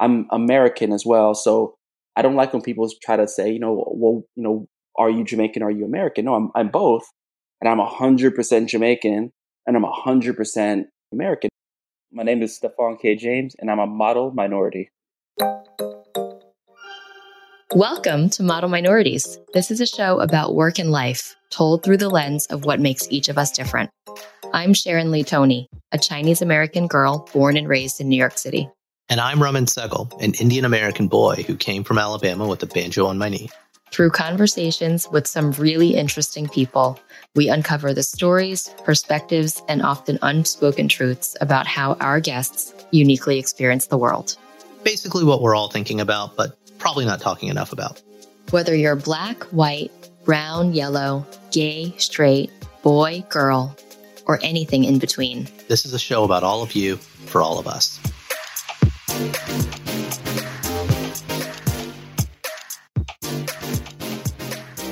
I'm 0.00 0.26
American 0.30 0.92
as 0.92 1.04
well. 1.06 1.34
So 1.34 1.76
I 2.16 2.22
don't 2.22 2.34
like 2.34 2.52
when 2.52 2.62
people 2.62 2.88
try 3.02 3.16
to 3.16 3.28
say, 3.28 3.50
you 3.50 3.58
know, 3.58 3.84
well, 3.94 4.22
you 4.34 4.42
know, 4.42 4.66
are 4.96 5.10
you 5.10 5.24
Jamaican? 5.24 5.62
Are 5.62 5.70
you 5.70 5.84
American? 5.84 6.24
No, 6.24 6.34
I'm, 6.34 6.50
I'm 6.54 6.68
both. 6.68 7.04
And 7.60 7.68
I'm 7.68 7.78
100% 7.78 8.66
Jamaican 8.66 9.32
and 9.66 9.76
I'm 9.76 9.84
100% 9.84 10.84
American. 11.12 11.50
My 12.12 12.22
name 12.22 12.42
is 12.42 12.56
Stefan 12.56 12.96
K. 13.00 13.16
James 13.16 13.54
and 13.58 13.70
I'm 13.70 13.78
a 13.78 13.86
model 13.86 14.32
minority. 14.32 14.90
Welcome 17.74 18.30
to 18.30 18.44
Model 18.44 18.68
Minorities. 18.68 19.38
This 19.52 19.72
is 19.72 19.80
a 19.80 19.86
show 19.86 20.20
about 20.20 20.54
work 20.54 20.78
and 20.78 20.92
life, 20.92 21.34
told 21.50 21.82
through 21.82 21.96
the 21.96 22.08
lens 22.08 22.46
of 22.46 22.64
what 22.64 22.78
makes 22.78 23.08
each 23.10 23.28
of 23.28 23.36
us 23.36 23.50
different. 23.50 23.90
I'm 24.52 24.74
Sharon 24.74 25.10
Lee 25.10 25.24
Tony, 25.24 25.68
a 25.90 25.98
Chinese 25.98 26.40
American 26.40 26.86
girl 26.86 27.28
born 27.32 27.56
and 27.56 27.68
raised 27.68 28.00
in 28.00 28.08
New 28.08 28.16
York 28.16 28.38
City. 28.38 28.68
And 29.10 29.20
I'm 29.20 29.42
Raman 29.42 29.66
Segal, 29.66 30.10
an 30.22 30.32
Indian 30.34 30.64
American 30.64 31.08
boy 31.08 31.44
who 31.46 31.56
came 31.56 31.84
from 31.84 31.98
Alabama 31.98 32.48
with 32.48 32.62
a 32.62 32.66
banjo 32.66 33.04
on 33.04 33.18
my 33.18 33.28
knee. 33.28 33.50
Through 33.90 34.10
conversations 34.10 35.06
with 35.10 35.26
some 35.26 35.52
really 35.52 35.94
interesting 35.94 36.48
people, 36.48 36.98
we 37.34 37.50
uncover 37.50 37.92
the 37.92 38.02
stories, 38.02 38.74
perspectives, 38.82 39.62
and 39.68 39.82
often 39.82 40.18
unspoken 40.22 40.88
truths 40.88 41.36
about 41.42 41.66
how 41.66 41.94
our 42.00 42.18
guests 42.18 42.72
uniquely 42.92 43.38
experience 43.38 43.88
the 43.88 43.98
world. 43.98 44.38
Basically, 44.84 45.22
what 45.22 45.42
we're 45.42 45.54
all 45.54 45.68
thinking 45.68 46.00
about, 46.00 46.34
but 46.34 46.56
probably 46.78 47.04
not 47.04 47.20
talking 47.20 47.50
enough 47.50 47.72
about. 47.72 48.02
Whether 48.52 48.74
you're 48.74 48.96
black, 48.96 49.42
white, 49.44 49.92
brown, 50.24 50.72
yellow, 50.72 51.26
gay, 51.52 51.94
straight, 51.98 52.50
boy, 52.82 53.22
girl, 53.28 53.76
or 54.24 54.40
anything 54.42 54.84
in 54.84 54.98
between. 54.98 55.46
This 55.68 55.84
is 55.84 55.92
a 55.92 55.98
show 55.98 56.24
about 56.24 56.42
all 56.42 56.62
of 56.62 56.72
you 56.74 56.96
for 56.96 57.42
all 57.42 57.58
of 57.58 57.66
us. 57.66 58.00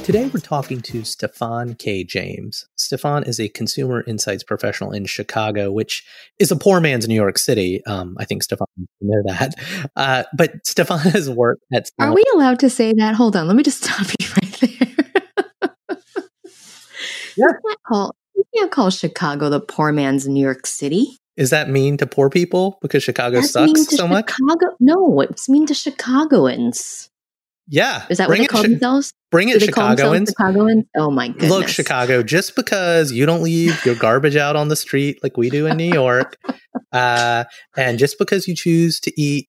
Today, 0.04 0.28
we're 0.34 0.40
talking 0.40 0.80
to 0.82 1.04
Stefan 1.04 1.74
K. 1.74 2.04
James. 2.04 2.66
Stefan 2.76 3.22
is 3.22 3.40
a 3.40 3.48
consumer 3.48 4.02
insights 4.06 4.42
professional 4.42 4.90
in 4.90 5.06
Chicago, 5.06 5.70
which 5.70 6.04
is 6.38 6.50
a 6.50 6.56
poor 6.56 6.80
man's 6.80 7.08
New 7.08 7.14
York 7.14 7.38
City. 7.38 7.84
Um, 7.86 8.16
I 8.18 8.24
think 8.24 8.42
Stefan 8.42 8.66
know 9.00 9.22
that. 9.26 9.54
Uh, 9.96 10.24
but 10.36 10.66
Stefan 10.66 10.98
has 10.98 11.30
worked 11.30 11.62
at. 11.72 11.88
Are 11.98 12.12
we 12.12 12.24
allowed 12.34 12.58
to 12.60 12.68
say 12.68 12.92
that? 12.92 13.14
Hold 13.14 13.36
on, 13.36 13.46
let 13.46 13.56
me 13.56 13.62
just 13.62 13.84
stop 13.84 14.06
you 14.20 14.26
right 14.42 14.60
there. 14.60 14.88
yeah. 17.36 17.46
You 17.46 17.58
can't, 17.66 17.82
call, 17.86 18.16
you 18.34 18.44
can't 18.56 18.70
call 18.70 18.90
Chicago 18.90 19.50
the 19.50 19.60
poor 19.60 19.92
man's 19.92 20.28
New 20.28 20.42
York 20.42 20.66
City. 20.66 21.16
Is 21.36 21.50
that 21.50 21.68
mean 21.68 21.96
to 21.96 22.06
poor 22.06 22.28
people 22.28 22.78
because 22.82 23.02
Chicago 23.02 23.36
That's 23.36 23.52
sucks 23.52 23.86
so 23.86 24.06
Chicago, 24.06 24.08
much? 24.08 24.32
No, 24.80 25.20
it's 25.20 25.48
mean 25.48 25.66
to 25.66 25.74
Chicagoans. 25.74 27.10
Yeah. 27.68 28.04
Is 28.10 28.18
that 28.18 28.28
what 28.28 28.38
they 28.38 28.46
call 28.46 28.62
themselves? 28.62 29.14
Bring 29.30 29.48
it, 29.48 29.62
Chicagoans. 29.62 30.30
Chicagoans. 30.30 30.84
Oh 30.96 31.10
my 31.10 31.28
goodness. 31.28 31.50
Look, 31.50 31.68
Chicago, 31.68 32.22
just 32.22 32.54
because 32.54 33.12
you 33.12 33.24
don't 33.24 33.42
leave 33.42 33.84
your 33.86 33.94
garbage 33.94 34.36
out 34.36 34.56
on 34.56 34.68
the 34.68 34.76
street 34.76 35.20
like 35.22 35.38
we 35.38 35.48
do 35.48 35.66
in 35.66 35.78
New 35.78 35.90
York, 35.90 36.36
uh, 36.92 37.44
and 37.76 37.98
just 37.98 38.18
because 38.18 38.46
you 38.46 38.54
choose 38.54 39.00
to 39.00 39.20
eat 39.20 39.48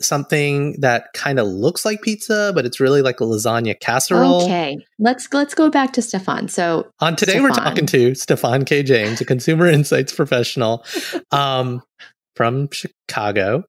something 0.00 0.80
that 0.80 1.12
kind 1.14 1.38
of 1.38 1.46
looks 1.46 1.84
like 1.84 2.02
pizza, 2.02 2.52
but 2.54 2.64
it's 2.64 2.80
really 2.80 3.02
like 3.02 3.20
a 3.20 3.24
lasagna 3.24 3.78
casserole. 3.78 4.44
Okay, 4.44 4.78
let's 4.98 5.32
let's 5.32 5.54
go 5.54 5.70
back 5.70 5.92
to 5.94 6.02
Stefan. 6.02 6.48
So 6.48 6.90
on 7.00 7.16
today, 7.16 7.32
Stefan. 7.32 7.42
we're 7.42 7.54
talking 7.54 7.86
to 7.86 8.14
Stefan 8.14 8.64
K. 8.64 8.82
James, 8.82 9.20
a 9.20 9.24
consumer 9.24 9.66
insights 9.68 10.12
professional 10.12 10.84
um, 11.30 11.82
from 12.36 12.68
Chicago. 12.72 13.64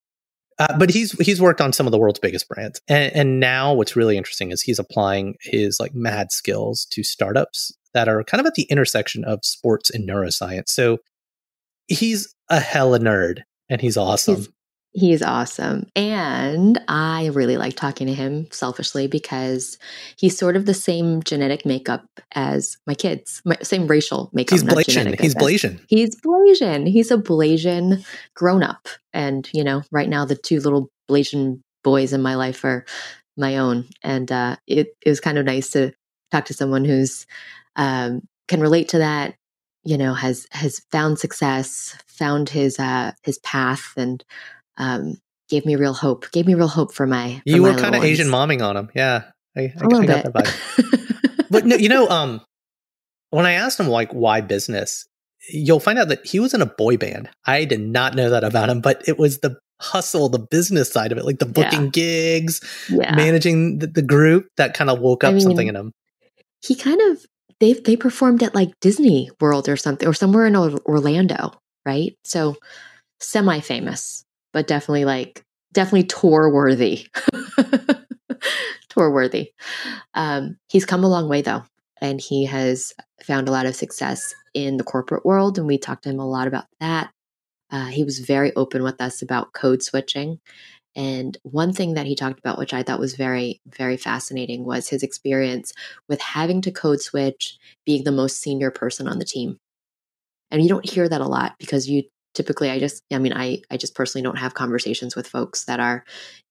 Uh, 0.59 0.77
but 0.77 0.91
he's 0.91 1.11
he's 1.13 1.41
worked 1.41 1.61
on 1.61 1.73
some 1.73 1.88
of 1.88 1.91
the 1.91 1.97
world's 1.97 2.19
biggest 2.19 2.47
brands, 2.47 2.79
and, 2.88 3.11
and 3.16 3.39
now 3.39 3.73
what's 3.73 3.95
really 3.95 4.17
interesting 4.17 4.51
is 4.51 4.61
he's 4.61 4.77
applying 4.77 5.35
his 5.41 5.79
like 5.79 5.95
mad 5.95 6.31
skills 6.31 6.85
to 6.91 7.03
startups 7.03 7.75
that 7.95 8.07
are 8.07 8.23
kind 8.23 8.39
of 8.39 8.45
at 8.45 8.53
the 8.53 8.63
intersection 8.63 9.23
of 9.23 9.44
sports 9.44 9.89
and 9.89 10.07
neuroscience. 10.07 10.69
So 10.69 11.00
he's 11.88 12.35
a 12.50 12.59
hella 12.59 13.00
nerd, 13.00 13.41
and 13.67 13.81
he's 13.81 13.97
awesome. 13.97 14.35
He's, 14.38 14.50
he's 14.94 15.22
awesome, 15.22 15.88
and 15.96 16.80
I 16.88 17.28
really 17.34 17.58
like 17.58 17.76
talking 17.76 18.08
to 18.08 18.14
him 18.14 18.48
selfishly 18.52 19.08
because 19.08 19.78
he's 20.18 20.38
sort 20.38 20.56
of 20.56 20.66
the 20.66 20.74
same 20.74 21.24
genetic 21.24 21.66
makeup 21.66 22.06
as 22.34 22.78
my 22.88 22.94
kids, 22.94 23.42
my, 23.46 23.58
same 23.62 23.88
racial 23.88 24.30
makeup. 24.34 24.58
He's 24.58 24.64
Blasian. 24.64 25.20
He's 25.20 25.36
Blasian. 25.36 25.80
He's 25.88 26.16
Blasian. 26.22 26.88
He's 26.88 27.12
a 27.12 27.18
Blasian 27.18 28.06
grown 28.36 28.64
up. 28.64 28.88
And, 29.14 29.50
you 29.54 29.64
know, 29.64 29.84
right 29.92 30.09
now 30.09 30.26
the 30.26 30.36
two 30.36 30.59
little 30.59 30.90
Blasian 31.10 31.62
boys 31.84 32.14
in 32.14 32.22
my 32.22 32.36
life 32.36 32.64
are 32.64 32.86
my 33.38 33.58
own. 33.58 33.88
And 34.02 34.31
uh, 34.31 34.58
it, 34.68 34.88
it 35.06 35.10
was 35.10 35.20
kind 35.20 35.38
of 35.38 35.46
nice 35.46 35.72
to 35.72 35.92
talk 36.31 36.46
to 36.46 36.54
someone 36.54 36.86
who's 36.86 37.25
um, 37.75 38.22
can 38.48 38.62
relate 38.62 38.90
to 38.90 39.00
that, 39.00 39.36
you 39.84 39.98
know, 39.98 40.14
has 40.14 40.48
has 40.52 40.81
found 40.92 41.20
success, 41.20 41.96
found 42.08 42.50
his 42.50 42.80
uh, 42.80 43.12
his 43.24 43.38
path, 43.40 43.94
and 43.98 44.24
um, 44.78 45.16
gave 45.50 45.66
me 45.66 45.75
real 45.75 45.94
hope. 45.94 46.31
Gave 46.31 46.47
me 46.47 46.56
real 46.56 46.67
hope 46.67 46.94
for 46.94 47.07
my. 47.07 47.35
For 47.35 47.41
you 47.45 47.61
my 47.61 47.72
were 47.72 47.78
kind 47.78 47.95
of 47.95 48.03
Asian 48.03 48.28
momming 48.28 48.61
on 48.61 48.78
him, 48.78 48.89
yeah. 48.95 49.23
I, 49.56 49.61
I, 49.61 49.73
I 49.81 50.06
got 50.06 50.07
that 50.07 50.34
vibe. 50.34 51.47
but 51.50 51.66
no, 51.66 51.75
you 51.75 51.89
know, 51.89 52.07
um, 52.09 52.41
when 53.29 53.45
I 53.45 53.53
asked 53.53 53.79
him 53.79 53.88
like 53.88 54.12
why 54.12 54.41
business, 54.41 55.06
you'll 55.50 55.79
find 55.79 56.00
out 56.00 56.07
that 56.07 56.25
he 56.25 56.39
was 56.39 56.53
in 56.53 56.62
a 56.62 56.66
boy 56.66 56.97
band. 56.97 57.29
I 57.45 57.66
did 57.66 57.81
not 57.81 58.16
know 58.16 58.29
that 58.29 58.44
about 58.44 58.69
him, 58.69 58.81
but 58.81 59.07
it 59.07 59.17
was 59.19 59.39
the 59.39 59.57
hustle, 59.81 60.29
the 60.29 60.39
business 60.39 60.91
side 60.91 61.12
of 61.12 61.17
it, 61.17 61.25
like 61.25 61.39
the 61.39 61.45
booking 61.45 61.85
yeah. 61.85 61.89
gigs, 61.89 62.62
yeah. 62.89 63.16
managing 63.16 63.79
the, 63.79 63.88
the, 63.88 64.01
group 64.01 64.47
that 64.57 64.73
kind 64.73 64.89
of 64.89 65.00
woke 65.00 65.23
up 65.23 65.31
I 65.31 65.33
mean, 65.33 65.41
something 65.41 65.67
in 65.67 65.75
him. 65.75 65.91
He 66.62 66.75
kind 66.75 67.01
of 67.01 67.25
they 67.59 67.73
they 67.73 67.95
performed 67.95 68.41
at 68.41 68.56
like 68.56 68.72
Disney 68.79 69.29
World 69.39 69.67
or 69.67 69.78
something 69.78 70.07
or 70.07 70.13
somewhere 70.13 70.45
in 70.45 70.56
Orlando, 70.56 71.53
right? 71.85 72.16
So 72.23 72.56
semi 73.19 73.59
famous, 73.59 74.22
but 74.53 74.68
definitely 74.68 75.06
like 75.06 75.44
definitely 75.74 76.03
tour 76.03 76.50
worthy. 76.53 77.08
tour 78.90 79.12
worthy. 79.12 79.52
Um, 80.14 80.58
he's 80.69 80.86
come 80.86 81.03
a 81.03 81.09
long 81.09 81.28
way 81.28 81.41
though, 81.41 81.64
and 82.02 82.22
he 82.22 82.46
has 82.46 82.94
found 83.24 83.47
a 83.47 83.52
lot 83.52 83.66
of 83.66 83.75
success 83.75 84.34
in 84.53 84.78
the 84.78 84.84
corporate 84.84 85.25
world, 85.25 85.58
and 85.58 85.68
we 85.68 85.78
talked 85.78 86.03
to 86.03 86.09
him 86.09 86.19
a 86.19 86.30
lot 86.30 86.47
about 86.47 86.66
that. 86.80 87.12
Uh, 87.72 87.88
he 87.88 88.03
was 88.03 88.19
very 88.19 88.53
open 88.56 88.84
with 88.84 89.02
us 89.02 89.22
about 89.22 89.53
code 89.53 89.81
switching. 89.81 90.40
And 90.96 91.36
one 91.42 91.74
thing 91.74 91.96
that 91.96 92.06
he 92.06 92.16
talked 92.16 92.38
about, 92.38 92.59
which 92.59 92.74
I 92.74 92.84
thought 92.84 93.00
was 93.00 93.16
very, 93.16 93.62
very 93.66 93.97
fascinating, 93.97 94.63
was 94.63 94.90
his 94.90 95.02
experience 95.02 95.74
with 96.08 96.22
having 96.22 96.62
to 96.62 96.72
code 96.72 97.02
switch 97.02 97.58
being 97.84 98.03
the 98.03 98.12
most 98.12 98.40
senior 98.40 98.69
person 98.69 99.08
on 99.08 99.18
the 99.18 99.25
team. 99.25 99.58
And 100.52 100.62
you 100.62 100.69
don't 100.69 100.88
hear 100.88 101.09
that 101.09 101.22
a 101.22 101.28
lot 101.28 101.56
because 101.58 101.90
you 101.90 102.03
typically, 102.33 102.69
I 102.69 102.79
just, 102.79 103.03
I 103.11 103.19
mean, 103.19 103.33
I, 103.33 103.61
I 103.69 103.77
just 103.77 103.95
personally 103.95 104.23
don't 104.23 104.38
have 104.38 104.53
conversations 104.53 105.16
with 105.16 105.27
folks 105.27 105.66
that 105.66 105.79
are 105.79 106.03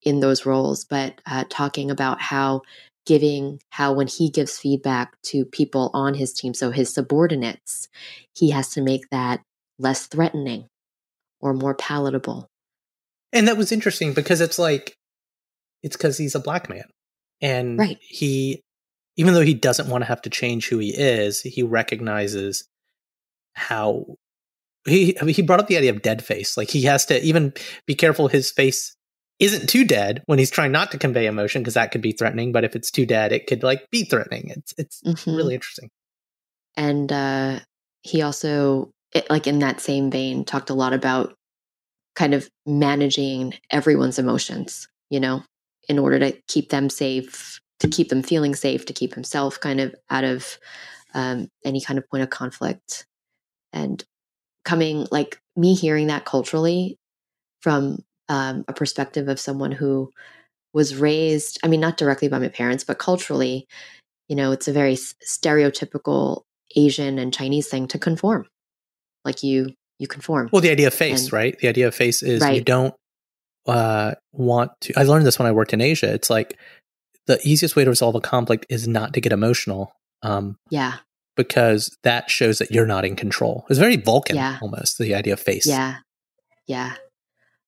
in 0.03 0.21
those 0.21 0.47
roles, 0.47 0.85
but 0.85 1.21
uh, 1.27 1.45
talking 1.49 1.91
about 1.91 2.21
how 2.21 2.63
giving 3.05 3.61
how 3.71 3.93
when 3.93 4.07
he 4.07 4.31
gives 4.31 4.59
feedback 4.59 5.21
to 5.23 5.45
people 5.45 5.91
on 5.93 6.15
his 6.15 6.33
team, 6.33 6.55
so 6.55 6.71
his 6.71 6.95
subordinates, 6.95 7.89
he 8.35 8.51
has 8.51 8.71
to 8.71 8.81
make 8.81 9.11
that 9.11 9.43
less 9.79 10.07
threatening 10.07 10.67
or 11.41 11.53
more 11.53 11.75
palatable. 11.75 12.47
And 13.33 13.49
that 13.49 13.57
was 13.57 13.73
interesting 13.73 14.13
because 14.13 14.41
it's 14.41 14.59
like, 14.59 14.95
it's 15.83 15.97
because 15.97 16.19
he's 16.19 16.35
a 16.35 16.41
black 16.41 16.69
man. 16.69 16.85
And 17.41 17.79
right. 17.79 17.99
he, 18.01 18.61
even 19.17 19.35
though 19.35 19.41
he 19.41 19.55
doesn't 19.55 19.89
want 19.89 20.03
to 20.03 20.09
have 20.09 20.23
to 20.23 20.31
change 20.31 20.69
who 20.69 20.79
he 20.79 20.91
is, 20.91 21.41
he 21.41 21.63
recognizes 21.65 22.65
how 23.55 24.07
he 24.87 25.17
he 25.29 25.43
brought 25.43 25.61
up 25.61 25.69
the 25.69 25.77
idea 25.77 25.91
of 25.91 26.03
dead 26.03 26.25
face. 26.25 26.57
Like 26.57 26.71
he 26.71 26.83
has 26.83 27.07
to 27.07 27.23
even 27.23 27.53
be 27.87 27.95
careful 27.95 28.29
his 28.29 28.51
face 28.51 28.97
isn't 29.43 29.69
too 29.69 29.85
dead 29.85 30.23
when 30.27 30.39
he's 30.39 30.51
trying 30.53 30.71
not 30.71 30.93
to 30.93 30.99
convey 30.99 31.27
emotion 31.27 31.63
because 31.63 31.75
that 31.75 31.91
could 31.91 32.01
be 32.01 32.13
threatening 32.13 32.53
but 32.53 32.65
if 32.65 32.77
it's 32.77 32.93
too 32.93 33.05
dead 33.05 33.33
it 33.33 33.47
could 33.49 33.63
like 33.65 33.91
be 33.91 34.05
threatening 34.05 34.51
it's 34.51 34.73
it's 34.79 35.03
mm-hmm. 35.03 35.35
really 35.35 35.55
interesting 35.55 35.91
and 36.77 37.11
uh 37.11 37.59
he 38.03 38.23
also 38.23 38.91
it, 39.13 39.29
like 39.29 39.49
in 39.49 39.59
that 39.59 39.81
same 39.81 40.11
vein 40.11 40.45
talked 40.45 40.71
a 40.71 40.75
lot 40.75 40.93
about 40.93 41.35
kind 42.15 42.35
of 42.35 42.49
managing 42.67 43.53
everyone's 43.71 44.19
emotions 44.19 44.89
you 45.11 45.19
know 45.19 45.43
in 45.89 45.99
order 45.99 46.21
to 46.21 46.33
keep 46.47 46.71
them 46.71 46.89
safe 46.89 47.61
to 47.81 47.89
keep 47.89 48.11
them 48.11 48.23
feeling 48.23 48.55
safe 48.55 48.87
to 48.87 48.93
keep 48.93 49.13
himself 49.13 49.59
kind 49.59 49.81
of 49.81 49.93
out 50.09 50.23
of 50.23 50.57
um, 51.15 51.49
any 51.65 51.81
kind 51.81 51.99
of 51.99 52.09
point 52.09 52.23
of 52.23 52.31
conflict 52.31 53.07
and 53.73 54.05
coming 54.65 55.07
like 55.11 55.39
me 55.57 55.75
hearing 55.75 56.07
that 56.09 56.25
culturally 56.25 56.97
from 57.61 58.03
um, 58.29 58.65
a 58.69 58.73
perspective 58.73 59.29
of 59.29 59.41
someone 59.41 59.73
who 59.73 60.11
was 60.73 60.97
raised, 60.97 61.59
I 61.63 61.69
mean, 61.69 61.81
not 61.81 61.97
directly 61.97 62.29
by 62.29 62.39
my 62.39 62.49
parents, 62.49 62.85
but 62.85 62.99
culturally, 62.99 63.67
you 64.29 64.37
know, 64.37 64.53
it's 64.53 64.69
a 64.69 64.73
very 64.73 64.95
stereotypical 64.95 66.43
Asian 66.75 67.19
and 67.19 67.33
Chinese 67.35 67.69
thing 67.69 67.89
to 67.89 67.99
conform. 67.99 68.47
Like 69.25 69.43
you, 69.43 69.75
you 69.99 70.09
conform. 70.09 70.49
Well, 70.53 70.63
the 70.63 70.71
idea 70.71 70.87
of 70.87 70.95
face, 70.95 71.25
and, 71.25 71.33
right? 71.33 71.59
The 71.59 71.69
idea 71.69 71.89
of 71.89 71.95
face 71.95 72.23
is 72.23 72.41
right. 72.41 72.55
you 72.55 72.63
don't 72.63 72.95
uh, 73.67 74.15
want 74.33 74.73
to. 74.83 74.95
I 74.97 75.03
learned 75.05 75.27
this 75.27 75.39
when 75.39 75.47
I 75.47 75.53
worked 75.53 75.73
in 75.73 75.81
Asia. 75.81 76.13
It's 76.13 76.31
like 76.31 76.59
the 77.27 77.39
easiest 77.45 77.77
way 77.77 77.85
to 77.85 77.91
resolve 77.91 78.15
a 78.15 78.21
conflict 78.21 78.67
is 78.69 78.89
not 78.89 79.13
to 79.15 79.21
get 79.21 79.33
emotional. 79.33 79.93
Um, 80.23 80.57
yeah. 80.71 80.97
Because 81.37 81.97
that 82.03 82.31
shows 82.31 82.59
that 82.59 82.71
you're 82.71 82.87
not 82.87 83.05
in 83.05 83.17
control. 83.17 83.65
It's 83.71 83.79
very 83.79 83.97
Vulcan 83.97 84.37
Yeah. 84.37 84.59
almost, 84.61 84.99
the 84.99 85.15
idea 85.15 85.33
of 85.33 85.41
face. 85.41 85.67
Yeah. 85.67 85.97
Yeah. 86.67 86.95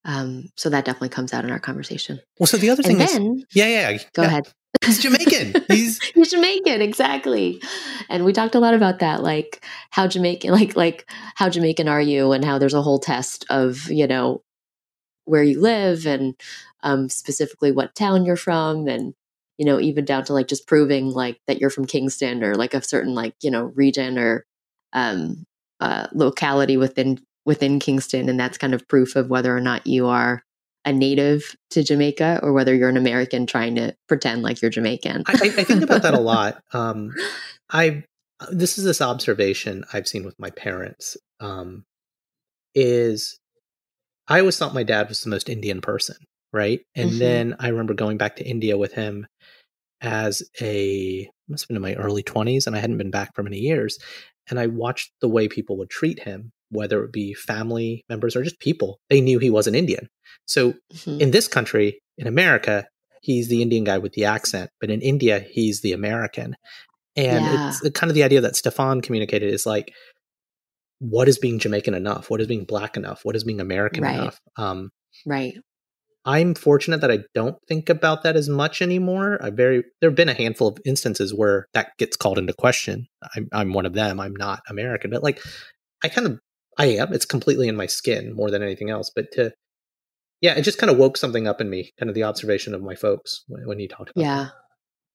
Um, 0.03 0.49
so 0.55 0.69
that 0.69 0.85
definitely 0.85 1.09
comes 1.09 1.33
out 1.33 1.45
in 1.45 1.51
our 1.51 1.59
conversation. 1.59 2.19
Well, 2.39 2.45
so 2.47 2.57
the 2.57 2.69
other 2.69 2.83
And 2.85 2.97
thing 2.97 3.01
is, 3.01 3.11
then 3.11 3.43
yeah, 3.53 3.65
yeah, 3.67 3.89
yeah. 3.89 3.97
go 4.13 4.21
yeah. 4.21 4.27
ahead. 4.27 4.47
He's 4.85 4.99
Jamaican. 4.99 5.63
He's 5.67 5.99
You're 6.15 6.25
Jamaican, 6.25 6.81
exactly. 6.81 7.61
And 8.09 8.23
we 8.23 8.33
talked 8.33 8.55
a 8.55 8.59
lot 8.59 8.73
about 8.75 8.99
that, 8.99 9.23
like 9.23 9.65
how 9.89 10.05
Jamaican, 10.05 10.51
like 10.51 10.75
like 10.75 11.09
how 11.35 11.49
Jamaican 11.49 11.87
are 11.87 12.01
you, 12.01 12.33
and 12.33 12.45
how 12.45 12.59
there's 12.59 12.73
a 12.73 12.81
whole 12.83 12.99
test 12.99 13.45
of 13.49 13.89
you 13.89 14.05
know 14.05 14.43
where 15.23 15.43
you 15.43 15.59
live 15.59 16.05
and 16.05 16.35
um, 16.83 17.09
specifically 17.09 17.71
what 17.71 17.95
town 17.95 18.25
you're 18.25 18.35
from, 18.35 18.87
and 18.87 19.15
you 19.57 19.65
know 19.65 19.79
even 19.79 20.05
down 20.05 20.25
to 20.25 20.33
like 20.33 20.47
just 20.47 20.67
proving 20.67 21.07
like 21.07 21.39
that 21.47 21.59
you're 21.59 21.69
from 21.69 21.85
Kingston 21.85 22.43
or 22.43 22.55
like 22.55 22.73
a 22.73 22.81
certain 22.81 23.13
like 23.13 23.35
you 23.41 23.51
know 23.51 23.65
region 23.75 24.17
or 24.17 24.45
um, 24.93 25.45
uh, 25.79 26.07
locality 26.13 26.77
within 26.77 27.19
within 27.45 27.79
Kingston, 27.79 28.29
and 28.29 28.39
that's 28.39 28.57
kind 28.57 28.73
of 28.73 28.87
proof 28.87 29.15
of 29.15 29.29
whether 29.29 29.55
or 29.55 29.61
not 29.61 29.85
you 29.85 30.07
are 30.07 30.43
a 30.83 30.93
native 30.93 31.55
to 31.71 31.83
Jamaica 31.83 32.39
or 32.43 32.53
whether 32.53 32.73
you're 32.73 32.89
an 32.89 32.97
American 32.97 33.47
trying 33.47 33.75
to 33.75 33.95
pretend 34.07 34.43
like 34.43 34.61
you're 34.61 34.71
Jamaican. 34.71 35.23
I, 35.27 35.31
I 35.31 35.45
I 35.45 35.63
think 35.63 35.83
about 35.83 36.03
that 36.03 36.13
a 36.13 36.19
lot. 36.21 36.61
Um, 36.73 37.13
I 37.69 38.03
this 38.51 38.77
is 38.77 38.83
this 38.83 39.01
observation 39.01 39.85
I've 39.93 40.07
seen 40.07 40.25
with 40.25 40.39
my 40.39 40.49
parents. 40.49 41.17
Um, 41.39 41.85
is 42.73 43.39
I 44.27 44.39
always 44.39 44.57
thought 44.57 44.73
my 44.73 44.83
dad 44.83 45.09
was 45.09 45.21
the 45.21 45.29
most 45.29 45.49
Indian 45.49 45.81
person, 45.81 46.17
right? 46.53 46.81
And 46.95 47.11
Mhm. 47.11 47.19
then 47.19 47.55
I 47.59 47.69
remember 47.69 47.93
going 47.93 48.17
back 48.17 48.37
to 48.37 48.45
India 48.47 48.77
with 48.77 48.93
him 48.93 49.27
as 50.01 50.43
a 50.61 51.29
must 51.47 51.63
have 51.63 51.67
been 51.67 51.77
in 51.77 51.81
my 51.81 51.93
early 51.95 52.23
twenties, 52.23 52.67
and 52.67 52.75
I 52.75 52.79
hadn't 52.79 52.97
been 52.97 53.11
back 53.11 53.35
for 53.35 53.43
many 53.43 53.57
years. 53.59 53.97
And 54.49 54.59
I 54.59 54.67
watched 54.67 55.11
the 55.21 55.27
way 55.27 55.47
people 55.47 55.77
would 55.77 55.89
treat 55.89 56.19
him, 56.19 56.51
whether 56.69 57.03
it 57.03 57.11
be 57.11 57.33
family 57.33 58.03
members 58.09 58.35
or 58.35 58.43
just 58.43 58.59
people. 58.59 58.99
They 59.09 59.21
knew 59.21 59.39
he 59.39 59.49
was 59.49 59.67
an 59.67 59.75
Indian. 59.75 60.07
So 60.45 60.73
Mhm. 60.93 61.21
in 61.21 61.31
this 61.31 61.47
country, 61.47 61.99
in 62.17 62.27
America, 62.27 62.87
he's 63.21 63.47
the 63.47 63.61
Indian 63.61 63.83
guy 63.83 63.97
with 63.97 64.13
the 64.13 64.25
accent, 64.25 64.69
but 64.79 64.89
in 64.91 65.01
India, 65.01 65.39
he's 65.39 65.81
the 65.81 65.93
American. 65.93 66.55
And 67.15 67.45
Yeah. 67.45 67.67
it's 67.67 67.89
kind 67.91 68.11
of 68.11 68.15
the 68.15 68.23
idea 68.23 68.41
that 68.41 68.55
Stefan 68.55 69.01
communicated 69.01 69.51
is 69.51 69.65
like, 69.65 69.93
what 70.99 71.27
is 71.27 71.37
being 71.37 71.59
Jamaican 71.59 71.93
enough? 71.93 72.29
What 72.29 72.41
is 72.41 72.47
being 72.47 72.65
black 72.65 72.97
enough? 72.97 73.21
What 73.23 73.35
is 73.35 73.43
being 73.43 73.61
American 73.61 74.03
Right. 74.03 74.15
enough? 74.15 74.39
Um, 74.57 74.91
Right. 75.25 75.55
I'm 76.25 76.55
fortunate 76.55 77.01
that 77.01 77.11
I 77.11 77.19
don't 77.35 77.57
think 77.67 77.89
about 77.89 78.23
that 78.23 78.35
as 78.35 78.49
much 78.49 78.81
anymore. 78.81 79.37
I 79.41 79.51
very 79.51 79.83
there 80.01 80.09
have 80.09 80.17
been 80.17 80.29
a 80.29 80.33
handful 80.33 80.67
of 80.67 80.79
instances 80.83 81.33
where 81.33 81.67
that 81.73 81.91
gets 81.97 82.17
called 82.17 82.39
into 82.39 82.53
question. 82.53 83.07
I'm 83.35 83.47
I'm 83.53 83.73
one 83.73 83.85
of 83.85 83.93
them. 83.93 84.19
I'm 84.19 84.35
not 84.35 84.61
American, 84.67 85.11
but 85.11 85.23
like 85.23 85.39
I 86.03 86.09
kind 86.09 86.27
of 86.27 86.39
I 86.77 86.87
am. 86.87 87.13
It's 87.13 87.25
completely 87.25 87.67
in 87.67 87.75
my 87.75 87.85
skin 87.85 88.33
more 88.33 88.49
than 88.49 88.63
anything 88.63 88.89
else. 88.89 89.11
But 89.15 89.31
to 89.33 89.53
yeah, 90.41 90.55
it 90.55 90.63
just 90.63 90.79
kind 90.79 90.91
of 90.91 90.97
woke 90.97 91.17
something 91.17 91.47
up 91.47 91.61
in 91.61 91.69
me. 91.69 91.93
Kind 91.99 92.09
of 92.09 92.15
the 92.15 92.23
observation 92.23 92.73
of 92.73 92.81
my 92.81 92.95
folks 92.95 93.43
when, 93.47 93.67
when 93.67 93.79
you 93.79 93.87
talked 93.87 94.09
about 94.11 94.21
Yeah. 94.21 94.47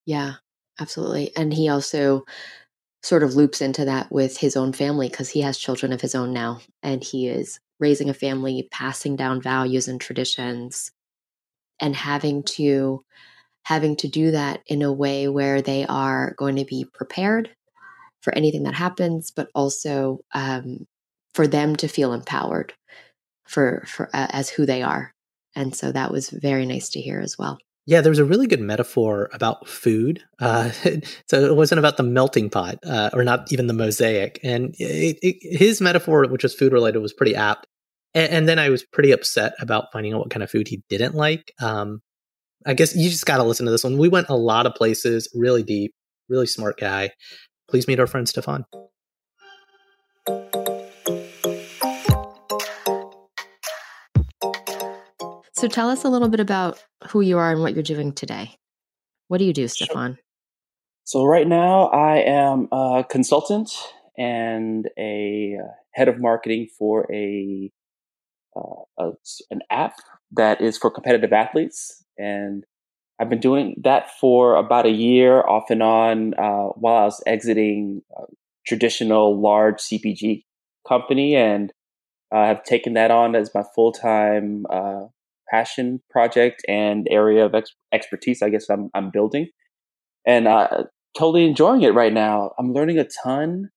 Yeah. 0.07 0.35
Absolutely. 0.79 1.33
And 1.37 1.53
he 1.53 1.69
also 1.69 2.25
sort 3.03 3.23
of 3.23 3.35
loops 3.35 3.61
into 3.61 3.85
that 3.85 4.11
with 4.13 4.39
his 4.39 4.57
own 4.57 4.73
family 4.73 5.09
because 5.09 5.31
he 5.31 5.41
has 5.41 5.59
children 5.59 5.93
of 5.93 6.01
his 6.01 6.15
own 6.15 6.33
now 6.33 6.61
and 6.83 7.03
he 7.03 7.29
is 7.29 7.61
raising 7.79 8.09
a 8.09 8.15
family, 8.15 8.69
passing 8.71 9.17
down 9.17 9.41
values 9.41 9.89
and 9.89 10.01
traditions 10.01 10.93
and 11.81 11.95
having 11.97 12.43
to 12.43 13.05
having 13.65 13.97
to 13.97 14.09
do 14.09 14.31
that 14.31 14.61
in 14.67 14.83
a 14.83 14.93
way 14.93 15.29
where 15.29 15.63
they 15.63 15.87
are 15.87 16.35
going 16.39 16.57
to 16.57 16.65
be 16.65 16.85
prepared 16.93 17.51
for 18.23 18.35
anything 18.35 18.65
that 18.65 18.75
happens, 18.75 19.31
but 19.31 19.49
also 19.55 20.21
um, 20.35 20.87
for 21.35 21.47
them 21.47 21.77
to 21.77 21.89
feel 21.89 22.13
empowered 22.13 22.73
for 23.47 23.85
for 23.87 24.09
uh, 24.15 24.29
as 24.31 24.49
who 24.49 24.67
they 24.67 24.83
are. 24.83 25.13
And 25.55 25.75
so 25.75 25.93
that 25.93 26.13
was 26.13 26.31
very 26.31 26.67
nice 26.67 26.91
to 26.91 27.01
hear 27.01 27.21
as 27.21 27.37
well. 27.39 27.59
Yeah, 27.87 28.03
there 28.03 28.11
was 28.11 28.19
a 28.19 28.25
really 28.25 28.47
good 28.47 28.61
metaphor 28.61 29.31
about 29.33 29.67
food. 29.67 30.23
Uh, 30.39 30.71
so 31.29 31.45
it 31.45 31.57
wasn't 31.57 31.81
about 31.81 31.97
the 31.97 32.03
melting 32.03 32.51
pot, 32.51 32.79
uh, 32.87 33.11
or 33.13 33.25
not 33.25 33.53
even 33.53 33.67
the 33.67 33.73
mosaic. 33.73 34.39
And 34.45 34.75
it, 34.79 35.19
it, 35.23 35.59
his 35.59 35.81
metaphor, 35.81 36.27
which 36.29 36.43
was 36.43 36.55
food 36.55 36.73
related, 36.73 37.01
was 37.01 37.13
pretty 37.13 37.35
apt. 37.35 37.67
And, 38.15 38.33
and 38.33 38.49
then 38.49 38.59
I 38.59 38.69
was 38.71 38.85
pretty 38.85 39.13
upset 39.13 39.55
about 39.61 39.87
finding 39.93 40.13
out 40.15 40.21
what 40.21 40.31
kind 40.31 40.43
of 40.43 40.51
food 40.51 40.69
he 40.69 40.83
didn't 40.89 41.15
like. 41.15 41.53
Um, 41.61 42.01
I 42.67 42.75
guess 42.75 42.95
you 42.95 43.09
just 43.09 43.27
got 43.27 43.39
to 43.39 43.45
listen 43.45 43.67
to 43.67 43.73
this 43.73 43.85
one. 43.85 43.97
We 43.99 44.09
went 44.09 44.29
a 44.29 44.37
lot 44.37 44.67
of 44.67 44.75
places, 44.75 45.31
really 45.35 45.63
deep, 45.63 45.95
really 46.29 46.47
smart 46.47 46.79
guy. 46.79 47.11
Please 47.69 47.89
meet 47.89 48.01
our 48.01 48.07
friend 48.07 48.29
Stefan. 48.29 48.67
So 55.53 55.69
tell 55.69 55.91
us 55.91 56.05
a 56.05 56.09
little 56.09 56.29
bit 56.29 56.41
about 56.41 56.83
who 57.09 57.21
you 57.21 57.37
are 57.37 57.53
and 57.53 57.61
what 57.61 57.75
you're 57.75 57.83
doing 57.83 58.13
today. 58.13 58.57
What 59.29 59.39
do 59.39 59.45
you 59.45 59.53
do, 59.53 59.69
Sure. 59.69 59.87
Stefan? 59.87 60.19
So 61.05 61.25
right 61.25 61.47
now, 61.47 61.89
I 61.89 62.19
am 62.19 62.69
a 62.73 63.05
consultant 63.09 63.71
and 64.17 64.89
a 64.99 65.57
uh, 65.63 65.69
head 65.93 66.09
of 66.09 66.19
marketing 66.19 66.69
for 66.79 67.07
a, 67.13 67.71
uh, 68.57 68.83
a 68.99 69.11
an 69.51 69.61
app 69.71 69.95
that 70.33 70.61
is 70.61 70.79
for 70.79 70.91
competitive 70.91 71.33
athletes, 71.33 72.05
and 72.19 72.65
I've 73.21 73.29
been 73.29 73.41
doing 73.41 73.77
that 73.83 74.11
for 74.21 74.57
about 74.57 74.87
a 74.87 74.91
year, 74.91 75.47
off 75.47 75.71
and 75.71 75.83
on, 75.83 76.35
uh, 76.35 76.69
while 76.77 76.97
I 76.97 77.05
was 77.05 77.23
exiting 77.27 78.03
uh, 78.19 78.27
traditional 78.67 79.41
large 79.41 79.77
CPG 79.81 80.45
company, 80.87 81.37
and 81.37 81.73
I 82.33 82.47
have 82.47 82.63
taken 82.65 82.95
that 82.95 83.11
on 83.11 83.35
as 83.35 83.51
my 83.55 83.65
full 83.75 83.93
time 83.93 84.67
uh, 84.71 85.07
passion 85.51 86.01
project 86.11 86.65
and 86.69 87.09
area 87.11 87.45
of 87.45 87.55
ex- 87.55 87.75
expertise. 87.93 88.43
I 88.43 88.51
guess 88.51 88.69
I'm 88.71 88.91
I'm 88.95 89.11
building 89.11 89.49
and 90.27 90.47
uh, 90.47 90.85
totally 91.17 91.47
enjoying 91.47 91.83
it 91.83 91.95
right 91.95 92.13
now. 92.13 92.53
I'm 92.59 92.73
learning 92.73 92.99
a 92.99 93.07
ton, 93.23 93.71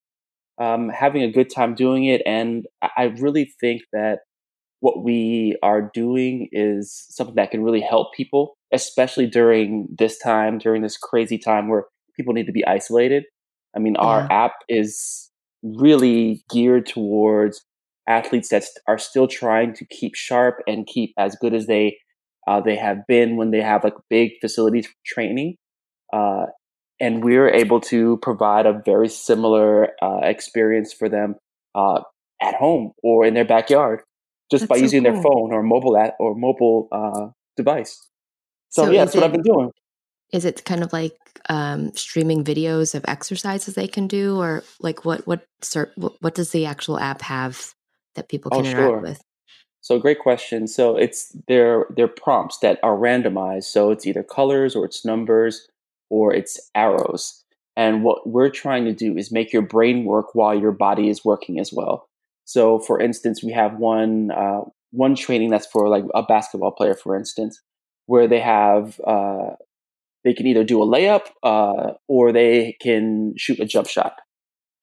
um, 0.59 0.89
having 0.89 1.23
a 1.23 1.31
good 1.31 1.49
time 1.53 1.75
doing 1.75 2.05
it, 2.05 2.21
and 2.25 2.65
I 2.81 3.13
really 3.19 3.53
think 3.59 3.83
that 3.91 4.19
what 4.83 5.01
we 5.01 5.57
are 5.63 5.89
doing 5.93 6.49
is 6.51 7.05
something 7.09 7.35
that 7.35 7.51
can 7.51 7.63
really 7.63 7.79
help 7.79 8.13
people, 8.13 8.57
especially 8.73 9.25
during 9.25 9.87
this 9.97 10.19
time, 10.19 10.57
during 10.57 10.81
this 10.81 10.97
crazy 10.97 11.37
time 11.37 11.69
where 11.69 11.85
people 12.17 12.33
need 12.33 12.47
to 12.47 12.51
be 12.51 12.67
isolated. 12.67 13.23
I 13.73 13.79
mean, 13.79 13.95
our 13.95 14.27
app 14.29 14.51
is 14.67 15.31
really 15.63 16.43
geared 16.51 16.85
towards 16.85 17.63
athletes 18.09 18.49
that 18.49 18.65
are 18.85 18.97
still 18.97 19.25
trying 19.25 19.73
to 19.75 19.85
keep 19.85 20.15
sharp 20.15 20.57
and 20.67 20.85
keep 20.85 21.13
as 21.17 21.37
good 21.37 21.53
as 21.53 21.65
they 21.67 21.95
uh, 22.45 22.59
they 22.59 22.75
have 22.75 23.07
been 23.07 23.37
when 23.37 23.51
they 23.51 23.61
have 23.61 23.85
like 23.85 23.95
big 24.09 24.31
facilities 24.41 24.87
for 24.87 24.95
training. 25.05 25.55
Uh, 26.11 26.47
and 26.99 27.23
we're 27.23 27.49
able 27.49 27.79
to 27.79 28.17
provide 28.17 28.65
a 28.65 28.81
very 28.85 29.07
similar 29.07 29.91
uh, 30.01 30.19
experience 30.23 30.91
for 30.91 31.07
them 31.07 31.35
uh, 31.73 32.01
at 32.41 32.55
home 32.55 32.91
or 33.01 33.25
in 33.25 33.33
their 33.33 33.45
backyard, 33.45 34.01
just 34.51 34.61
That's 34.63 34.69
by 34.69 34.77
so 34.77 34.83
using 34.83 35.03
their 35.03 35.13
phone 35.21 35.51
or 35.51 35.63
mobile 35.63 35.97
app 35.97 36.15
or 36.19 36.35
mobile 36.35 36.87
uh, 36.91 37.27
device. 37.57 37.97
So, 38.69 38.85
So 38.85 38.91
yeah, 38.91 39.05
that's 39.05 39.15
what 39.15 39.23
I've 39.23 39.31
been 39.31 39.41
doing. 39.43 39.71
Is 40.31 40.45
it 40.45 40.65
kind 40.65 40.83
of 40.83 40.91
like 40.91 41.15
um, 41.49 41.93
streaming 41.93 42.43
videos 42.43 42.95
of 42.95 43.05
exercises 43.07 43.75
they 43.75 43.87
can 43.87 44.07
do, 44.07 44.37
or 44.39 44.63
like 44.79 45.05
what 45.05 45.25
what 45.27 45.45
what, 45.95 46.13
what 46.21 46.35
does 46.35 46.51
the 46.51 46.65
actual 46.65 46.99
app 46.99 47.21
have 47.21 47.73
that 48.15 48.29
people 48.29 48.51
Oh, 48.51 48.57
can 48.57 48.65
interact 48.65 48.89
sure. 48.89 49.01
with? 49.01 49.21
So 49.81 49.99
great 49.99 50.19
question. 50.19 50.67
So 50.67 50.95
it's 50.97 51.35
they're 51.47 51.85
they're 51.95 52.07
prompts 52.07 52.59
that 52.59 52.79
are 52.83 52.95
randomized. 52.95 53.65
So 53.65 53.91
it's 53.91 54.07
either 54.07 54.23
colors 54.23 54.75
or 54.75 54.85
it's 54.85 55.05
numbers 55.05 55.67
or 56.09 56.33
it's 56.33 56.59
arrows. 56.73 57.43
And 57.75 58.03
what 58.03 58.27
we're 58.29 58.49
trying 58.49 58.85
to 58.85 58.93
do 58.93 59.17
is 59.17 59.31
make 59.31 59.51
your 59.51 59.61
brain 59.63 60.05
work 60.05 60.35
while 60.35 60.57
your 60.57 60.71
body 60.71 61.09
is 61.09 61.25
working 61.25 61.59
as 61.59 61.73
well. 61.73 62.07
So 62.45 62.79
for 62.79 62.99
instance, 62.99 63.43
we 63.43 63.51
have 63.51 63.77
one 63.77 64.31
uh, 64.31 64.61
one 64.91 65.15
training 65.15 65.49
that's 65.49 65.67
for 65.67 65.89
like 65.89 66.03
a 66.13 66.23
basketball 66.23 66.71
player, 66.71 66.93
for 66.93 67.15
instance, 67.15 67.61
where 68.05 68.27
they 68.27 68.39
have 68.39 68.99
uh, 69.05 69.51
they 70.23 70.33
can 70.33 70.47
either 70.47 70.63
do 70.63 70.81
a 70.81 70.87
layup 70.87 71.27
uh, 71.43 71.93
or 72.07 72.31
they 72.31 72.77
can 72.81 73.33
shoot 73.37 73.59
a 73.59 73.65
jump 73.65 73.87
shot. 73.87 74.19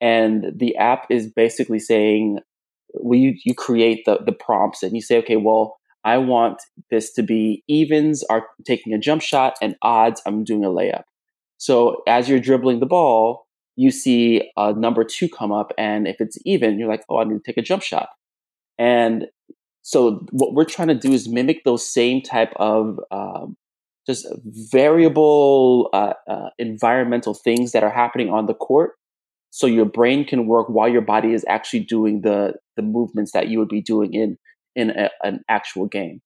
And 0.00 0.52
the 0.56 0.76
app 0.76 1.06
is 1.10 1.30
basically 1.30 1.78
saying, 1.78 2.40
well, 2.94 3.18
you, 3.18 3.34
you 3.44 3.54
create 3.54 4.04
the, 4.06 4.18
the 4.24 4.32
prompts 4.32 4.82
and 4.82 4.94
you 4.94 5.02
say, 5.02 5.18
okay, 5.18 5.36
well, 5.36 5.76
I 6.04 6.18
want 6.18 6.62
this 6.90 7.12
to 7.14 7.22
be 7.22 7.62
evens 7.68 8.24
are 8.24 8.46
taking 8.66 8.94
a 8.94 8.98
jump 8.98 9.22
shot 9.22 9.54
and 9.60 9.76
odds 9.82 10.22
I'm 10.26 10.44
doing 10.44 10.64
a 10.64 10.68
layup. 10.68 11.02
So 11.58 12.02
as 12.06 12.28
you're 12.28 12.40
dribbling 12.40 12.80
the 12.80 12.86
ball, 12.86 13.46
you 13.80 13.90
see 13.90 14.50
a 14.56 14.74
number 14.74 15.04
two 15.04 15.28
come 15.28 15.52
up. 15.52 15.72
And 15.78 16.06
if 16.06 16.20
it's 16.20 16.36
even, 16.44 16.78
you're 16.78 16.92
like, 16.94 17.04
oh, 17.08 17.18
I 17.20 17.24
need 17.24 17.38
to 17.40 17.46
take 17.46 17.56
a 17.56 17.62
jump 17.62 17.82
shot. 17.82 18.08
And 18.78 19.26
So 19.82 20.26
what 20.30 20.54
we're 20.54 20.64
trying 20.64 20.88
to 20.88 20.94
do 20.94 21.12
is 21.12 21.28
mimic 21.28 21.64
those 21.64 21.86
same 21.86 22.20
type 22.22 22.52
of 22.56 23.00
um, 23.10 23.56
just 24.06 24.26
variable 24.72 25.88
uh, 25.92 26.14
uh, 26.28 26.50
environmental 26.58 27.34
things 27.34 27.72
that 27.72 27.82
are 27.82 27.90
happening 27.90 28.30
on 28.30 28.46
the 28.46 28.54
court, 28.54 28.92
so 29.50 29.66
your 29.66 29.86
brain 29.86 30.24
can 30.24 30.46
work 30.46 30.68
while 30.68 30.88
your 30.88 31.02
body 31.02 31.32
is 31.32 31.44
actually 31.48 31.80
doing 31.80 32.22
the 32.22 32.54
the 32.76 32.82
movements 32.82 33.32
that 33.32 33.48
you 33.48 33.58
would 33.58 33.68
be 33.68 33.82
doing 33.82 34.12
in 34.14 34.36
in 34.76 34.90
a, 34.90 35.10
an 35.22 35.40
actual 35.48 35.86
game. 35.86 36.20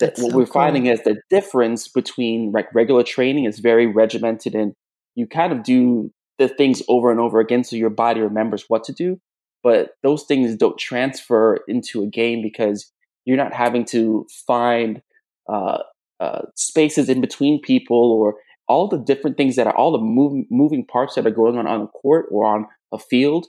That 0.00 0.18
what 0.18 0.32
so 0.32 0.36
we're 0.36 0.44
cool. 0.46 0.52
finding 0.52 0.86
is 0.86 1.02
the 1.02 1.20
difference 1.30 1.88
between 1.88 2.52
like 2.52 2.74
regular 2.74 3.04
training 3.04 3.44
is 3.44 3.60
very 3.60 3.86
regimented 3.86 4.54
and 4.54 4.72
you 5.14 5.26
kind 5.26 5.52
of 5.52 5.62
do 5.62 6.10
the 6.38 6.48
things 6.48 6.82
over 6.88 7.10
and 7.10 7.20
over 7.20 7.40
again 7.40 7.64
so 7.64 7.76
your 7.76 7.90
body 7.90 8.20
remembers 8.20 8.64
what 8.68 8.84
to 8.84 8.92
do 8.92 9.20
but 9.62 9.90
those 10.02 10.24
things 10.24 10.54
don't 10.56 10.78
transfer 10.78 11.60
into 11.68 12.02
a 12.02 12.06
game 12.06 12.42
because 12.42 12.92
you're 13.24 13.36
not 13.36 13.54
having 13.54 13.84
to 13.86 14.26
find 14.46 15.00
uh, 15.48 15.78
uh, 16.20 16.42
spaces 16.54 17.08
in 17.08 17.20
between 17.20 17.60
people 17.62 18.12
or 18.12 18.36
all 18.68 18.88
the 18.88 18.98
different 18.98 19.36
things 19.36 19.56
that 19.56 19.66
are 19.66 19.76
all 19.76 19.92
the 19.92 19.98
move, 19.98 20.44
moving 20.50 20.84
parts 20.86 21.14
that 21.14 21.26
are 21.26 21.30
going 21.30 21.56
on 21.58 21.66
on 21.66 21.82
a 21.82 21.86
court 21.86 22.26
or 22.30 22.46
on 22.46 22.66
a 22.92 22.98
field 22.98 23.46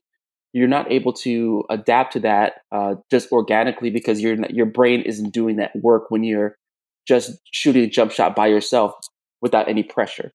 you're 0.55 0.69
not 0.69 0.89
able 0.89 1.11
to 1.11 1.65
adapt 1.69 2.13
to 2.13 2.19
that 2.21 2.61
uh, 2.71 2.95
just 3.11 3.29
organically 3.33 3.89
because 3.89 4.21
your 4.21 4.37
your 4.49 4.65
brain 4.65 5.01
isn't 5.01 5.33
doing 5.33 5.57
that 5.57 5.71
work 5.75 6.09
when 6.09 6.23
you're 6.23 6.55
just 7.05 7.37
shooting 7.51 7.83
a 7.83 7.87
jump 7.87 8.09
shot 8.09 8.37
by 8.37 8.47
yourself 8.47 8.93
without 9.41 9.67
any 9.67 9.83
pressure. 9.83 10.31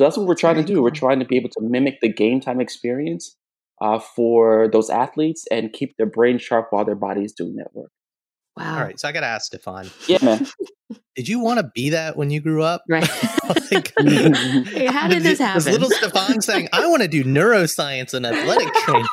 So 0.00 0.04
that's 0.04 0.16
what 0.16 0.26
we're 0.26 0.34
trying 0.34 0.54
Very 0.54 0.64
to 0.64 0.72
do. 0.76 0.82
We're 0.82 0.88
trying 0.88 1.18
to 1.18 1.26
be 1.26 1.36
able 1.36 1.50
to 1.50 1.60
mimic 1.60 2.00
the 2.00 2.10
game 2.10 2.40
time 2.40 2.58
experience 2.58 3.36
uh, 3.82 3.98
for 3.98 4.66
those 4.72 4.88
athletes 4.88 5.44
and 5.50 5.74
keep 5.74 5.94
their 5.98 6.06
brain 6.06 6.38
sharp 6.38 6.68
while 6.70 6.86
their 6.86 6.94
body 6.94 7.22
is 7.22 7.34
doing 7.34 7.56
that 7.56 7.74
work. 7.74 7.90
Wow. 8.56 8.76
All 8.76 8.82
right, 8.82 8.98
so 8.98 9.08
I 9.08 9.12
got 9.12 9.20
to 9.20 9.26
ask 9.26 9.48
Stefan, 9.48 9.90
Yeah, 10.08 10.16
man. 10.22 10.46
did 11.16 11.28
you 11.28 11.40
want 11.40 11.60
to 11.60 11.70
be 11.74 11.90
that 11.90 12.16
when 12.16 12.30
you 12.30 12.40
grew 12.40 12.62
up? 12.62 12.82
Right. 12.88 13.06
Like, 13.72 13.92
Hey, 14.00 14.86
How 14.86 15.06
did 15.06 15.22
this 15.22 15.38
Was 15.38 15.64
happen? 15.66 15.72
little 15.72 15.90
Stefan 15.90 16.40
saying, 16.40 16.68
"I 16.72 16.86
want 16.86 17.02
to 17.02 17.08
do 17.08 17.22
neuroscience 17.24 18.14
and 18.14 18.24
athletic 18.24 18.72
training"? 18.74 19.06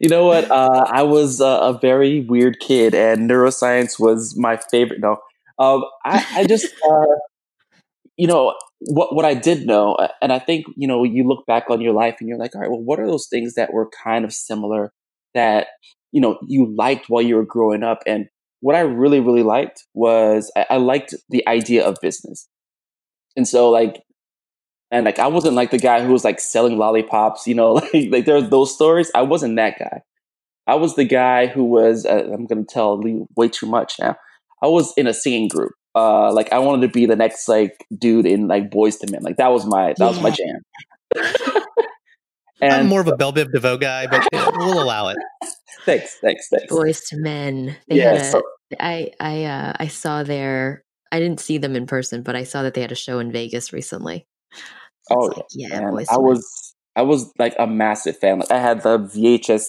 you 0.00 0.08
know 0.08 0.26
what? 0.26 0.50
Uh, 0.50 0.86
I 0.88 1.02
was 1.02 1.40
uh, 1.40 1.58
a 1.60 1.78
very 1.78 2.20
weird 2.20 2.60
kid, 2.60 2.94
and 2.94 3.28
neuroscience 3.28 3.98
was 4.00 4.36
my 4.36 4.56
favorite. 4.70 5.00
No, 5.00 5.18
um, 5.58 5.84
I, 6.04 6.24
I 6.34 6.46
just, 6.46 6.66
uh, 6.88 7.04
you 8.20 8.26
know, 8.26 8.54
what 8.80 9.14
what 9.14 9.24
I 9.24 9.32
did 9.32 9.66
know, 9.66 9.94
uh, 9.94 10.08
and 10.20 10.30
I 10.30 10.38
think 10.38 10.66
you 10.76 10.86
know, 10.86 11.04
you 11.04 11.26
look 11.26 11.46
back 11.46 11.70
on 11.70 11.80
your 11.80 11.94
life, 11.94 12.16
and 12.20 12.28
you're 12.28 12.36
like, 12.36 12.54
all 12.54 12.60
right, 12.60 12.70
well, 12.70 12.82
what 12.82 13.00
are 13.00 13.06
those 13.06 13.28
things 13.28 13.54
that 13.54 13.72
were 13.72 13.88
kind 14.04 14.26
of 14.26 14.32
similar 14.34 14.92
that 15.32 15.68
you 16.12 16.20
know 16.20 16.38
you 16.46 16.74
liked 16.76 17.06
while 17.08 17.22
you 17.22 17.36
were 17.36 17.46
growing 17.46 17.82
up? 17.82 18.00
And 18.06 18.26
what 18.60 18.76
I 18.76 18.80
really, 18.80 19.20
really 19.20 19.42
liked 19.42 19.84
was 19.94 20.52
I, 20.54 20.66
I 20.70 20.76
liked 20.76 21.14
the 21.30 21.48
idea 21.48 21.82
of 21.82 21.96
business, 22.02 22.46
and 23.36 23.48
so 23.48 23.70
like 23.70 24.02
and 24.90 25.06
like 25.06 25.18
I 25.18 25.28
wasn't 25.28 25.54
like 25.54 25.70
the 25.70 25.78
guy 25.78 26.04
who 26.04 26.12
was 26.12 26.24
like 26.24 26.40
selling 26.40 26.76
lollipops, 26.76 27.46
you 27.46 27.54
know, 27.54 27.72
like 27.94 28.08
like 28.10 28.26
there's 28.26 28.50
those 28.50 28.74
stories. 28.74 29.10
I 29.14 29.22
wasn't 29.22 29.56
that 29.56 29.78
guy. 29.78 30.02
I 30.66 30.74
was 30.74 30.94
the 30.94 31.06
guy 31.06 31.46
who 31.46 31.64
was. 31.64 32.04
Uh, 32.04 32.28
I'm 32.34 32.44
going 32.44 32.66
to 32.66 32.70
tell 32.70 32.98
Lee 32.98 33.24
way 33.34 33.48
too 33.48 33.66
much 33.66 33.94
now. 33.98 34.16
I 34.62 34.66
was 34.66 34.92
in 34.98 35.06
a 35.06 35.14
singing 35.14 35.48
group. 35.48 35.72
Uh, 35.94 36.32
like 36.32 36.52
I 36.52 36.58
wanted 36.60 36.86
to 36.86 36.92
be 36.92 37.06
the 37.06 37.16
next 37.16 37.48
like 37.48 37.84
dude 37.98 38.26
in 38.26 38.46
like 38.48 38.70
Boyz 38.70 38.96
II 39.02 39.10
Men. 39.12 39.22
Like 39.22 39.36
that 39.38 39.50
was 39.50 39.66
my 39.66 39.94
that 39.98 40.06
was 40.06 40.20
my 40.20 40.30
jam. 40.30 40.60
I'm 42.62 42.86
more 42.88 43.00
of 43.00 43.08
a 43.08 43.16
Belle 43.16 43.32
Biv 43.32 43.50
DeVoe 43.52 43.78
guy, 43.78 44.06
but 44.06 44.26
we'll 44.32 44.82
allow 44.82 45.08
it. 45.08 45.16
thanks, 45.86 46.18
thanks, 46.20 46.46
thanks. 46.50 46.72
Boyz 46.72 47.00
II 47.12 47.20
Men. 47.20 47.76
They 47.88 47.96
Yeah, 47.96 48.12
had 48.12 48.20
a, 48.20 48.24
so- 48.24 48.42
I 48.78 49.10
I 49.18 49.44
uh, 49.44 49.72
I 49.80 49.86
saw 49.88 50.22
their. 50.22 50.84
I 51.10 51.18
didn't 51.18 51.40
see 51.40 51.58
them 51.58 51.74
in 51.74 51.86
person, 51.86 52.22
but 52.22 52.36
I 52.36 52.44
saw 52.44 52.62
that 52.62 52.74
they 52.74 52.82
had 52.82 52.92
a 52.92 52.96
show 52.96 53.18
in 53.18 53.32
Vegas 53.32 53.72
recently. 53.72 54.26
So 55.02 55.16
Oh, 55.16 55.24
like, 55.26 55.44
yeah, 55.52 55.78
And 55.78 55.90
Boys 55.90 56.06
I 56.08 56.14
to 56.14 56.20
Men. 56.20 56.28
was 56.28 56.74
I 56.96 57.02
was 57.02 57.32
like 57.38 57.56
a 57.58 57.66
massive 57.66 58.16
fan. 58.18 58.38
Like 58.40 58.50
I 58.52 58.58
had 58.60 58.82
the 58.82 58.98
VHS 58.98 59.66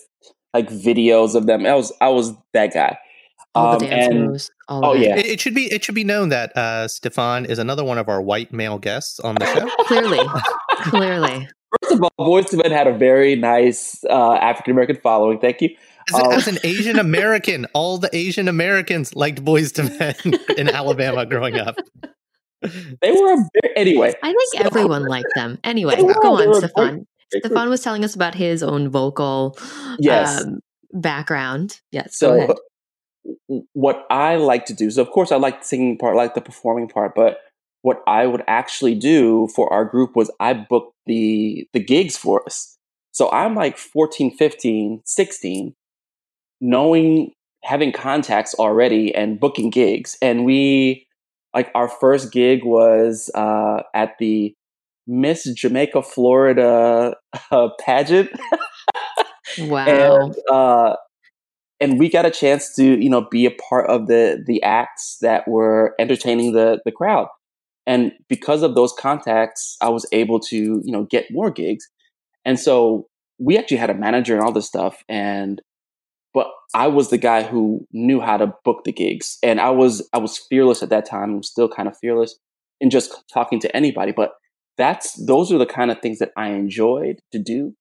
like 0.54 0.70
videos 0.70 1.34
of 1.34 1.48
them. 1.48 1.66
I 1.66 1.74
was 1.74 1.92
I 2.02 2.10
was 2.10 2.34
that 2.54 2.74
guy. 2.74 2.98
all 3.56 3.74
um, 3.74 3.80
the 3.80 3.88
dance 3.88 4.08
and- 4.14 4.26
moves. 4.28 4.52
All 4.72 4.86
oh, 4.86 4.94
it. 4.94 5.02
yeah. 5.02 5.18
It, 5.18 5.26
it 5.26 5.42
should 5.42 5.54
be 5.54 5.66
it 5.72 5.84
should 5.84 5.96
be 5.96 6.04
known 6.06 6.30
that 6.30 6.56
uh, 6.56 6.88
Stefan 6.88 7.46
is 7.46 7.60
another 7.60 7.84
one 7.84 7.98
of 7.98 8.08
our 8.08 8.22
white 8.22 8.54
male 8.54 8.78
guests 8.80 9.20
on 9.20 9.36
the 9.36 9.46
show. 9.54 9.68
Clearly, 9.86 10.26
clearly. 10.84 11.48
First 11.82 11.94
of 11.96 12.02
all, 12.04 12.12
Boyz 12.20 12.54
II 12.54 12.60
Men 12.64 12.72
had 12.72 12.88
a 12.88 12.94
very 12.94 13.36
nice 13.36 14.04
uh, 14.10 14.34
African 14.36 14.72
American 14.72 14.96
following. 15.04 15.40
Thank 15.40 15.62
you. 15.62 15.76
As, 16.10 16.20
a- 16.20 16.24
Um, 16.26 16.32
as 16.34 16.48
an 16.48 16.58
Asian 16.64 16.98
American, 17.00 17.66
all 17.74 17.98
the 17.98 18.10
Asian 18.16 18.48
Americans 18.48 19.14
liked 19.16 19.44
Boyz 19.44 19.78
II 19.78 19.98
Men 20.00 20.40
in 20.58 20.70
Alabama 20.70 21.26
growing 21.26 21.58
up. 21.58 21.76
They 22.62 23.12
were 23.12 23.34
a 23.34 23.38
bit, 23.62 23.72
anyway. 23.76 24.14
I 24.24 24.28
think 24.28 24.54
So- 24.54 24.60
everyone 24.66 25.06
liked 25.06 25.28
them. 25.36 25.58
Anyway, 25.64 26.02
were, 26.02 26.14
go 26.22 26.36
on, 26.38 26.48
were 26.48 26.56
Stefan. 26.56 27.06
Stefan 27.34 27.70
was 27.70 27.82
telling 27.82 28.04
us 28.04 28.14
about 28.16 28.36
his 28.36 28.62
own 28.64 28.90
vocal 28.90 29.58
Yes. 30.00 30.44
um, 30.44 30.60
background. 30.94 31.80
Yes, 31.92 32.18
go 32.20 32.28
So, 32.28 32.34
ahead. 32.36 32.48
w- 32.50 32.60
what 33.74 34.06
I 34.10 34.36
like 34.36 34.66
to 34.66 34.74
do, 34.74 34.90
so 34.92 35.02
of 35.02 35.12
course 35.12 35.32
I 35.32 35.38
like 35.38 35.62
the 35.62 35.66
singing 35.68 35.98
part, 35.98 36.16
I 36.16 36.18
like 36.18 36.36
the 36.36 36.42
performing 36.42 36.88
part, 36.88 37.14
but 37.16 37.40
what 37.82 38.04
I 38.08 38.28
would 38.28 38.44
actually 38.48 38.96
do 38.96 39.48
for 39.56 39.72
our 39.74 39.86
group 39.86 40.16
was 40.16 40.32
I 40.40 40.54
booked 40.54 40.94
the 41.06 41.68
the 41.74 41.80
gigs 41.80 42.18
for 42.18 42.44
us. 42.46 42.78
So 43.12 43.30
I'm 43.32 43.56
like 43.56 43.78
14, 43.78 44.38
15, 44.38 45.02
16, 45.04 45.76
knowing 46.62 47.34
having 47.64 47.92
contacts 47.92 48.56
already 48.56 49.14
and 49.14 49.40
booking 49.40 49.70
gigs. 49.70 50.18
And 50.22 50.46
we 50.46 51.08
like 51.54 51.72
our 51.76 51.88
first 51.88 52.32
gig 52.32 52.64
was 52.64 53.30
uh, 53.36 53.84
at 53.94 54.18
the 54.20 54.56
Miss 55.08 55.44
Jamaica, 55.44 56.02
Florida 56.04 57.16
uh, 57.52 57.70
pageant. 57.80 58.30
Wow. 59.60 59.86
and 59.86 60.36
uh, 60.50 60.96
and 61.82 62.00
we 62.00 62.08
got 62.08 62.26
a 62.26 62.32
chance 62.32 62.74
to 62.76 62.84
you 63.04 63.10
know 63.10 63.28
be 63.30 63.46
a 63.46 63.52
part 63.52 63.90
of 63.90 64.08
the 64.08 64.42
the 64.46 64.62
acts 64.64 65.18
that 65.22 65.48
were 65.48 65.96
entertaining 66.00 66.54
the 66.54 66.80
the 66.86 66.92
crowd. 66.92 67.28
And 67.88 68.14
because 68.30 68.62
of 68.62 68.76
those 68.76 68.94
contacts 68.94 69.76
i 69.82 69.90
was 69.90 70.06
able 70.14 70.40
to 70.40 70.82
you 70.86 70.92
know 70.92 71.04
get 71.04 71.32
more 71.32 71.52
gigs. 71.52 71.90
And 72.46 72.60
so 72.60 73.08
we 73.40 73.58
actually 73.58 73.78
had 73.78 73.90
a 73.90 73.96
manager 73.96 74.36
and 74.36 74.44
all 74.44 74.52
this 74.52 74.68
stuff 74.68 75.04
and 75.10 75.62
but 76.34 76.48
i 76.74 76.88
was 76.88 77.10
the 77.10 77.18
guy 77.18 77.44
who 77.44 77.86
knew 77.92 78.22
how 78.22 78.38
to 78.38 78.54
book 78.64 78.84
the 78.86 78.94
gigs. 78.94 79.38
And 79.44 79.60
i 79.60 79.72
was 79.72 80.08
i 80.14 80.20
was 80.20 80.38
fearless 80.38 80.84
at 80.84 80.90
that 80.90 81.06
time 81.10 81.34
i'm 81.34 81.44
still 81.44 81.68
kind 81.68 81.90
of 81.90 81.98
fearless 81.98 82.38
in 82.80 82.90
just 82.90 83.24
talking 83.34 83.60
to 83.60 83.76
anybody. 83.76 84.12
But 84.12 84.32
that's 84.78 85.14
those 85.26 85.52
are 85.52 85.58
the 85.58 85.66
kind 85.66 85.92
of 85.92 86.00
things 86.00 86.20
that 86.20 86.32
i 86.38 86.50
enjoyed 86.50 87.20
to 87.32 87.40
do 87.40 87.76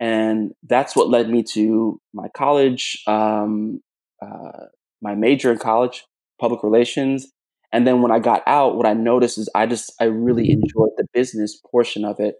and 0.00 0.52
that's 0.64 0.96
what 0.96 1.08
led 1.08 1.28
me 1.28 1.42
to 1.42 2.00
my 2.12 2.28
college 2.36 3.02
um, 3.06 3.80
uh, 4.22 4.66
my 5.02 5.14
major 5.14 5.52
in 5.52 5.58
college 5.58 6.04
public 6.40 6.62
relations. 6.62 7.30
And 7.72 7.86
then 7.86 8.02
when 8.02 8.12
i 8.12 8.18
got 8.18 8.42
out 8.46 8.76
what 8.76 8.86
i 8.86 8.92
noticed 8.92 9.38
is 9.38 9.48
i 9.54 9.66
just 9.66 9.92
i 10.00 10.04
really 10.04 10.50
enjoyed 10.50 10.90
the 10.96 11.06
business 11.12 11.60
portion 11.70 12.04
of 12.04 12.20
it. 12.20 12.36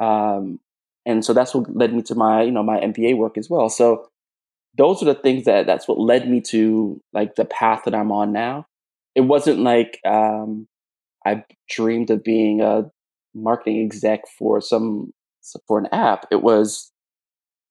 Um, 0.00 0.60
and 1.06 1.24
so 1.24 1.32
that's 1.32 1.54
what 1.54 1.74
led 1.74 1.94
me 1.94 2.02
to 2.02 2.14
my 2.14 2.42
you 2.42 2.50
know 2.50 2.62
my 2.62 2.78
mba 2.80 3.16
work 3.16 3.38
as 3.38 3.48
well. 3.50 3.68
So 3.68 4.08
those 4.76 5.02
are 5.02 5.06
the 5.06 5.14
things 5.14 5.44
that 5.44 5.66
that's 5.66 5.86
what 5.86 6.00
led 6.00 6.28
me 6.28 6.40
to 6.40 7.00
like 7.12 7.36
the 7.36 7.44
path 7.44 7.82
that 7.84 7.94
i'm 7.94 8.12
on 8.12 8.32
now. 8.32 8.66
It 9.14 9.22
wasn't 9.22 9.60
like 9.60 10.00
um, 10.04 10.66
i 11.26 11.44
dreamed 11.68 12.10
of 12.10 12.24
being 12.24 12.60
a 12.60 12.90
marketing 13.34 13.84
exec 13.84 14.20
for 14.38 14.60
some 14.60 15.12
for 15.66 15.78
an 15.78 15.86
app 15.92 16.26
it 16.30 16.42
was 16.42 16.92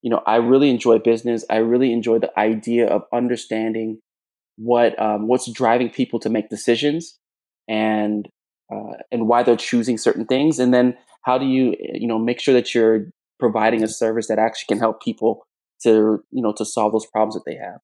you 0.02 0.10
know 0.10 0.22
i 0.26 0.36
really 0.36 0.70
enjoy 0.70 0.98
business 0.98 1.44
i 1.50 1.56
really 1.56 1.92
enjoy 1.92 2.18
the 2.18 2.38
idea 2.38 2.86
of 2.86 3.02
understanding 3.12 3.98
what 4.56 5.00
um, 5.02 5.26
what's 5.26 5.50
driving 5.50 5.90
people 5.90 6.20
to 6.20 6.30
make 6.30 6.48
decisions 6.48 7.18
and 7.68 8.28
uh, 8.72 8.96
and 9.10 9.26
why 9.26 9.42
they're 9.42 9.56
choosing 9.56 9.98
certain 9.98 10.26
things 10.26 10.58
and 10.58 10.72
then 10.72 10.96
how 11.22 11.38
do 11.38 11.46
you 11.46 11.74
you 11.80 12.06
know 12.06 12.18
make 12.18 12.40
sure 12.40 12.54
that 12.54 12.74
you're 12.74 13.06
providing 13.40 13.82
a 13.82 13.88
service 13.88 14.28
that 14.28 14.38
actually 14.38 14.66
can 14.68 14.78
help 14.78 15.02
people 15.02 15.44
to 15.82 16.22
you 16.30 16.42
know 16.42 16.52
to 16.52 16.64
solve 16.64 16.92
those 16.92 17.06
problems 17.06 17.34
that 17.34 17.42
they 17.44 17.56
have 17.56 17.80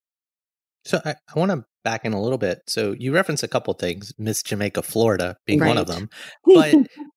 So 0.85 1.01
I, 1.05 1.15
I 1.35 1.39
want 1.39 1.51
to 1.51 1.65
back 1.85 2.05
in 2.05 2.13
a 2.13 2.21
little 2.21 2.39
bit. 2.39 2.61
So 2.67 2.95
you 2.99 3.13
reference 3.13 3.43
a 3.43 3.49
couple 3.49 3.73
things, 3.75 4.13
Miss 4.19 4.43
Jamaica, 4.43 4.83
Florida 4.83 5.37
being 5.47 5.61
one 5.61 5.79
of 5.79 5.87
them. 5.87 6.09
But 6.45 6.75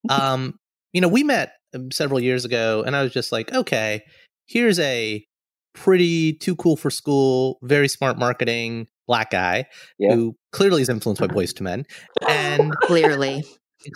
um, 0.10 0.60
you 0.92 1.01
know, 1.01 1.08
we 1.08 1.24
met 1.24 1.53
several 1.92 2.20
years 2.20 2.46
ago, 2.46 2.84
and 2.86 2.96
I 2.96 3.03
was 3.03 3.12
just 3.13 3.32
like, 3.32 3.53
okay, 3.53 4.01
here's 4.48 4.80
a 4.80 5.25
pretty 5.74 6.34
too 6.34 6.56
cool 6.56 6.75
for 6.77 6.89
school, 6.92 7.58
very 7.63 7.88
smart 7.88 8.18
marketing 8.20 8.88
black 9.08 9.32
guy 9.32 9.65
Yeah. 10.00 10.13
who 10.15 10.36
clearly 10.51 10.82
is 10.82 10.89
influenced 10.89 11.20
by 11.22 11.27
Boyz 11.36 11.60
II 11.60 11.63
Men, 11.65 11.86
and 12.30 12.74
Clearly. 12.84 13.44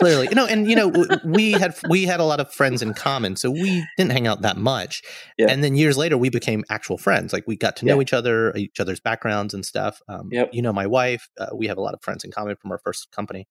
clearly, 0.01 0.27
you 0.27 0.35
know, 0.35 0.45
and 0.45 0.69
you 0.69 0.75
know, 0.75 0.91
we 1.23 1.53
had 1.53 1.73
we 1.89 2.03
had 2.03 2.19
a 2.19 2.23
lot 2.25 2.39
of 2.41 2.51
friends 2.51 2.81
in 2.81 2.93
common, 2.93 3.35
so 3.37 3.49
we 3.49 3.85
didn't 3.97 4.11
hang 4.11 4.27
out 4.27 4.41
that 4.41 4.57
much. 4.57 5.01
Yeah. 5.37 5.47
And 5.49 5.63
then 5.63 5.75
years 5.77 5.97
later, 5.97 6.17
we 6.17 6.29
became 6.29 6.65
actual 6.69 6.97
friends. 6.97 7.31
Like 7.31 7.45
we 7.47 7.55
got 7.55 7.77
to 7.77 7.85
know 7.85 7.95
Yeah. 7.95 8.01
each 8.01 8.11
other, 8.13 8.53
each 8.57 8.79
other's 8.81 8.99
backgrounds 8.99 9.53
and 9.53 9.65
stuff. 9.65 10.01
Um, 10.09 10.27
Yep. 10.31 10.49
You 10.51 10.61
know, 10.61 10.73
my 10.73 10.87
wife, 10.87 11.29
uh, 11.39 11.47
we 11.55 11.67
have 11.67 11.77
a 11.77 11.81
lot 11.81 11.93
of 11.93 12.01
friends 12.01 12.25
in 12.25 12.31
common 12.31 12.57
from 12.61 12.71
our 12.73 12.79
first 12.83 13.11
company, 13.11 13.47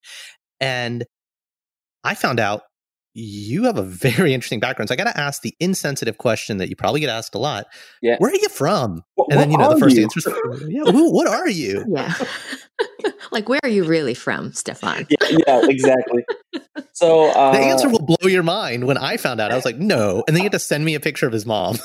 and 0.59 1.05
I 2.03 2.13
found 2.13 2.39
out 2.39 2.61
you 3.19 3.63
have 3.63 3.77
a 3.77 3.83
very 3.83 4.31
interesting 4.31 4.59
background. 4.59 4.89
So 4.89 4.93
I 4.93 4.95
got 4.95 5.05
to 5.11 5.19
ask 5.19 5.41
the 5.41 5.55
insensitive 5.59 6.19
question 6.19 6.57
that 6.57 6.69
you 6.69 6.75
probably 6.75 6.99
get 6.99 7.09
asked 7.09 7.33
a 7.33 7.39
lot. 7.39 7.65
Yeah. 8.01 8.17
Where 8.19 8.29
are 8.29 8.35
you 8.35 8.47
from? 8.49 9.01
What- 9.15 9.29
And 9.31 9.39
then 9.39 9.49
what 9.49 9.59
you 9.59 9.67
know 9.67 9.73
the 9.73 9.79
first 9.79 9.95
you? 9.97 10.03
answer 10.03 10.19
is, 10.19 10.63
yeah, 10.69 10.83
who, 10.91 11.11
what 11.11 11.25
are 11.27 11.49
you? 11.49 11.83
Yeah. 11.87 12.13
like, 13.31 13.49
where 13.49 13.59
are 13.63 13.69
you 13.69 13.85
really 13.85 14.13
from, 14.13 14.53
Stefan? 14.53 15.07
yeah, 15.09 15.37
yeah, 15.47 15.61
exactly. 15.67 16.25
So 16.93 17.29
uh, 17.31 17.53
The 17.53 17.57
answer 17.57 17.89
will 17.89 18.05
blow 18.05 18.29
your 18.29 18.43
mind. 18.43 18.85
When 18.85 18.97
I 18.99 19.17
found 19.17 19.41
out, 19.41 19.51
I 19.51 19.55
was 19.55 19.65
like, 19.65 19.77
no. 19.77 20.23
And 20.27 20.35
then 20.35 20.43
you 20.43 20.45
had 20.45 20.51
to 20.51 20.59
send 20.59 20.85
me 20.85 20.93
a 20.93 20.99
picture 20.99 21.25
of 21.25 21.33
his 21.33 21.45
mom. 21.47 21.77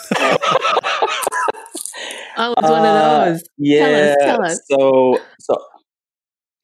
Oh, 2.37 2.55
it's 2.57 2.63
one 2.71 2.81
Uh, 2.85 3.25
of 3.25 3.25
those. 3.35 3.43
Yeah. 3.59 4.15
tell 4.21 4.45
us. 4.45 4.61
So 4.71 5.19
so 5.39 5.57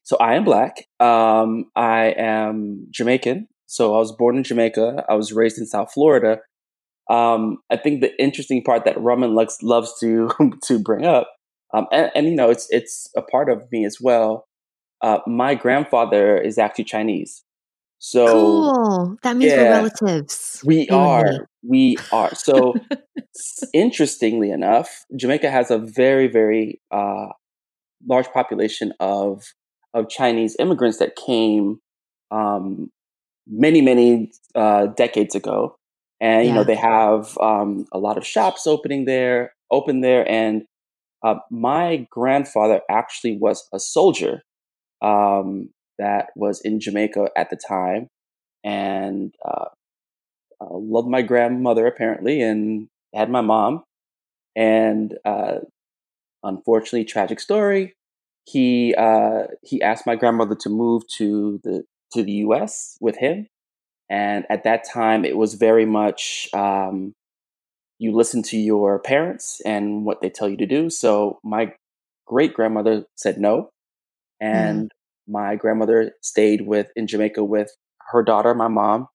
so 0.03 0.17
I 0.17 0.33
am 0.35 0.43
black. 0.43 0.87
Um, 0.99 1.65
I 1.75 2.13
am 2.17 2.87
Jamaican. 2.89 3.47
So 3.69 3.93
I 3.93 3.99
was 3.99 4.11
born 4.11 4.35
in 4.35 4.43
Jamaica. 4.43 5.05
I 5.07 5.13
was 5.13 5.31
raised 5.31 5.59
in 5.59 5.67
South 5.67 5.93
Florida. 5.93 6.39
Um, 7.07 7.59
I 7.69 7.77
think 7.77 8.01
the 8.01 8.19
interesting 8.19 8.63
part 8.63 8.83
that 8.85 8.99
Roman 8.99 9.35
loves 9.35 9.59
loves 9.61 9.93
to 9.99 10.31
to 10.63 10.79
bring 10.79 11.05
up, 11.05 11.29
um, 11.73 11.85
and, 11.91 12.11
and 12.15 12.25
you 12.25 12.35
know, 12.35 12.49
it's 12.49 12.67
it's 12.71 13.11
a 13.15 13.21
part 13.21 13.47
of 13.47 13.61
me 13.71 13.85
as 13.85 13.99
well. 14.01 14.47
Uh, 15.01 15.19
my 15.27 15.53
grandfather 15.53 16.35
is 16.35 16.57
actually 16.57 16.85
Chinese. 16.85 17.43
So 17.99 18.27
cool. 18.27 19.17
That 19.21 19.37
means 19.37 19.53
we're 19.53 19.69
relatives. 19.69 20.63
we 20.65 20.89
are. 20.89 21.47
We 21.63 21.97
are. 22.11 22.33
So, 22.33 22.73
interestingly 23.73 24.49
enough, 24.49 25.05
Jamaica 25.15 25.51
has 25.51 25.69
a 25.69 25.77
very, 25.77 26.27
very 26.27 26.81
uh, 26.89 27.27
large 28.07 28.31
population 28.31 28.93
of 28.99 29.43
of 29.93 30.09
Chinese 30.09 30.55
immigrants 30.57 30.97
that 30.97 31.15
came 31.15 31.79
um, 32.31 32.89
many, 33.49 33.81
many 33.81 34.31
uh, 34.55 34.87
decades 34.87 35.35
ago, 35.35 35.75
and 36.21 36.47
you 36.47 36.53
know 36.53 36.63
they 36.63 36.75
have 36.75 37.37
um, 37.39 37.85
a 37.91 37.97
lot 37.97 38.17
of 38.17 38.25
shops 38.25 38.67
opening 38.67 39.05
there, 39.05 39.53
open 39.71 40.01
there, 40.01 40.29
and 40.29 40.63
uh, 41.23 41.35
my 41.51 42.07
grandfather 42.09 42.81
actually 42.89 43.37
was 43.37 43.67
a 43.73 43.79
soldier 43.79 44.43
um, 45.01 45.69
that 45.97 46.27
was 46.35 46.61
in 46.61 46.79
Jamaica 46.79 47.29
at 47.35 47.49
the 47.49 47.57
time, 47.57 48.07
and 48.63 49.33
uh, 49.43 49.65
uh, 50.61 50.77
loved 50.77 51.09
my 51.09 51.21
grandmother 51.21 51.87
apparently, 51.87 52.41
and 52.41 52.87
had 53.13 53.29
my 53.29 53.41
mom. 53.41 53.83
And 54.55 55.17
uh, 55.25 55.59
unfortunately, 56.43 57.05
tragic 57.05 57.39
story. 57.39 57.95
He 58.45 58.95
uh, 58.95 59.43
he 59.61 59.81
asked 59.81 60.05
my 60.07 60.15
grandmother 60.15 60.55
to 60.55 60.69
move 60.69 61.03
to 61.17 61.59
the 61.63 61.83
to 62.13 62.23
the 62.23 62.31
U.S. 62.31 62.97
with 63.01 63.17
him, 63.17 63.47
and 64.09 64.45
at 64.49 64.63
that 64.63 64.83
time, 64.91 65.25
it 65.25 65.37
was 65.37 65.53
very 65.55 65.85
much 65.85 66.49
um, 66.53 67.13
you 67.99 68.15
listen 68.15 68.41
to 68.43 68.57
your 68.57 68.99
parents 68.99 69.61
and 69.65 70.05
what 70.05 70.21
they 70.21 70.29
tell 70.29 70.49
you 70.49 70.57
to 70.57 70.65
do. 70.65 70.89
So 70.89 71.39
my 71.43 71.73
great 72.25 72.53
grandmother 72.53 73.05
said 73.15 73.37
no, 73.37 73.69
and 74.39 74.91
my 75.27 75.55
grandmother 75.55 76.13
stayed 76.21 76.65
with 76.65 76.87
in 76.95 77.07
Jamaica 77.07 77.43
with 77.43 77.71
her 78.11 78.23
daughter, 78.23 78.55
my 78.55 78.67
mom, 78.67 79.07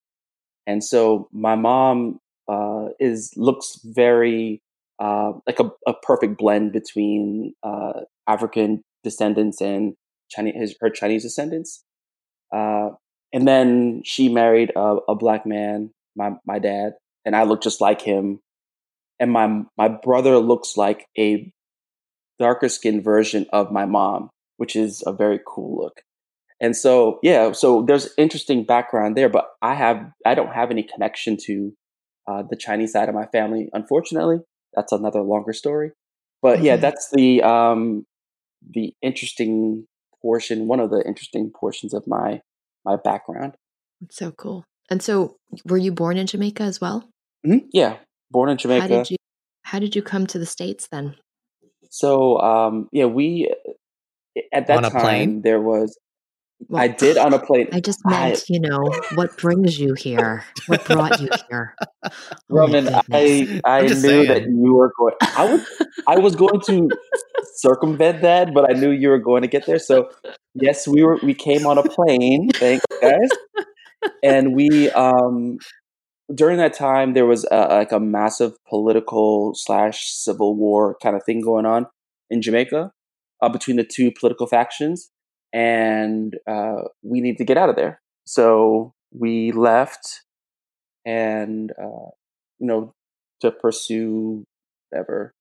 and 0.67 0.83
so 0.83 1.29
my 1.33 1.55
mom 1.55 2.21
uh, 2.49 2.87
is 3.01 3.33
looks 3.37 3.81
very 3.85 4.63
uh, 4.99 5.33
like 5.47 5.61
a, 5.61 5.71
a 5.87 5.95
perfect 6.03 6.39
blend 6.39 6.73
between 6.73 7.55
uh, 7.63 8.01
African 8.27 8.83
descendants 9.03 9.61
and 9.61 9.95
Chinese 10.31 10.55
his, 10.57 10.77
her 10.81 10.91
Chinese 10.91 11.23
descendants. 11.23 11.85
Uh, 12.53 12.91
and 13.33 13.47
then 13.49 14.03
she 14.05 14.29
married 14.29 14.73
a, 14.77 14.97
a 15.09 15.15
black 15.15 15.47
man, 15.47 15.91
my 16.17 16.33
my 16.47 16.59
dad, 16.59 16.95
and 17.25 17.35
I 17.37 17.45
look 17.45 17.63
just 17.63 17.81
like 17.81 18.01
him. 18.01 18.41
And 19.21 19.31
my 19.33 19.63
my 19.79 19.89
brother 19.89 20.39
looks 20.39 20.77
like 20.77 21.07
a 21.19 21.53
darker 22.39 22.69
skinned 22.69 23.05
version 23.05 23.47
of 23.53 23.71
my 23.73 23.87
mom, 23.87 24.31
which 24.57 24.77
is 24.77 25.03
a 25.07 25.13
very 25.13 25.41
cool 25.47 25.83
look. 25.83 26.03
And 26.61 26.77
so, 26.77 27.19
yeah, 27.23 27.53
so 27.53 27.83
there's 27.83 28.11
interesting 28.17 28.65
background 28.65 29.17
there, 29.17 29.29
but 29.29 29.47
I 29.63 29.75
have 29.75 30.11
I 30.27 30.35
don't 30.35 30.53
have 30.55 30.71
any 30.71 30.83
connection 30.83 31.37
to 31.47 31.73
uh, 32.29 32.43
the 32.49 32.57
Chinese 32.57 32.93
side 32.93 33.09
of 33.09 33.15
my 33.15 33.27
family, 33.27 33.69
unfortunately. 33.73 34.39
That's 34.75 34.93
another 34.93 35.23
longer 35.23 35.53
story. 35.53 35.93
But 36.43 36.63
yeah, 36.63 36.77
Mhm. 36.77 36.81
that's 36.81 37.11
the 37.13 37.43
um, 37.43 38.07
the 38.75 38.95
interesting 39.03 39.87
portion, 40.25 40.67
one 40.67 40.81
of 40.81 40.89
the 40.91 41.03
interesting 41.07 41.53
portions 41.55 41.93
of 41.93 42.07
my 42.07 42.41
my 42.85 42.97
background. 42.97 43.53
It's 44.03 44.17
so 44.17 44.33
cool. 44.33 44.65
And 44.91 45.03
so, 45.03 45.37
were 45.67 45.77
you 45.87 45.93
born 45.93 46.17
in 46.17 46.27
Jamaica 46.27 46.63
as 46.63 46.81
well? 46.81 47.05
Mhm, 47.47 47.69
Yeah, 47.73 47.99
born 48.31 48.49
in 48.49 48.57
Jamaica. 48.57 48.81
How 48.83 48.89
did 48.89 49.11
you 49.11 49.17
How 49.71 49.79
did 49.79 49.95
you 49.97 50.03
come 50.03 50.27
to 50.33 50.39
the 50.39 50.47
states 50.47 50.89
then? 50.89 51.15
So 51.91 52.39
um, 52.41 52.89
yeah, 52.93 53.07
we 53.07 53.53
at 54.53 54.67
that 54.67 54.83
time 54.91 55.01
plane? 55.03 55.43
there 55.43 55.61
was 55.61 55.97
Well, 56.69 56.83
I 56.83 56.89
did 56.89 57.19
on 57.19 57.35
a 57.35 57.39
plane. 57.39 57.69
I 57.73 57.81
just 57.81 58.01
I- 58.07 58.29
meant, 58.29 58.45
you 58.49 58.61
know, 58.61 58.91
what 59.15 59.37
brings 59.37 59.79
you 59.79 59.95
here? 59.95 60.45
What 60.67 60.85
brought 60.85 61.21
you 61.21 61.29
here? 61.51 61.75
Oh 62.05 62.11
Roman. 62.49 62.89
I 63.13 63.61
I 63.65 63.83
knew 63.83 63.89
just 63.89 64.03
that 64.03 64.27
saying. 64.27 64.63
you 64.63 64.75
were 64.75 64.93
going. 64.99 65.15
I 65.37 65.45
was 65.45 65.61
I 66.07 66.19
was 66.19 66.37
going 66.37 66.61
to 66.67 66.89
circumvent 67.57 68.23
that, 68.23 68.55
but 68.55 68.71
I 68.71 68.79
knew 68.79 68.91
you 68.91 69.09
were 69.09 69.19
going 69.19 69.43
to 69.43 69.49
get 69.49 69.67
there. 69.67 69.79
So 69.79 70.11
yes, 70.55 70.87
we 70.87 71.03
were. 71.03 71.19
We 71.23 71.35
came 71.35 71.67
on 71.67 71.79
a 71.79 71.83
plane. 71.83 72.51
Thanks, 72.55 72.85
guys. 73.01 73.31
And 74.23 74.55
we 74.55 74.91
um 74.91 75.59
during 76.35 76.57
that 76.59 76.73
time 76.73 77.13
there 77.13 77.27
was 77.27 77.45
a, 77.51 77.57
like 77.69 77.93
a 77.93 78.01
massive 78.01 78.53
political 78.69 79.53
slash 79.55 80.07
civil 80.07 80.57
war 80.57 80.97
kind 81.03 81.17
of 81.17 81.23
thing 81.25 81.41
going 81.41 81.67
on 81.67 81.87
in 82.31 82.41
Jamaica 82.43 82.93
uh, 83.43 83.49
between 83.49 83.77
the 83.77 83.85
two 83.85 84.11
political 84.11 84.47
factions, 84.47 85.11
and 85.55 86.37
uh, 86.49 86.83
we 87.03 87.23
need 87.23 87.39
to 87.39 87.45
get 87.45 87.57
out 87.57 87.71
of 87.71 87.77
there. 87.77 88.03
So 88.27 88.93
we 89.13 89.53
left, 89.53 90.23
and 91.07 91.73
uh, 91.81 92.11
you 92.59 92.67
know 92.67 92.93
to 93.41 93.51
pursue 93.53 94.45
whatever 94.91 95.33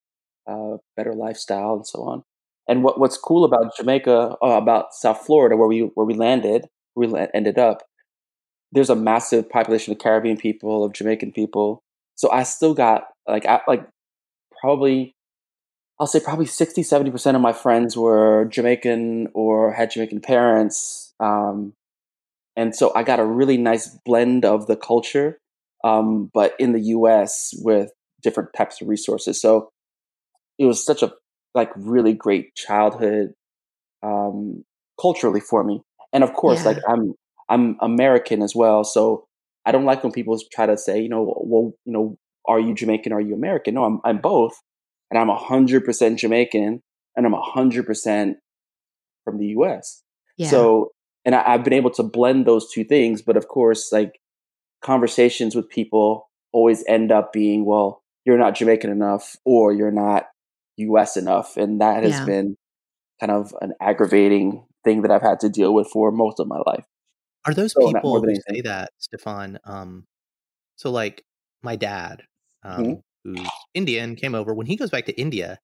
uh, 0.46 0.76
better 0.96 1.14
lifestyle 1.14 1.74
and 1.74 1.86
so 1.86 2.02
on. 2.02 2.22
And 2.68 2.82
what 2.82 2.98
what's 2.98 3.18
cool 3.18 3.44
about 3.44 3.76
Jamaica, 3.76 4.36
uh, 4.42 4.46
about 4.46 4.94
South 4.94 5.18
Florida, 5.26 5.56
where 5.56 5.68
we 5.68 5.80
where 5.94 6.06
we 6.06 6.14
landed, 6.14 6.66
we 6.96 7.06
la- 7.06 7.26
ended 7.34 7.58
up. 7.58 7.82
There's 8.72 8.90
a 8.90 8.96
massive 8.96 9.48
population 9.48 9.92
of 9.92 9.98
Caribbean 9.98 10.36
people, 10.36 10.84
of 10.84 10.92
Jamaican 10.92 11.32
people. 11.32 11.82
So 12.16 12.30
I 12.30 12.42
still 12.44 12.74
got 12.74 13.08
like 13.28 13.46
I, 13.46 13.60
like 13.68 13.86
probably 14.60 15.14
I'll 16.00 16.06
say 16.06 16.20
probably 16.20 16.46
60 16.46 16.82
70 16.82 17.10
percent 17.10 17.36
of 17.36 17.42
my 17.42 17.52
friends 17.52 17.96
were 17.96 18.46
Jamaican 18.46 19.28
or 19.34 19.72
had 19.72 19.90
Jamaican 19.90 20.20
parents. 20.20 21.14
Um, 21.20 21.72
and 22.56 22.74
so 22.74 22.92
I 22.94 23.02
got 23.02 23.20
a 23.20 23.24
really 23.24 23.56
nice 23.56 23.88
blend 24.04 24.44
of 24.44 24.66
the 24.66 24.76
culture, 24.76 25.38
um, 25.84 26.30
but 26.34 26.54
in 26.58 26.72
the 26.72 26.80
U.S. 26.80 27.54
with 27.62 27.90
different 28.22 28.50
types 28.56 28.80
of 28.80 28.88
resources. 28.88 29.40
So 29.40 29.70
it 30.58 30.66
was 30.66 30.84
such 30.84 31.02
a 31.02 31.12
like 31.54 31.70
really 31.76 32.14
great 32.14 32.54
childhood 32.54 33.34
um, 34.02 34.64
culturally 35.00 35.40
for 35.40 35.64
me. 35.64 35.82
And 36.12 36.24
of 36.24 36.32
course, 36.34 36.64
Yeah. 36.64 36.72
like 36.72 36.78
I'm 36.88 37.14
I'm 37.48 37.76
American 37.80 38.42
as 38.42 38.54
well, 38.54 38.84
so 38.84 39.26
I 39.66 39.72
don't 39.72 39.84
like 39.84 40.02
when 40.02 40.12
people 40.12 40.38
try 40.52 40.66
to 40.66 40.76
say, 40.78 41.00
you 41.00 41.08
know, 41.08 41.34
well, 41.44 41.72
you 41.84 41.92
know, 41.92 42.16
are 42.46 42.60
you 42.60 42.74
Jamaican? 42.74 43.12
Are 43.12 43.20
you 43.20 43.34
American? 43.34 43.74
No, 43.74 43.84
I'm 43.84 44.00
I'm 44.04 44.18
both, 44.18 44.60
and 45.10 45.18
I'm 45.18 45.28
hundred 45.28 45.84
percent 45.84 46.18
Jamaican, 46.18 46.82
and 47.16 47.26
I'm 47.26 47.34
hundred 47.36 47.86
percent 47.86 48.38
from 49.24 49.38
the 49.38 49.46
U.S. 49.48 50.02
Yeah. 50.36 50.50
So, 50.50 50.92
and 51.24 51.34
I, 51.34 51.42
I've 51.46 51.64
been 51.64 51.72
able 51.72 51.90
to 51.92 52.02
blend 52.02 52.46
those 52.46 52.70
two 52.72 52.84
things, 52.84 53.22
but 53.22 53.36
of 53.36 53.48
course, 53.48 53.92
like 53.92 54.18
conversations 54.82 55.54
with 55.54 55.68
people 55.68 56.28
always 56.52 56.84
end 56.88 57.10
up 57.10 57.32
being, 57.32 57.64
well, 57.64 58.02
you're 58.24 58.38
not 58.38 58.54
Jamaican 58.54 58.90
enough, 58.90 59.36
or 59.44 59.72
you're 59.72 59.90
not 59.90 60.26
U.S. 60.76 61.16
enough, 61.16 61.56
and 61.56 61.80
that 61.80 62.02
has 62.02 62.12
Yeah. 62.12 62.24
been 62.26 62.56
kind 63.20 63.32
of 63.32 63.54
an 63.60 63.72
aggravating 63.80 64.66
thing 64.84 65.02
that 65.02 65.10
I've 65.10 65.22
had 65.22 65.40
to 65.40 65.48
deal 65.48 65.72
with 65.72 65.88
for 65.88 66.10
most 66.10 66.40
of 66.40 66.46
my 66.46 66.60
life. 66.66 66.84
Are 67.46 67.54
those 67.54 67.72
So, 67.72 67.86
people 67.86 68.10
more 68.10 68.20
than 68.20 68.30
who 68.34 68.54
say 68.54 68.60
that, 68.62 68.90
Stefan? 68.98 69.58
Um, 69.64 70.06
so, 70.76 70.90
like 70.90 71.22
my 71.62 71.76
dad, 71.76 72.22
um, 72.62 72.84
Mhm. 72.84 73.02
Who's 73.24 73.48
Indian, 73.74 74.14
came 74.16 74.34
over. 74.34 74.54
When 74.54 74.66
he 74.66 74.76
goes 74.76 74.90
back 74.90 75.06
to 75.06 75.18
India, 75.20 75.58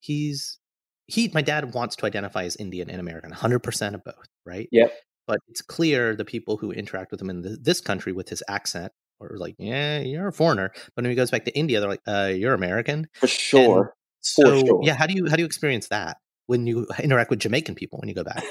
he's 0.00 0.58
he. 1.06 1.30
My 1.34 1.42
dad 1.42 1.74
wants 1.74 1.96
to 1.96 2.06
identify 2.06 2.44
as 2.44 2.56
Indian 2.56 2.90
and 2.90 3.00
American, 3.00 3.30
hundred 3.32 3.60
percent 3.60 3.94
of 3.94 4.02
both, 4.04 4.26
right? 4.46 4.68
Yep. 4.72 4.92
but 5.26 5.40
it's 5.48 5.60
clear 5.62 6.16
the 6.16 6.24
people 6.24 6.56
who 6.56 6.72
interact 6.72 7.10
with 7.10 7.20
him 7.20 7.28
in 7.30 7.42
the, 7.42 7.50
this 7.60 7.80
country 7.80 8.12
with 8.12 8.28
his 8.30 8.42
accent 8.48 8.92
are 9.20 9.36
like, 9.36 9.54
yeah, 9.58 9.98
you're 9.98 10.28
a 10.28 10.32
foreigner. 10.32 10.70
But 10.94 11.04
when 11.04 11.10
he 11.10 11.14
goes 11.16 11.30
back 11.30 11.44
to 11.44 11.54
India, 11.58 11.80
they're 11.80 11.88
like, 11.88 12.02
uh, 12.06 12.32
you're 12.34 12.54
American. 12.54 13.08
For 13.14 13.26
sure. 13.26 13.94
So 14.20 14.42
For 14.50 14.66
sure. 14.66 14.80
yeah, 14.82 14.94
how 14.94 15.06
do 15.06 15.14
you 15.14 15.28
how 15.28 15.36
do 15.36 15.42
you 15.42 15.46
experience 15.46 15.88
that 15.88 16.16
when 16.46 16.66
you 16.66 16.86
interact 17.02 17.30
with 17.30 17.40
Jamaican 17.40 17.74
people 17.74 17.98
when 17.98 18.08
you 18.08 18.14
go 18.14 18.24
back? 18.24 18.44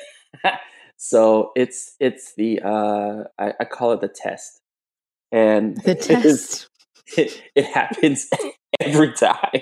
so 0.98 1.52
it's 1.56 1.96
it's 2.00 2.34
the 2.36 2.62
uh, 2.64 3.24
I, 3.40 3.54
I 3.60 3.66
call 3.66 3.94
it 3.94 4.02
the 4.02 4.08
test, 4.10 4.62
and 5.32 5.78
The 5.84 5.98
is- 5.98 6.06
test. 6.08 6.70
It, 7.16 7.42
it 7.56 7.66
happens 7.66 8.30
every 8.80 9.14
time. 9.14 9.62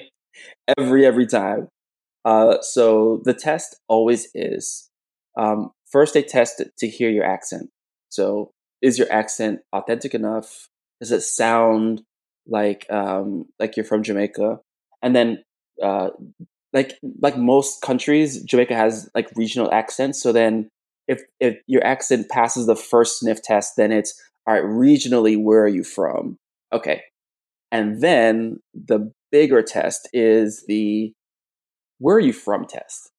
Every 0.78 1.06
every 1.06 1.28
time. 1.28 1.68
Uh, 2.24 2.58
so 2.62 3.22
the 3.24 3.34
test 3.34 3.80
always 3.88 4.28
is 4.34 4.90
um, 5.38 5.72
first 5.92 6.14
they 6.14 6.24
test 6.24 6.62
to 6.78 6.88
hear 6.88 7.10
your 7.10 7.24
accent. 7.24 7.70
So 8.10 8.52
is 8.82 8.98
your 8.98 9.12
accent 9.12 9.60
authentic 9.74 10.14
enough? 10.14 10.70
Does 11.00 11.12
it 11.12 11.22
sound 11.22 12.02
like 12.48 12.86
um, 12.90 13.46
like 13.60 13.78
you're 13.78 13.86
from 13.86 14.04
jamaica? 14.04 14.60
And 15.04 15.16
then 15.16 15.44
uh, 15.84 16.10
like 16.74 16.98
like 17.22 17.38
most 17.38 17.82
countries 17.82 18.42
jamaica 18.44 18.76
has 18.76 19.10
like 19.14 19.30
regional 19.36 19.72
accents. 19.72 20.22
So 20.22 20.32
then 20.32 20.70
if 21.08 21.22
if 21.40 21.58
your 21.68 21.86
accent 21.86 22.30
passes 22.30 22.66
the 22.66 22.76
first 22.76 23.20
sniff 23.20 23.42
test 23.42 23.74
then 23.78 23.92
it's 23.92 24.20
all 24.48 24.56
right 24.56 24.64
regionally 24.64 25.42
where 25.42 25.64
are 25.64 25.68
you 25.68 25.84
from? 25.84 26.38
Okay 26.74 27.04
and 27.76 28.02
then 28.02 28.62
the 28.74 29.12
bigger 29.34 29.62
test 29.62 30.08
is 30.14 30.64
the 30.66 31.12
where 32.00 32.16
are 32.16 32.22
you 32.22 32.32
from 32.32 32.66
test. 32.66 33.12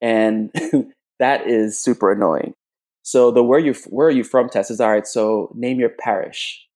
And 0.00 0.50
that 1.18 1.46
is 1.46 1.78
super 1.78 2.10
annoying. 2.10 2.54
So 3.02 3.30
the 3.30 3.44
where 3.44 3.58
you 3.58 3.74
where 3.88 4.06
are 4.08 4.12
you 4.12 4.24
from 4.24 4.48
test 4.48 4.70
is 4.70 4.80
all 4.80 4.90
right. 4.90 5.06
So 5.06 5.52
name 5.54 5.78
your 5.80 5.90
parish, 5.90 6.66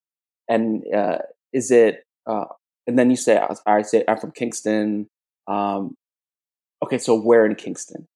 and 0.49 0.83
uh, 0.95 1.19
is 1.55 1.71
it? 1.71 2.05
Uh, 2.27 2.45
and 2.87 2.99
then 2.99 3.09
you 3.09 3.17
say, 3.17 3.41
I 3.67 3.83
say 3.83 4.05
I'm 4.07 4.19
from 4.19 4.33
Kingston. 4.33 5.07
Um, 5.47 5.95
okay, 6.85 6.99
so 6.99 7.19
where 7.19 7.47
in 7.47 7.55
Kingston? 7.55 8.07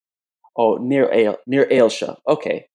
Oh, 0.56 0.76
near 0.76 1.10
Ale 1.12 1.38
near 1.46 1.66
Ailsha. 1.66 2.16
Okay, 2.28 2.66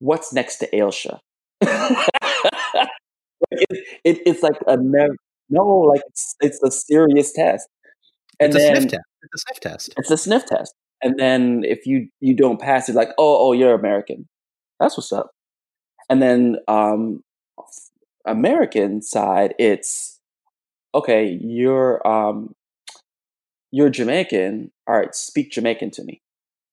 what's 0.00 0.32
next 0.32 0.58
to 0.58 0.70
Ailsha? 0.70 1.18
like 1.62 2.08
it, 3.50 3.98
it, 4.04 4.18
it's 4.26 4.42
like 4.42 4.56
a 4.66 4.76
never. 4.76 5.14
No, 5.50 5.64
like 5.64 6.02
it's, 6.08 6.36
it's 6.40 6.62
a 6.62 6.70
serious 6.70 7.32
test. 7.32 7.68
And 8.40 8.54
it's 8.54 8.56
a 8.56 8.58
then 8.66 8.76
sniff 8.76 8.90
test. 8.90 9.04
It's 9.22 9.34
a 9.34 9.38
sniff 9.38 9.60
test. 9.60 9.94
it's 9.96 10.10
a 10.10 10.16
sniff 10.16 10.46
test. 10.46 10.74
And 11.02 11.14
then 11.18 11.62
if 11.64 11.86
you 11.86 12.08
you 12.20 12.34
don't 12.34 12.60
pass 12.60 12.88
it's 12.88 12.96
like 12.96 13.10
oh 13.18 13.48
oh 13.48 13.52
you're 13.52 13.74
American, 13.74 14.28
that's 14.80 14.96
what's 14.96 15.12
up. 15.12 15.30
And 16.08 16.20
then 16.20 16.56
um, 16.68 17.22
American 18.26 19.02
side, 19.02 19.54
it's 19.58 20.20
okay. 20.94 21.38
You're 21.40 22.06
um, 22.06 22.54
you're 23.70 23.90
Jamaican. 23.90 24.70
All 24.86 24.96
right, 24.96 25.14
speak 25.14 25.50
Jamaican 25.50 25.90
to 25.92 26.04
me. 26.04 26.22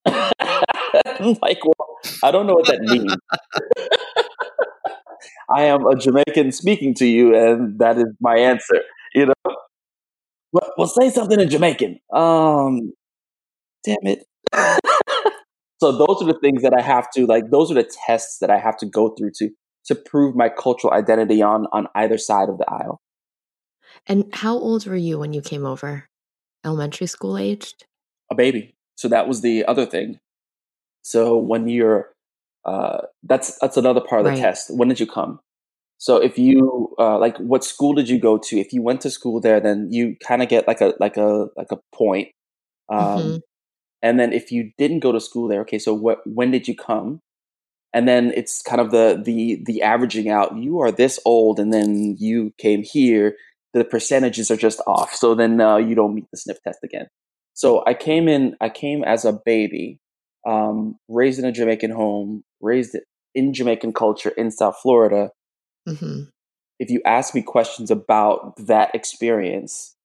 Like, 1.41 1.59
well, 1.63 1.97
I 2.23 2.31
don't 2.31 2.47
know 2.47 2.53
what 2.53 2.67
that 2.67 2.81
means. 2.81 3.15
I 5.49 5.63
am 5.63 5.85
a 5.85 5.95
Jamaican 5.95 6.51
speaking 6.51 6.93
to 6.95 7.05
you, 7.05 7.35
and 7.35 7.79
that 7.79 7.97
is 7.97 8.07
my 8.19 8.37
answer. 8.37 8.81
You 9.13 9.27
know, 9.27 9.55
well, 10.53 10.73
well 10.77 10.87
say 10.87 11.09
something 11.09 11.39
in 11.39 11.49
Jamaican. 11.49 11.99
Um, 12.13 12.91
damn 13.83 13.97
it. 14.03 14.25
so 15.79 15.91
those 15.91 16.21
are 16.21 16.25
the 16.25 16.39
things 16.41 16.61
that 16.61 16.73
I 16.73 16.81
have 16.81 17.09
to 17.11 17.25
like. 17.25 17.49
Those 17.51 17.71
are 17.71 17.75
the 17.75 17.89
tests 18.05 18.39
that 18.39 18.49
I 18.49 18.57
have 18.57 18.77
to 18.77 18.85
go 18.85 19.09
through 19.09 19.31
to 19.37 19.49
to 19.85 19.95
prove 19.95 20.35
my 20.35 20.49
cultural 20.49 20.93
identity 20.93 21.41
on 21.41 21.67
on 21.71 21.87
either 21.95 22.17
side 22.17 22.49
of 22.49 22.57
the 22.57 22.69
aisle. 22.69 23.01
And 24.07 24.33
how 24.33 24.53
old 24.53 24.85
were 24.85 24.95
you 24.95 25.19
when 25.19 25.33
you 25.33 25.41
came 25.41 25.65
over? 25.65 26.07
Elementary 26.65 27.07
school 27.07 27.37
aged? 27.37 27.85
A 28.31 28.35
baby. 28.35 28.75
So 28.95 29.07
that 29.07 29.27
was 29.27 29.41
the 29.41 29.65
other 29.65 29.85
thing. 29.85 30.19
So 31.01 31.37
when 31.37 31.67
you're, 31.67 32.09
uh, 32.65 33.01
that's 33.23 33.57
that's 33.59 33.77
another 33.77 34.01
part 34.01 34.21
of 34.21 34.25
the 34.25 34.31
Right. 34.31 34.41
test. 34.41 34.75
When 34.75 34.87
did 34.89 34.99
you 34.99 35.07
come? 35.07 35.39
So 35.97 36.17
if 36.17 36.37
you 36.37 36.95
uh, 36.99 37.19
like, 37.19 37.37
what 37.37 37.63
school 37.63 37.93
did 37.93 38.09
you 38.09 38.19
go 38.19 38.37
to? 38.37 38.59
If 38.59 38.73
you 38.73 38.81
went 38.83 39.01
to 39.01 39.09
school 39.11 39.39
there, 39.41 39.59
then 39.59 39.89
you 39.91 40.15
kind 40.25 40.43
of 40.43 40.49
get 40.49 40.67
like 40.67 40.81
a 40.81 40.93
like 40.99 41.17
a 41.17 41.47
like 41.57 41.71
a 41.71 41.79
point. 41.95 42.29
Um, 42.89 43.37
Mhm. 43.37 43.41
And 44.03 44.19
then 44.19 44.33
if 44.33 44.51
you 44.51 44.71
didn't 44.77 45.01
go 45.01 45.11
to 45.13 45.19
school 45.21 45.47
there, 45.49 45.61
okay, 45.61 45.79
so 45.79 45.93
what? 45.95 46.19
When 46.25 46.51
did 46.51 46.67
you 46.67 46.75
come? 46.75 47.21
And 47.93 48.07
then 48.07 48.33
it's 48.35 48.61
kind 48.63 48.81
of 48.81 48.91
the 48.91 49.21
the 49.23 49.61
the 49.65 49.81
averaging 49.83 50.29
out. 50.29 50.57
You 50.57 50.79
are 50.81 50.91
this 50.91 51.19
old, 51.25 51.59
and 51.59 51.73
then 51.73 52.17
you 52.19 52.53
came 52.59 52.83
here. 52.83 53.37
The 53.73 53.85
percentages 53.85 54.51
are 54.51 54.57
just 54.57 54.81
off. 54.87 55.13
So 55.15 55.35
then 55.35 55.61
uh, 55.61 55.77
you 55.77 55.95
don't 55.95 56.15
meet 56.15 56.27
the 56.31 56.37
sniff 56.37 56.59
test 56.63 56.79
again. 56.83 57.07
So 57.53 57.83
I 57.87 57.95
came 57.95 58.27
in. 58.29 58.57
I 58.61 58.69
came 58.69 59.03
as 59.05 59.25
a 59.25 59.33
baby, 59.45 59.99
um, 60.45 60.97
raised 61.07 61.39
in 61.39 61.45
a 61.45 61.51
Jamaican 61.51 61.91
home, 61.91 62.43
raised 62.61 62.97
in 63.35 63.53
Jamaican 63.53 63.93
culture 63.93 64.29
in 64.29 64.51
South 64.51 64.77
Florida. 64.81 65.31
Mhm. 65.87 66.29
If 66.79 66.89
you 66.89 67.01
ask 67.05 67.35
me 67.35 67.41
questions 67.41 67.91
about 67.91 68.55
that 68.57 68.93
experience, 68.95 69.95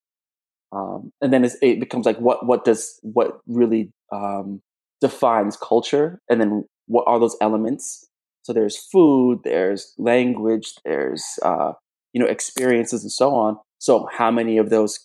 um, 0.73 1.13
and 1.21 1.33
then 1.33 1.45
it's, 1.45 1.57
it 1.63 1.81
becomes 1.81 2.07
like, 2.07 2.19
what 2.19 2.45
what 2.47 2.65
does 2.65 2.99
what 3.03 3.41
really 3.47 3.93
um, 4.13 4.61
defines 5.01 5.57
culture, 5.57 6.21
and 6.29 6.41
then 6.41 6.65
what 6.87 7.05
are 7.07 7.19
those 7.19 7.37
elements? 7.41 8.07
So 8.43 8.53
there's 8.53 8.77
food, 8.77 9.41
there's 9.45 9.93
language, 9.99 10.75
there's 10.85 11.25
uh, 11.43 11.73
you 12.13 12.21
know 12.21 12.27
experiences, 12.29 13.03
and 13.03 13.13
so 13.13 13.35
on. 13.35 13.59
So 13.79 14.09
how 14.13 14.31
many 14.31 14.59
of 14.59 14.71
those 14.71 14.99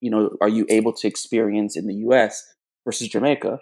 you 0.00 0.10
know 0.10 0.30
are 0.40 0.48
you 0.48 0.66
able 0.68 0.92
to 0.94 1.06
experience 1.08 1.76
in 1.76 1.86
the 1.86 1.94
U.S. 2.06 2.42
versus 2.84 3.08
Jamaica? 3.08 3.60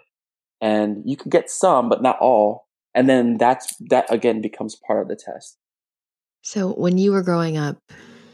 And 0.61 1.01
you 1.05 1.15
can 1.15 1.29
get 1.29 1.49
some, 1.49 1.89
but 1.89 2.01
not 2.01 2.19
all. 2.19 2.67
And 2.93 3.07
then 3.07 3.37
that's 3.37 3.75
that 3.89 4.11
again 4.11 4.41
becomes 4.41 4.75
part 4.75 5.01
of 5.01 5.07
the 5.07 5.15
test. 5.15 5.57
So 6.41 6.73
when 6.73 6.97
you 6.97 7.11
were 7.11 7.21
growing 7.21 7.57
up, 7.57 7.77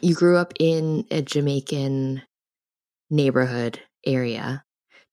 you 0.01 0.15
grew 0.15 0.37
up 0.37 0.53
in 0.59 1.05
a 1.11 1.21
Jamaican 1.21 2.21
neighborhood 3.09 3.79
area. 4.05 4.63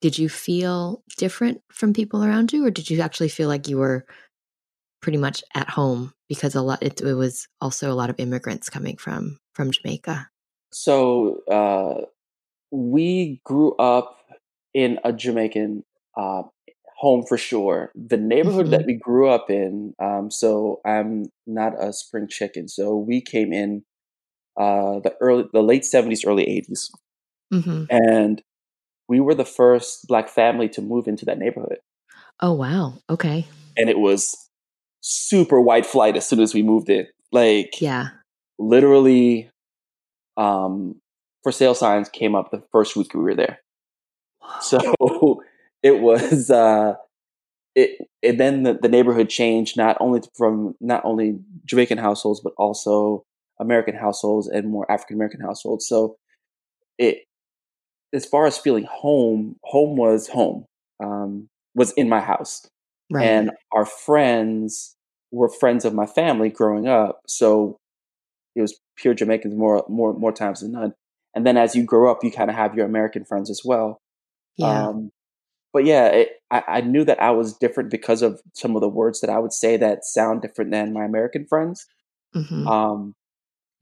Did 0.00 0.18
you 0.18 0.28
feel 0.28 1.02
different 1.16 1.62
from 1.70 1.92
people 1.92 2.24
around 2.24 2.52
you, 2.52 2.66
or 2.66 2.70
did 2.70 2.90
you 2.90 3.00
actually 3.00 3.28
feel 3.28 3.48
like 3.48 3.68
you 3.68 3.78
were 3.78 4.04
pretty 5.00 5.18
much 5.18 5.42
at 5.54 5.68
home 5.68 6.12
because 6.28 6.54
a 6.54 6.62
lot 6.62 6.82
it, 6.82 7.00
it 7.00 7.14
was 7.14 7.48
also 7.60 7.90
a 7.90 7.94
lot 7.94 8.10
of 8.10 8.18
immigrants 8.18 8.68
coming 8.70 8.96
from 8.96 9.38
from 9.54 9.70
Jamaica? 9.70 10.28
So 10.72 11.42
uh, 11.50 12.06
we 12.70 13.40
grew 13.44 13.74
up 13.76 14.18
in 14.74 14.98
a 15.04 15.12
Jamaican 15.12 15.84
uh, 16.16 16.42
home 17.02 17.24
for 17.28 17.36
sure. 17.36 17.90
The 17.96 18.16
neighborhood 18.16 18.70
that 18.70 18.86
we 18.86 18.94
grew 18.94 19.28
up 19.28 19.50
in. 19.50 19.92
Um, 20.00 20.30
so 20.30 20.80
I'm 20.86 21.26
not 21.46 21.72
a 21.82 21.92
spring 21.92 22.28
chicken. 22.28 22.68
So 22.68 22.96
we 22.96 23.20
came 23.20 23.52
in 23.52 23.82
uh, 24.56 25.00
the 25.00 25.14
early, 25.20 25.44
the 25.52 25.62
late 25.62 25.82
'70s, 25.82 26.24
early 26.24 26.44
'80s, 26.44 26.90
hmm 27.52 27.84
and 27.90 28.42
we 29.08 29.20
were 29.20 29.34
the 29.34 29.44
first 29.44 30.06
black 30.06 30.28
family 30.28 30.68
to 30.70 30.80
move 30.80 31.08
into 31.08 31.24
that 31.26 31.38
neighborhood. 31.38 31.78
Oh 32.40 32.52
wow. 32.52 32.94
Okay. 33.10 33.46
And 33.76 33.90
it 33.90 33.98
was 33.98 34.36
super 35.00 35.60
white 35.60 35.86
flight 35.86 36.16
as 36.16 36.26
soon 36.26 36.40
as 36.40 36.54
we 36.54 36.62
moved 36.62 36.88
in. 36.88 37.06
Like 37.32 37.80
Yeah. 37.80 38.08
literally 38.58 39.50
um, 40.36 41.00
for 41.42 41.52
sale 41.52 41.74
signs 41.74 42.08
came 42.08 42.34
up 42.34 42.50
the 42.50 42.62
first 42.72 42.96
week 42.96 43.12
we 43.14 43.20
were 43.22 43.34
there. 43.34 43.58
So 44.60 44.80
it 45.82 46.00
was 46.00 46.50
uh, 46.50 46.94
it. 47.74 47.98
And 48.22 48.38
then 48.38 48.62
the, 48.62 48.74
the 48.80 48.88
neighborhood 48.88 49.28
changed 49.28 49.76
not 49.76 49.96
only 50.00 50.20
from 50.36 50.74
not 50.80 51.04
only 51.04 51.38
Jamaican 51.64 51.98
households 51.98 52.40
but 52.40 52.52
also 52.56 53.24
American 53.60 53.94
households 53.94 54.48
and 54.48 54.68
more 54.68 54.90
African 54.90 55.16
American 55.16 55.40
households. 55.40 55.86
So 55.86 56.16
it 56.98 57.24
as 58.14 58.26
far 58.26 58.46
as 58.46 58.58
feeling 58.58 58.86
home, 58.90 59.56
home 59.64 59.96
was 59.96 60.28
home. 60.28 60.66
Um, 61.02 61.48
was 61.74 61.92
in 61.92 62.08
my 62.08 62.20
house 62.20 62.68
Right. 63.10 63.26
and 63.26 63.50
our 63.72 63.84
friends 63.84 64.96
were 65.32 65.48
friends 65.50 65.84
of 65.84 65.92
my 65.92 66.06
family 66.06 66.48
growing 66.48 66.88
up 66.88 67.20
so 67.26 67.76
it 68.54 68.62
was 68.62 68.78
pure 68.96 69.12
jamaicans 69.12 69.54
more 69.54 69.84
more 69.88 70.14
more 70.14 70.32
times 70.32 70.60
than 70.60 70.72
none 70.72 70.94
and 71.34 71.44
then 71.46 71.58
as 71.58 71.74
you 71.74 71.82
grow 71.84 72.10
up 72.10 72.20
you 72.22 72.30
kind 72.30 72.48
of 72.48 72.56
have 72.56 72.74
your 72.74 72.86
american 72.86 73.24
friends 73.26 73.50
as 73.50 73.60
well 73.64 73.98
yeah. 74.56 74.86
um, 74.88 75.10
but 75.72 75.84
yeah 75.84 76.06
it, 76.06 76.28
I, 76.50 76.62
I 76.68 76.80
knew 76.82 77.04
that 77.04 77.20
i 77.20 77.30
was 77.30 77.56
different 77.56 77.90
because 77.90 78.22
of 78.22 78.40
some 78.54 78.74
of 78.76 78.80
the 78.82 78.88
words 78.88 79.20
that 79.20 79.30
i 79.30 79.38
would 79.38 79.52
say 79.52 79.76
that 79.76 80.04
sound 80.04 80.42
different 80.42 80.70
than 80.70 80.92
my 80.92 81.04
american 81.04 81.46
friends 81.46 81.86
hmm 82.34 82.66
um, 82.66 83.14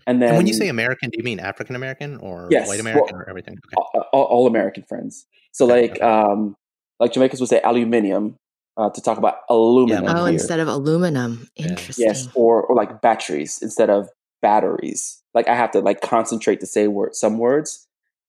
and 0.06 0.20
then 0.22 0.30
and 0.30 0.36
when 0.38 0.46
you 0.46 0.54
say 0.54 0.68
American, 0.68 1.10
do 1.10 1.18
you 1.18 1.22
mean 1.22 1.38
African 1.40 1.76
American 1.76 2.16
or 2.16 2.48
Yes, 2.50 2.66
white 2.66 2.76
well- 2.76 2.80
American 2.80 3.16
or 3.16 3.28
everything? 3.28 3.58
Okay. 3.66 3.74
all, 3.76 4.04
all, 4.12 4.22
all 4.24 4.46
American 4.46 4.82
friends. 4.88 5.26
So 5.52 5.66
Okay, 5.66 5.82
like 5.82 5.90
okay. 5.92 6.00
um 6.00 6.56
like 6.98 7.12
Jamaicans 7.12 7.38
would 7.40 7.50
say 7.50 7.60
aluminium, 7.62 8.36
uh, 8.78 8.88
to 8.90 9.00
talk 9.02 9.18
about 9.18 9.36
aluminum. 9.50 10.06
Oh, 10.08 10.24
here. 10.24 10.32
instead 10.32 10.58
of 10.58 10.68
aluminum. 10.68 11.48
Interesting. 11.56 12.06
yes, 12.06 12.28
or 12.34 12.62
or 12.62 12.74
like 12.74 13.02
batteries 13.02 13.58
instead 13.62 13.90
of 13.90 14.08
batteries. 14.40 15.22
Like 15.34 15.46
I 15.48 15.54
have 15.54 15.70
to 15.72 15.80
like 15.80 16.00
concentrate 16.00 16.60
to 16.60 16.66
say 16.66 16.88
word 16.88 17.14
some 17.14 17.38
words. 17.38 17.86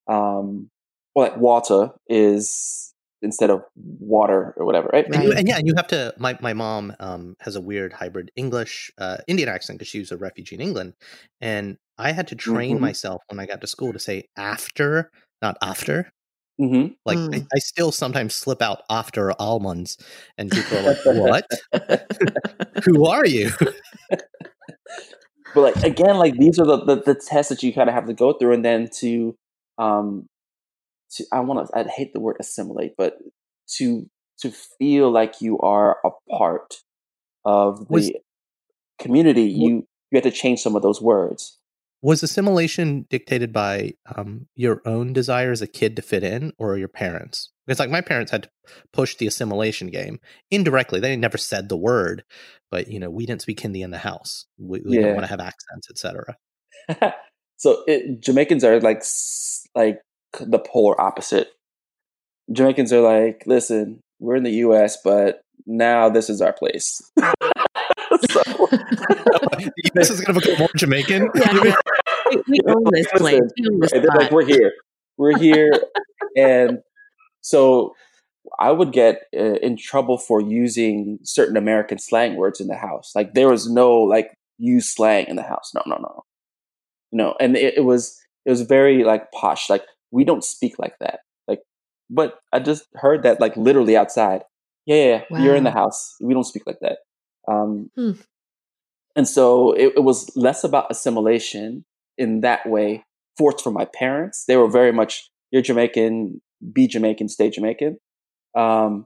Um, 0.07 0.69
or 1.15 1.23
like 1.23 1.37
water 1.37 1.91
is 2.09 2.90
instead 3.21 3.49
of 3.49 3.61
water 3.75 4.53
or 4.57 4.65
whatever, 4.65 4.89
right? 4.91 5.05
And, 5.05 5.23
you, 5.23 5.31
and 5.33 5.47
yeah, 5.47 5.57
and 5.57 5.67
you 5.67 5.73
have 5.75 5.87
to. 5.87 6.13
My 6.17 6.37
my 6.41 6.53
mom 6.53 6.95
um, 6.99 7.35
has 7.41 7.55
a 7.55 7.61
weird 7.61 7.93
hybrid 7.93 8.31
English 8.35 8.91
uh, 8.97 9.17
Indian 9.27 9.49
accent 9.49 9.79
because 9.79 9.89
she 9.89 9.99
was 9.99 10.11
a 10.11 10.17
refugee 10.17 10.55
in 10.55 10.61
England, 10.61 10.93
and 11.39 11.77
I 11.97 12.11
had 12.11 12.27
to 12.27 12.35
train 12.35 12.77
Mhm. 12.77 12.81
myself 12.81 13.21
when 13.29 13.39
I 13.39 13.45
got 13.45 13.61
to 13.61 13.67
school 13.67 13.93
to 13.93 13.99
say 13.99 14.25
after, 14.37 15.11
not 15.41 15.57
after. 15.61 16.11
hmm 16.57 16.87
Like 17.05 17.17
I, 17.17 17.37
Mm. 17.37 17.47
I 17.53 17.59
still 17.59 17.91
sometimes 17.91 18.35
slip 18.35 18.61
out 18.61 18.83
after 18.89 19.31
almonds, 19.39 19.97
and 20.37 20.51
people 20.51 20.77
are 20.77 20.81
like, 20.81 20.97
"What? 21.03 21.45
Who 22.85 23.05
are 23.05 23.25
you?" 23.25 23.51
but 25.53 25.61
like 25.61 25.83
again, 25.83 26.17
like 26.17 26.35
these 26.37 26.59
are 26.59 26.65
the, 26.65 26.77
the, 26.85 26.95
the 27.13 27.15
tests 27.15 27.49
that 27.49 27.63
you 27.63 27.73
kind 27.73 27.89
of 27.89 27.95
have 27.95 28.07
to 28.07 28.13
go 28.13 28.33
through, 28.33 28.53
and 28.53 28.65
then 28.65 28.89
to 28.99 29.35
um 29.77 30.27
to 31.15 31.25
I 31.31 31.39
want 31.41 31.67
to 31.67 31.77
I 31.77 31.83
hate 31.83 32.13
the 32.13 32.19
word 32.19 32.37
assimilate, 32.39 32.93
but 32.97 33.17
to 33.77 34.09
to 34.41 34.51
feel 34.79 35.11
like 35.11 35.41
you 35.41 35.59
are 35.59 35.97
a 36.05 36.09
part 36.29 36.77
of 37.45 37.79
the 37.79 37.89
Was- 37.89 38.11
community, 38.99 39.43
you 39.43 39.87
you 40.11 40.17
have 40.17 40.23
to 40.23 40.31
change 40.31 40.61
some 40.61 40.75
of 40.75 40.81
those 40.81 41.01
words. 41.01 41.57
Was 42.03 42.23
assimilation 42.23 43.05
dictated 43.11 43.53
by 43.53 43.93
um, 44.15 44.47
your 44.55 44.81
own 44.85 45.13
desire 45.13 45.51
as 45.51 45.61
a 45.61 45.67
kid 45.67 45.95
to 45.97 46.01
fit 46.01 46.23
in, 46.23 46.51
or 46.57 46.75
your 46.75 46.87
parents? 46.87 47.51
Because 47.67 47.79
like 47.79 47.91
my 47.91 48.01
parents 48.01 48.31
had 48.31 48.43
to 48.43 48.49
push 48.91 49.15
the 49.15 49.27
assimilation 49.27 49.87
game 49.91 50.19
indirectly. 50.49 50.99
They 50.99 51.15
never 51.15 51.37
said 51.37 51.69
the 51.69 51.77
word, 51.77 52.23
but 52.71 52.87
you 52.87 52.99
know 52.99 53.11
we 53.11 53.27
didn't 53.27 53.43
speak 53.43 53.59
Hindi 53.59 53.83
in 53.83 53.91
the 53.91 53.99
house. 53.99 54.47
We, 54.57 54.81
we 54.81 54.95
Yeah. 54.95 55.01
didn't 55.01 55.13
want 55.13 55.25
to 55.25 55.29
have 55.29 55.39
accents, 55.39 55.89
etc. 55.91 56.35
so 57.57 57.83
it, 57.85 58.19
Jamaicans 58.19 58.63
are 58.63 58.79
like 58.79 59.03
like 59.75 59.99
the 60.39 60.59
polar 60.59 60.99
opposite. 60.99 61.49
Jamaicans 62.51 62.91
are 62.91 63.01
like, 63.01 63.43
listen, 63.45 64.01
we're 64.19 64.35
in 64.35 64.43
the 64.43 64.51
U.S., 64.51 64.97
but 65.03 65.41
now 65.65 66.09
this 66.09 66.29
is 66.29 66.41
our 66.41 66.53
place. 66.53 67.01
so, 67.19 68.41
this 69.93 70.09
is 70.09 70.21
going 70.21 70.39
to 70.39 70.41
become 70.41 70.59
more 70.59 70.69
Jamaican. 70.75 71.29
Yeah, 71.35 71.63
yeah. 71.63 71.75
We, 72.31 72.41
we 72.47 72.59
own 72.73 72.85
this 72.91 73.07
place. 73.07 73.41
Listen, 73.41 73.49
We 73.57 73.67
own 73.67 73.79
this 73.81 73.91
and 73.91 74.03
they're 74.05 74.17
like, 74.17 74.31
we're 74.31 74.45
here, 74.45 74.71
we're 75.17 75.37
here, 75.37 75.69
and 76.37 76.79
so 77.41 77.93
I 78.59 78.71
would 78.71 78.91
get 78.91 79.23
uh, 79.35 79.55
in 79.55 79.77
trouble 79.77 80.17
for 80.17 80.41
using 80.41 81.19
certain 81.23 81.57
American 81.57 81.99
slang 81.99 82.35
words 82.35 82.59
in 82.59 82.67
the 82.67 82.75
house. 82.75 83.11
Like 83.15 83.33
there 83.33 83.49
was 83.49 83.69
no 83.69 83.97
like 83.97 84.33
use 84.57 84.93
slang 84.93 85.25
in 85.27 85.35
the 85.35 85.43
house. 85.43 85.71
No, 85.73 85.81
no, 85.85 85.97
no, 85.97 86.23
no. 87.11 87.35
And 87.39 87.55
it, 87.55 87.77
it 87.77 87.85
was 87.85 88.19
it 88.45 88.49
was 88.49 88.61
very 88.61 89.03
like 89.03 89.31
posh. 89.31 89.69
Like 89.69 89.83
we 90.11 90.23
don't 90.23 90.43
speak 90.43 90.77
like 90.79 90.97
that. 90.99 91.21
Like, 91.47 91.61
but 92.09 92.39
I 92.51 92.59
just 92.59 92.85
heard 92.95 93.23
that 93.23 93.39
like 93.41 93.55
literally 93.57 93.95
outside. 93.97 94.43
Yeah, 94.85 94.95
yeah, 94.95 95.23
yeah. 95.29 95.43
you're 95.43 95.55
in 95.55 95.63
the 95.63 95.71
house. 95.71 96.15
We 96.21 96.33
don't 96.33 96.43
speak 96.43 96.63
like 96.65 96.79
that. 96.81 96.99
Um, 97.47 97.89
Hmm. 97.95 98.11
And 99.15 99.27
so 99.27 99.73
it, 99.73 99.93
it 99.97 100.03
was 100.03 100.31
less 100.35 100.63
about 100.63 100.89
assimilation 100.89 101.83
in 102.17 102.41
that 102.41 102.67
way, 102.67 103.03
forced 103.37 103.63
from 103.63 103.73
my 103.73 103.85
parents. 103.85 104.45
They 104.47 104.55
were 104.55 104.69
very 104.69 104.93
much, 104.93 105.29
you're 105.51 105.61
Jamaican, 105.61 106.41
be 106.71 106.87
Jamaican, 106.87 107.27
stay 107.27 107.49
Jamaican. 107.49 107.97
Um, 108.55 109.05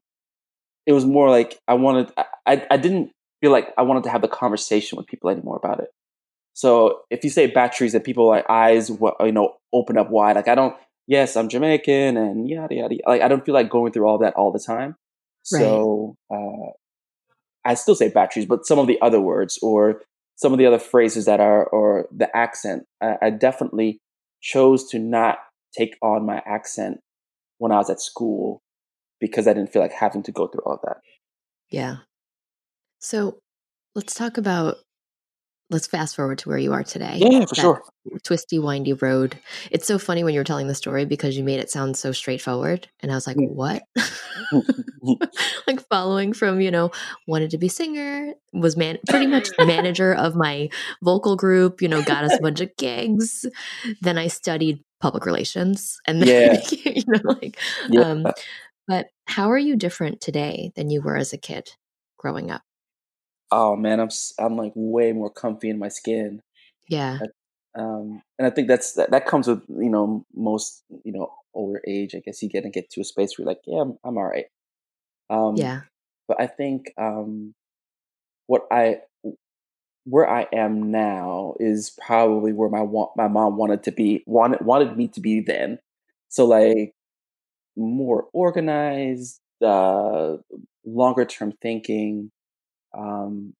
it 0.85 0.93
was 0.93 1.05
more 1.05 1.29
like 1.29 1.57
I 1.67 1.73
wanted, 1.73 2.11
I- 2.17 2.25
I, 2.45 2.67
I 2.71 2.77
didn't 2.77 3.11
feel 3.41 3.51
like 3.51 3.73
I 3.77 3.81
wanted 3.81 4.03
to 4.03 4.09
have 4.11 4.21
the 4.21 4.27
conversation 4.27 4.97
with 4.97 5.07
people 5.07 5.29
anymore 5.31 5.57
about 5.57 5.79
it. 5.79 5.89
So 6.53 7.01
if 7.09 7.23
you 7.23 7.29
say 7.31 7.47
batteries 7.47 7.95
and 7.95 8.03
people 8.03 8.27
like 8.27 8.45
eyes, 8.49 8.89
you 8.89 9.31
know, 9.31 9.55
open 9.73 9.97
up 9.97 10.09
wide, 10.11 10.35
like 10.35 10.47
I 10.47 10.53
don't, 10.55 10.75
yes, 11.07 11.35
I'm 11.35 11.49
Jamaican 11.49 12.17
and 12.17 12.49
yada, 12.49 12.75
yada. 12.75 12.95
Like 13.05 13.21
I 13.21 13.27
don't 13.27 13.45
feel 13.45 13.53
like 13.53 13.69
going 13.69 13.91
through 13.91 14.07
all 14.07 14.17
that 14.19 14.33
all 14.35 14.51
the 14.51 14.59
time. 14.59 14.95
So, 15.43 16.15
uh, 16.33 16.71
I 17.63 17.75
still 17.75 17.95
say 17.95 18.09
batteries, 18.09 18.45
but 18.45 18.65
some 18.65 18.79
of 18.79 18.87
the 18.87 18.99
other 19.01 19.21
words 19.21 19.59
or 19.61 20.01
some 20.35 20.51
of 20.53 20.59
the 20.59 20.65
other 20.65 20.79
phrases 20.79 21.25
that 21.25 21.39
are, 21.39 21.65
or 21.67 22.07
the 22.15 22.35
accent, 22.35 22.85
I, 23.01 23.15
I 23.21 23.29
definitely 23.29 23.99
chose 24.41 24.87
to 24.89 24.99
not 24.99 25.37
take 25.77 25.97
on 26.01 26.25
my 26.25 26.41
accent 26.45 26.99
when 27.57 27.71
I 27.71 27.77
was 27.77 27.89
at 27.89 28.01
school 28.01 28.61
because 29.19 29.47
I 29.47 29.53
didn't 29.53 29.71
feel 29.71 29.81
like 29.81 29.93
having 29.93 30.23
to 30.23 30.31
go 30.31 30.47
through 30.47 30.61
all 30.65 30.73
of 30.73 30.81
that. 30.83 30.97
Yeah. 31.69 31.97
So 32.99 33.39
let's 33.95 34.13
talk 34.13 34.37
about, 34.37 34.77
let's 35.75 35.87
fast 35.87 36.15
forward 36.15 36.37
to 36.39 36.47
where 36.49 36.57
you 36.57 36.71
are 36.71 36.83
today. 36.83 37.17
Yeah, 37.17 37.41
for 37.45 37.55
That 37.55 37.61
sure. 37.61 37.83
Twisty, 38.23 38.59
windy 38.59 38.93
road. 38.93 39.37
It's 39.71 39.85
so 39.85 39.99
funny 39.99 40.23
when 40.23 40.33
you 40.33 40.39
were 40.39 40.45
telling 40.45 40.67
the 40.67 40.73
story 40.75 41.03
because 41.03 41.35
you 41.37 41.43
made 41.43 41.59
it 41.59 41.69
sound 41.69 41.97
so 41.97 42.13
straightforward. 42.13 42.87
And 43.01 43.11
I 43.11 43.15
was 43.15 43.27
like, 43.27 43.35
Mm. 43.35 43.49
what? 43.51 43.83
like 45.67 45.81
following 45.89 46.31
from, 46.33 46.61
you 46.61 46.71
know, 46.71 46.91
wanted 47.27 47.49
to 47.51 47.57
be 47.57 47.67
singer, 47.67 48.33
was 48.53 48.77
man 48.77 48.97
pretty 49.09 49.27
much 49.27 49.49
manager 49.59 50.13
of 50.13 50.35
my 50.35 50.69
vocal 51.03 51.35
group, 51.35 51.81
you 51.81 51.89
know, 51.89 52.01
got 52.03 52.23
us 52.23 52.33
a 52.33 52.41
bunch 52.41 52.61
of 52.61 52.75
gigs. 52.77 53.45
Then 54.01 54.17
I 54.17 54.27
studied 54.27 54.79
public 55.01 55.25
relations 55.25 55.97
and 56.07 56.21
then 56.21 56.27
Yeah. 56.55 56.61
you 56.85 57.03
know, 57.07 57.19
like 57.25 57.59
Yeah. 57.89 58.01
um 58.01 58.25
but 58.87 59.07
how 59.27 59.51
are 59.51 59.57
you 59.57 59.75
different 59.75 60.21
today 60.21 60.71
than 60.75 60.89
you 60.89 61.01
were 61.01 61.17
as 61.17 61.33
a 61.33 61.37
kid 61.37 61.69
growing 62.17 62.49
up? 62.51 62.61
Oh 63.51 63.75
man, 63.75 63.99
I'm 63.99 64.09
I'm 64.39 64.55
like 64.57 64.73
way 64.75 65.11
more 65.13 65.29
comfy 65.31 65.69
in 65.69 65.79
my 65.79 65.89
skin. 65.89 66.41
Yeah. 66.87 67.21
Um, 67.77 68.21
and 68.39 68.47
I 68.47 68.49
think 68.49 68.67
that's 68.67 68.93
that, 68.93 69.11
that 69.11 69.25
comes 69.25 69.47
with 69.47 69.61
you 69.69 69.89
know 69.89 70.25
most 70.33 70.83
you 71.03 71.11
know 71.11 71.31
older 71.53 71.81
age. 71.87 72.15
I 72.15 72.19
guess 72.19 72.41
you 72.41 72.49
get 72.49 72.63
to 72.63 72.69
get 72.69 72.89
to 72.91 73.01
a 73.01 73.03
space 73.03 73.37
where 73.37 73.43
you're 73.45 73.51
like, 73.51 73.61
yeah, 73.65 73.81
I'm, 73.81 73.97
I'm 74.03 74.17
all 74.17 74.25
right. 74.25 74.45
Um, 75.29 75.71
Yeah. 75.71 75.83
but 76.27 76.41
I 76.41 76.47
think 76.47 76.93
um, 76.97 77.55
what 78.47 78.67
I 78.71 79.01
where 80.05 80.29
I 80.29 80.47
am 80.53 80.91
now 80.91 81.55
is 81.59 81.89
probably 82.05 82.53
where 82.53 82.69
my 82.69 82.81
wa- 82.81 83.11
my 83.15 83.27
mom 83.27 83.57
wanted 83.57 83.83
to 83.83 83.91
be 83.91 84.23
wanted 84.27 84.61
wanted 84.65 84.95
me 84.97 85.07
to 85.09 85.19
be 85.21 85.41
then. 85.41 85.79
So 86.29 86.45
like 86.45 86.93
more 87.77 88.27
organized, 88.33 89.39
uh, 89.63 90.37
longer 90.85 91.25
term 91.25 91.53
thinking. 91.61 92.31
Um, 92.97 93.53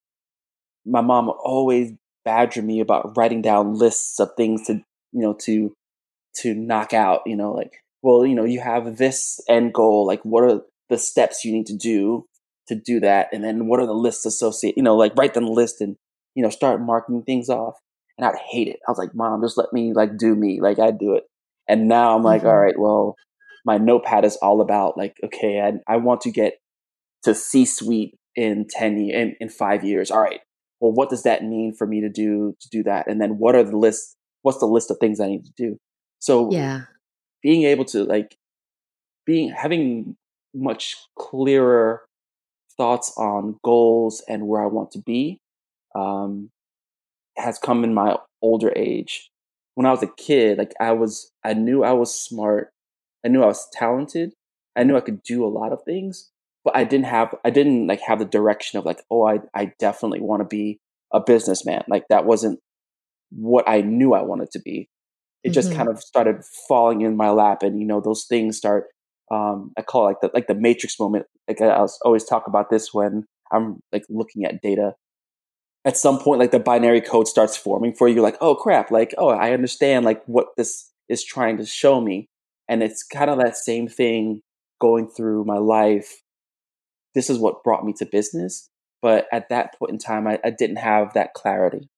my 0.84 1.00
mom 1.00 1.30
always 1.44 1.92
badgered 2.24 2.64
me 2.64 2.80
about 2.80 3.16
writing 3.16 3.42
down 3.42 3.74
lists 3.74 4.18
of 4.20 4.30
things 4.36 4.66
to 4.66 4.74
you 5.12 5.22
know 5.22 5.34
to 5.42 5.74
to 6.36 6.54
knock 6.54 6.92
out. 6.92 7.22
You 7.26 7.36
know, 7.36 7.52
like 7.52 7.72
well, 8.02 8.26
you 8.26 8.34
know, 8.34 8.44
you 8.44 8.60
have 8.60 8.96
this 8.98 9.40
end 9.48 9.74
goal. 9.74 10.06
Like, 10.06 10.22
what 10.24 10.44
are 10.44 10.60
the 10.88 10.98
steps 10.98 11.44
you 11.44 11.52
need 11.52 11.66
to 11.66 11.76
do 11.76 12.26
to 12.68 12.74
do 12.74 13.00
that? 13.00 13.28
And 13.32 13.42
then 13.42 13.66
what 13.66 13.80
are 13.80 13.86
the 13.86 13.94
lists 13.94 14.26
associated? 14.26 14.76
You 14.76 14.82
know, 14.84 14.96
like 14.96 15.16
write 15.16 15.34
the 15.34 15.40
list 15.40 15.80
and 15.80 15.96
you 16.34 16.42
know 16.42 16.50
start 16.50 16.80
marking 16.80 17.22
things 17.22 17.48
off. 17.48 17.74
And 18.18 18.26
I'd 18.26 18.36
hate 18.50 18.68
it. 18.68 18.78
I 18.86 18.90
was 18.90 18.98
like, 18.98 19.14
Mom, 19.14 19.42
just 19.42 19.58
let 19.58 19.72
me 19.72 19.92
like 19.92 20.16
do 20.16 20.34
me. 20.34 20.60
Like 20.60 20.78
I 20.78 20.90
do 20.90 21.14
it. 21.14 21.24
And 21.68 21.88
now 21.88 22.16
I'm 22.16 22.22
like, 22.22 22.42
Mhm. 22.42 22.46
all 22.46 22.58
right, 22.58 22.78
well, 22.78 23.16
my 23.64 23.76
notepad 23.76 24.24
is 24.24 24.36
all 24.36 24.60
about 24.60 24.96
like, 24.96 25.16
okay, 25.24 25.60
I, 25.60 25.92
I 25.92 25.96
want 25.98 26.22
to 26.22 26.30
get 26.30 26.54
to 27.24 27.34
C 27.34 27.64
suite 27.66 28.14
in 28.36 28.66
10 28.68 28.98
years, 28.98 29.16
in, 29.22 29.36
in 29.40 29.48
five 29.48 29.84
years. 29.84 30.10
All 30.10 30.20
right. 30.20 30.40
Well, 30.80 30.92
what 30.92 31.08
does 31.10 31.22
that 31.22 31.42
mean 31.42 31.74
for 31.74 31.86
me 31.86 32.00
to 32.02 32.08
do, 32.08 32.54
to 32.60 32.68
do 32.70 32.82
that? 32.84 33.06
And 33.08 33.20
then 33.20 33.38
what 33.38 33.54
are 33.54 33.64
the 33.64 33.76
lists? 33.76 34.14
What's 34.42 34.58
the 34.58 34.66
list 34.66 34.90
of 34.90 34.98
things 34.98 35.20
I 35.20 35.26
need 35.28 35.44
to 35.44 35.52
do? 35.56 35.78
So 36.20 36.50
Yeah. 36.52 36.82
being 37.42 37.64
able 37.64 37.84
to 37.86 38.04
like 38.04 38.36
being, 39.24 39.50
having 39.50 40.16
much 40.54 40.96
clearer 41.18 42.02
thoughts 42.76 43.12
on 43.16 43.58
goals 43.64 44.22
and 44.28 44.46
where 44.46 44.62
I 44.62 44.66
want 44.66 44.90
to 44.92 44.98
be, 45.00 45.40
um, 45.94 46.50
has 47.36 47.58
come 47.58 47.84
in 47.84 47.94
my 47.94 48.16
older 48.42 48.72
age. 48.76 49.30
When 49.74 49.86
I 49.86 49.90
was 49.90 50.02
a 50.02 50.06
kid, 50.16 50.58
like 50.58 50.72
I 50.80 50.92
was, 50.92 51.30
I 51.44 51.54
knew 51.54 51.84
I 51.84 51.92
was 51.92 52.14
smart. 52.18 52.70
I 53.24 53.28
knew 53.28 53.42
I 53.42 53.46
was 53.46 53.68
talented. 53.72 54.32
I 54.76 54.84
knew 54.84 54.96
I 54.96 55.00
could 55.00 55.22
do 55.22 55.44
a 55.44 55.48
lot 55.48 55.72
of 55.72 55.82
things, 55.84 56.30
but 56.66 56.76
I 56.76 56.84
didn't 56.84 57.06
have, 57.06 57.34
I 57.46 57.50
didn't 57.50 57.88
like 57.88 58.02
have 58.02 58.20
the 58.20 58.26
direction 58.26 58.78
of 58.80 58.86
like, 58.86 59.02
oh, 59.10 59.26
I, 59.26 59.40
I 59.54 59.72
definitely 59.80 60.20
want 60.20 60.42
to 60.42 60.46
be 60.46 60.80
a 61.14 61.20
businessman. 61.20 61.84
Like 61.88 62.04
that 62.10 62.26
wasn't 62.26 62.60
what 63.30 63.68
I 63.68 63.82
knew 63.82 64.14
I 64.14 64.22
wanted 64.22 64.50
to 64.52 64.60
be. 64.60 64.90
It 65.44 65.54
just 65.54 65.70
Mhm. 65.70 65.76
kind 65.76 65.88
of 65.90 66.00
started 66.02 66.44
falling 66.68 67.02
in 67.02 67.16
my 67.16 67.30
lap, 67.30 67.62
and 67.62 67.80
you 67.80 67.86
know, 67.86 68.00
those 68.00 68.26
things 68.28 68.58
start. 68.58 68.86
Um, 69.30 69.72
I 69.78 69.82
call 69.82 70.04
it 70.08 70.10
like 70.10 70.20
the 70.22 70.30
like 70.34 70.46
the 70.48 70.54
matrix 70.56 70.98
moment. 71.00 71.26
Like 71.48 71.60
I, 71.62 71.68
I 71.68 71.86
always 72.04 72.24
talk 72.24 72.48
about 72.48 72.70
this 72.70 72.92
when 72.94 73.26
I'm 73.52 73.80
like 73.92 74.04
looking 74.10 74.44
at 74.44 74.60
data 74.62 74.94
at 75.84 75.96
some 75.96 76.18
point 76.18 76.40
like 76.40 76.50
the 76.50 76.58
binary 76.58 77.00
code 77.00 77.28
starts 77.28 77.56
forming 77.56 77.94
for 77.94 78.08
you 78.08 78.20
like 78.20 78.36
oh 78.40 78.54
crap 78.54 78.90
like 78.90 79.14
oh 79.18 79.28
i 79.28 79.52
understand 79.52 80.04
like 80.04 80.22
what 80.26 80.48
this 80.56 80.90
is 81.08 81.24
trying 81.24 81.56
to 81.56 81.64
show 81.64 82.00
me 82.00 82.28
and 82.68 82.82
it's 82.82 83.02
kind 83.04 83.30
of 83.30 83.38
that 83.38 83.56
same 83.56 83.86
thing 83.88 84.40
going 84.80 85.08
through 85.08 85.44
my 85.44 85.58
life 85.58 86.22
this 87.16 87.28
is 87.28 87.38
what 87.38 87.64
brought 87.64 87.84
me 87.84 87.92
to 87.94 88.06
business. 88.06 88.68
But 89.02 89.26
at 89.32 89.48
that 89.48 89.76
point 89.78 89.90
in 89.92 89.98
time, 89.98 90.26
I, 90.28 90.38
I 90.44 90.50
didn't 90.50 90.76
have 90.76 91.14
that 91.14 91.34
clarity. 91.34 91.88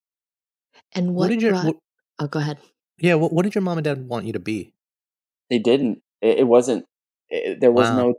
And 0.93 1.13
what, 1.13 1.25
What 1.25 1.29
did 1.29 1.41
your 1.43 1.51
brought- 1.51 1.65
what, 1.65 1.75
oh, 2.19 2.27
go 2.27 2.39
ahead. 2.39 2.57
yeah? 2.97 3.13
What, 3.15 3.31
what 3.31 3.43
did 3.43 3.53
your 3.53 3.61
mom 3.61 3.77
and 3.77 3.85
dad 3.85 4.07
want 4.07 4.25
you 4.25 4.33
to 4.33 4.39
be? 4.39 4.73
They 5.51 5.59
didn't. 5.59 6.01
It, 6.21 6.39
it 6.39 6.47
wasn't. 6.47 6.85
It, 7.29 7.59
there 7.61 7.71
was 7.71 7.89
wow. 7.89 7.97
no. 7.97 8.13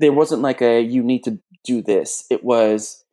There 0.00 0.12
wasn't 0.12 0.42
like 0.42 0.60
a 0.62 0.80
you 0.80 1.02
need 1.04 1.22
to 1.24 1.38
do 1.64 1.80
this. 1.82 2.24
It 2.30 2.42
was 2.44 3.04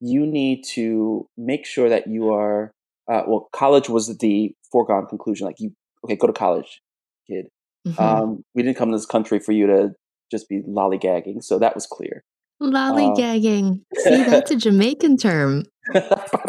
you 0.00 0.26
need 0.26 0.64
to 0.74 1.28
make 1.36 1.64
sure 1.66 1.88
that 1.88 2.06
you 2.08 2.32
are. 2.32 2.72
Uh, 3.10 3.22
well, 3.26 3.48
college 3.52 3.88
was 3.88 4.18
the 4.18 4.52
foregone 4.72 5.06
conclusion. 5.06 5.46
Like 5.46 5.60
you, 5.60 5.72
okay, 6.04 6.16
go 6.16 6.26
to 6.26 6.32
college, 6.32 6.80
kid. 7.28 7.46
Mhm. 7.86 8.00
Um, 8.00 8.44
we 8.54 8.62
didn't 8.64 8.76
come 8.76 8.90
to 8.90 8.96
this 8.96 9.06
country 9.06 9.38
for 9.38 9.52
you 9.52 9.66
to 9.68 9.94
just 10.30 10.48
be 10.48 10.60
lollygagging. 10.62 11.42
So 11.44 11.58
that 11.60 11.74
was 11.76 11.86
clear. 11.86 12.24
Lollygagging. 12.62 13.82
See, 13.94 14.24
that's 14.24 14.50
a 14.50 14.56
Jamaican 14.56 15.18
term. 15.18 15.64
I 15.94 16.00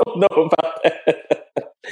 don't 0.06 0.20
know 0.20 0.50
about 0.52 0.84
that. 0.84 1.44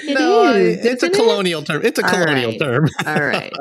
It 0.08 0.14
no, 0.14 0.54
is, 0.54 0.78
it's 0.86 1.04
a 1.04 1.08
isn't 1.08 1.16
it? 1.16 1.18
colonial 1.18 1.62
term. 1.64 1.82
It's 1.84 2.00
a 2.00 2.04
All 2.04 2.10
colonial 2.10 2.52
right. 2.52 2.60
term. 2.60 2.88
All 3.06 3.24
right. 3.24 3.54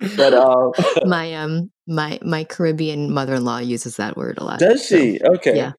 but 0.16 0.34
um, 0.34 0.72
my 1.06 1.34
um 1.34 1.70
my 1.86 2.18
my 2.22 2.44
Caribbean 2.44 3.12
mother-in-law 3.12 3.58
uses 3.58 3.96
that 3.96 4.16
word 4.16 4.38
a 4.38 4.44
lot. 4.44 4.58
does 4.58 4.86
so, 4.88 4.96
she? 4.96 5.20
Okay. 5.20 5.56
yeah. 5.56 5.72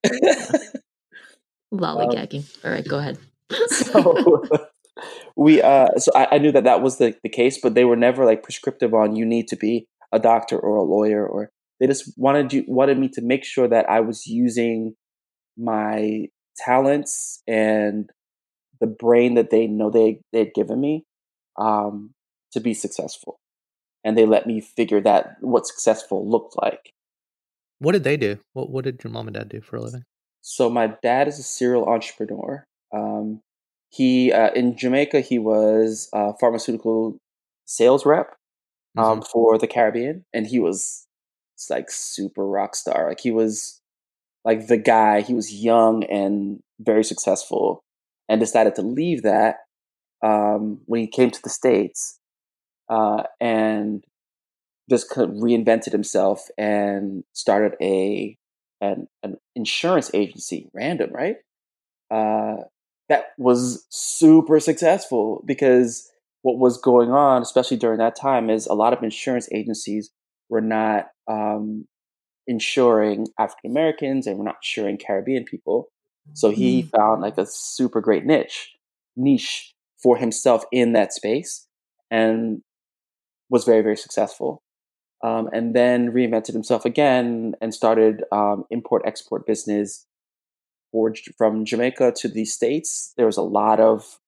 Lollygagging. 1.72 2.64
All 2.64 2.70
right, 2.70 2.86
go 2.86 2.98
ahead. 2.98 3.18
so 3.68 4.42
we 5.36 5.62
uh 5.62 5.88
so 5.96 6.10
I, 6.14 6.28
I 6.32 6.38
knew 6.38 6.52
that 6.52 6.64
that 6.64 6.82
was 6.82 6.98
the, 6.98 7.16
the 7.22 7.30
case 7.30 7.58
but 7.58 7.74
they 7.74 7.84
were 7.84 7.96
never 7.96 8.26
like 8.26 8.42
prescriptive 8.42 8.92
on 8.92 9.16
you 9.16 9.24
need 9.24 9.48
to 9.48 9.56
be 9.56 9.86
a 10.12 10.18
doctor 10.18 10.58
or 10.58 10.76
a 10.76 10.82
lawyer 10.82 11.26
or 11.26 11.50
they 11.80 11.86
just 11.86 12.12
wanted 12.16 12.52
you 12.52 12.64
wanted 12.66 12.98
me 12.98 13.08
to 13.08 13.20
make 13.22 13.44
sure 13.44 13.68
that 13.68 13.88
i 13.88 14.00
was 14.00 14.26
using 14.26 14.94
my 15.56 16.26
talents 16.56 17.42
and 17.46 18.10
the 18.80 18.86
brain 18.86 19.34
that 19.34 19.50
they 19.50 19.66
know 19.66 19.90
they 19.90 20.20
they 20.32 20.40
had 20.40 20.54
given 20.54 20.80
me 20.80 21.04
um 21.58 22.10
to 22.52 22.60
be 22.60 22.74
successful 22.74 23.38
and 24.04 24.16
they 24.16 24.26
let 24.26 24.46
me 24.46 24.60
figure 24.60 25.00
that 25.00 25.36
what 25.40 25.66
successful 25.66 26.28
looked 26.28 26.54
like 26.60 26.92
What 27.80 27.92
did 27.92 28.04
they 28.04 28.16
do? 28.16 28.38
What 28.52 28.70
What 28.70 28.84
did 28.84 29.02
your 29.04 29.12
mom 29.12 29.28
and 29.28 29.34
dad 29.34 29.48
do 29.48 29.60
for 29.60 29.76
a 29.76 29.82
living? 29.82 30.04
So 30.42 30.68
my 30.70 30.94
dad 31.02 31.28
is 31.28 31.38
a 31.38 31.42
serial 31.42 31.88
entrepreneur. 31.88 32.64
Um, 32.92 33.40
he 33.90 34.32
uh, 34.32 34.50
in 34.52 34.76
Jamaica 34.76 35.20
he 35.20 35.38
was 35.38 36.08
a 36.12 36.32
pharmaceutical 36.40 37.18
sales 37.66 38.04
rep 38.06 38.34
um, 38.96 39.22
for 39.22 39.58
the 39.58 39.66
Caribbean, 39.66 40.24
and 40.32 40.46
he 40.46 40.58
was 40.58 41.06
it's 41.58 41.70
like 41.70 41.90
super 41.90 42.46
rock 42.46 42.76
star. 42.76 43.08
Like 43.08 43.18
he 43.18 43.32
was 43.32 43.80
like 44.44 44.68
the 44.68 44.76
guy. 44.76 45.22
He 45.22 45.34
was 45.34 45.52
young 45.52 46.04
and 46.04 46.60
very 46.78 47.02
successful, 47.02 47.82
and 48.28 48.38
decided 48.38 48.76
to 48.76 48.82
leave 48.82 49.22
that 49.24 49.56
um, 50.22 50.82
when 50.86 51.00
he 51.00 51.08
came 51.08 51.32
to 51.32 51.42
the 51.42 51.50
states, 51.50 52.20
uh, 52.88 53.24
and 53.40 54.04
just 54.88 55.10
kind 55.10 55.28
of 55.28 55.36
reinvented 55.38 55.90
himself 55.90 56.46
and 56.56 57.24
started 57.32 57.72
a 57.82 58.36
an, 58.80 59.08
an 59.24 59.36
insurance 59.56 60.12
agency. 60.14 60.70
Random, 60.72 61.10
right? 61.12 61.38
Uh, 62.08 62.62
that 63.08 63.30
was 63.36 63.84
super 63.90 64.60
successful 64.60 65.42
because 65.44 66.08
what 66.42 66.58
was 66.58 66.80
going 66.80 67.10
on, 67.10 67.42
especially 67.42 67.78
during 67.78 67.98
that 67.98 68.14
time, 68.14 68.48
is 68.48 68.68
a 68.68 68.74
lot 68.74 68.92
of 68.92 69.02
insurance 69.02 69.48
agencies 69.52 70.10
were 70.48 70.60
not 70.60 71.08
um, 71.26 71.86
insuring 72.46 73.28
African 73.38 73.70
Americans 73.70 74.26
and 74.26 74.38
we're 74.38 74.44
not 74.44 74.56
insuring 74.62 74.98
Caribbean 74.98 75.44
people. 75.44 75.88
So 76.34 76.50
he 76.50 76.82
found 76.82 77.22
like 77.22 77.38
a 77.38 77.46
super 77.46 78.00
great 78.00 78.24
niche 78.24 78.74
niche 79.16 79.74
for 80.02 80.16
himself 80.16 80.64
in 80.70 80.92
that 80.92 81.12
space 81.12 81.66
and 82.10 82.62
was 83.50 83.64
very 83.64 83.82
very 83.82 83.96
successful. 83.96 84.62
Um, 85.24 85.48
and 85.52 85.74
then 85.74 86.12
reinvented 86.12 86.52
himself 86.52 86.84
again 86.84 87.54
and 87.60 87.74
started 87.74 88.22
um, 88.30 88.64
import 88.70 89.02
export 89.04 89.46
business 89.46 90.06
for, 90.92 91.12
from 91.36 91.64
Jamaica 91.64 92.12
to 92.18 92.28
the 92.28 92.44
states. 92.44 93.14
There 93.16 93.26
was 93.26 93.36
a 93.36 93.42
lot 93.42 93.80
of 93.80 94.20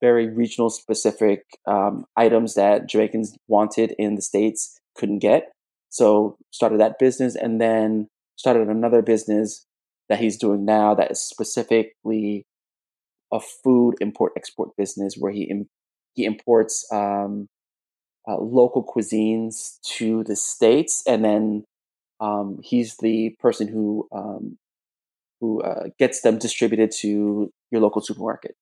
very 0.00 0.28
regional 0.28 0.68
specific 0.68 1.44
um, 1.66 2.04
items 2.14 2.54
that 2.54 2.88
Jamaicans 2.88 3.36
wanted 3.48 3.94
in 3.98 4.14
the 4.14 4.22
states 4.22 4.78
couldn't 4.96 5.20
get. 5.20 5.52
So 5.90 6.36
started 6.50 6.80
that 6.80 6.98
business 6.98 7.36
and 7.36 7.60
then 7.60 8.08
started 8.36 8.68
another 8.68 9.02
business 9.02 9.66
that 10.08 10.18
he's 10.18 10.36
doing 10.36 10.64
now 10.64 10.94
that 10.94 11.10
is 11.10 11.20
specifically 11.20 12.44
a 13.32 13.40
food 13.40 13.94
import 14.00 14.32
export 14.36 14.70
business 14.76 15.16
where 15.18 15.32
he 15.32 15.44
im- 15.44 15.68
he 16.14 16.24
imports 16.24 16.86
um, 16.92 17.48
uh, 18.28 18.38
local 18.38 18.84
cuisines 18.84 19.80
to 19.82 20.24
the 20.24 20.36
states 20.36 21.02
and 21.06 21.24
then 21.24 21.64
um, 22.20 22.58
he's 22.62 22.96
the 22.98 23.36
person 23.40 23.68
who 23.68 24.08
um, 24.12 24.58
who 25.40 25.60
uh, 25.62 25.88
gets 25.98 26.20
them 26.22 26.38
distributed 26.38 26.92
to 26.92 27.52
your 27.70 27.80
local 27.80 28.00
supermarket. 28.00 28.54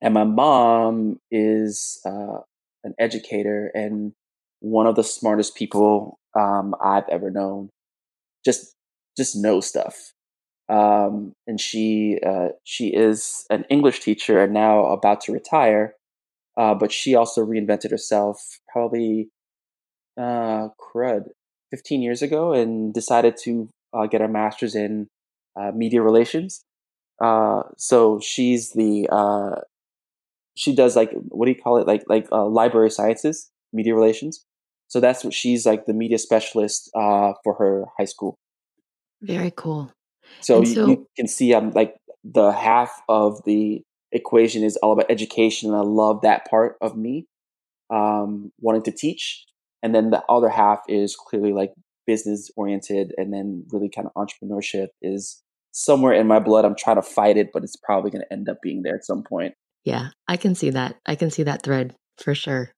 And 0.00 0.14
my 0.14 0.24
mom 0.24 1.20
is 1.30 2.00
uh, 2.06 2.38
an 2.84 2.94
educator 2.98 3.70
and 3.74 4.12
one 4.64 4.86
of 4.86 4.96
the 4.96 5.04
smartest 5.04 5.54
people 5.54 6.18
um, 6.34 6.74
I've 6.82 7.08
ever 7.10 7.30
known. 7.30 7.68
Just 8.44 8.74
just 9.16 9.36
knows 9.36 9.66
stuff. 9.66 10.12
Um, 10.68 11.34
and 11.46 11.60
she 11.60 12.18
uh, 12.26 12.48
she 12.64 12.88
is 12.88 13.44
an 13.50 13.64
English 13.68 14.00
teacher 14.00 14.42
and 14.42 14.54
now 14.54 14.86
about 14.86 15.20
to 15.22 15.32
retire. 15.32 15.94
Uh, 16.56 16.74
but 16.74 16.92
she 16.92 17.14
also 17.14 17.44
reinvented 17.44 17.90
herself 17.90 18.58
probably 18.72 19.28
uh, 20.16 20.68
crud 20.80 21.24
15 21.72 22.00
years 22.00 22.22
ago 22.22 22.52
and 22.52 22.94
decided 22.94 23.36
to 23.42 23.68
uh, 23.92 24.06
get 24.06 24.22
a 24.22 24.28
master's 24.28 24.74
in 24.74 25.08
uh, 25.60 25.72
media 25.74 26.00
relations. 26.00 26.64
Uh, 27.20 27.62
so 27.76 28.18
she's 28.20 28.72
the 28.72 29.08
she 30.56 30.74
does 30.74 30.94
like 30.94 31.10
what 31.28 31.46
do 31.46 31.52
you 31.52 31.60
call 31.60 31.76
it 31.78 31.86
like 31.86 32.04
like 32.08 32.26
library 32.30 32.90
sciences, 32.90 33.50
media 33.72 33.94
relations. 33.94 34.44
So 34.94 35.00
that's 35.00 35.24
what 35.24 35.34
she's 35.34 35.66
like 35.66 35.86
the 35.86 35.92
media 35.92 36.18
specialist 36.18 36.88
uh, 36.94 37.32
for 37.42 37.54
her 37.54 37.86
high 37.98 38.04
school. 38.04 38.38
Very 39.20 39.50
cool. 39.50 39.90
So, 40.40 40.60
you, 40.60 40.66
so- 40.66 40.86
you 40.86 41.08
can 41.16 41.26
see 41.26 41.52
I'm 41.52 41.72
like 41.72 41.96
the 42.22 42.52
half 42.52 43.02
of 43.08 43.42
the 43.44 43.82
equation 44.12 44.62
is 44.62 44.76
all 44.76 44.92
about 44.92 45.10
education, 45.10 45.70
and 45.70 45.76
I 45.76 45.82
love 45.82 46.20
that 46.20 46.48
part 46.48 46.76
of 46.80 46.96
me 46.96 47.26
um, 47.90 48.52
wanting 48.60 48.84
to 48.84 48.92
teach. 48.92 49.44
And 49.82 49.92
then 49.92 50.10
the 50.10 50.22
other 50.28 50.48
half 50.48 50.78
is 50.86 51.16
clearly 51.16 51.52
like 51.52 51.72
business 52.06 52.48
oriented, 52.56 53.14
and 53.16 53.32
then 53.32 53.66
really 53.72 53.88
kind 53.88 54.06
of 54.06 54.12
entrepreneurship 54.14 54.90
is 55.02 55.42
somewhere 55.72 56.12
in 56.12 56.28
my 56.28 56.38
blood. 56.38 56.64
I'm 56.64 56.76
trying 56.76 57.02
to 57.02 57.02
fight 57.02 57.36
it, 57.36 57.50
but 57.52 57.64
it's 57.64 57.74
probably 57.74 58.12
going 58.12 58.22
to 58.22 58.32
end 58.32 58.48
up 58.48 58.58
being 58.62 58.82
there 58.82 58.94
at 58.94 59.04
some 59.04 59.24
point. 59.24 59.54
Yeah, 59.82 60.10
I 60.28 60.36
can 60.36 60.54
see 60.54 60.70
that. 60.70 60.94
I 61.04 61.16
can 61.16 61.32
see 61.32 61.42
that 61.42 61.64
thread 61.64 61.96
for 62.16 62.32
sure. 62.36 62.70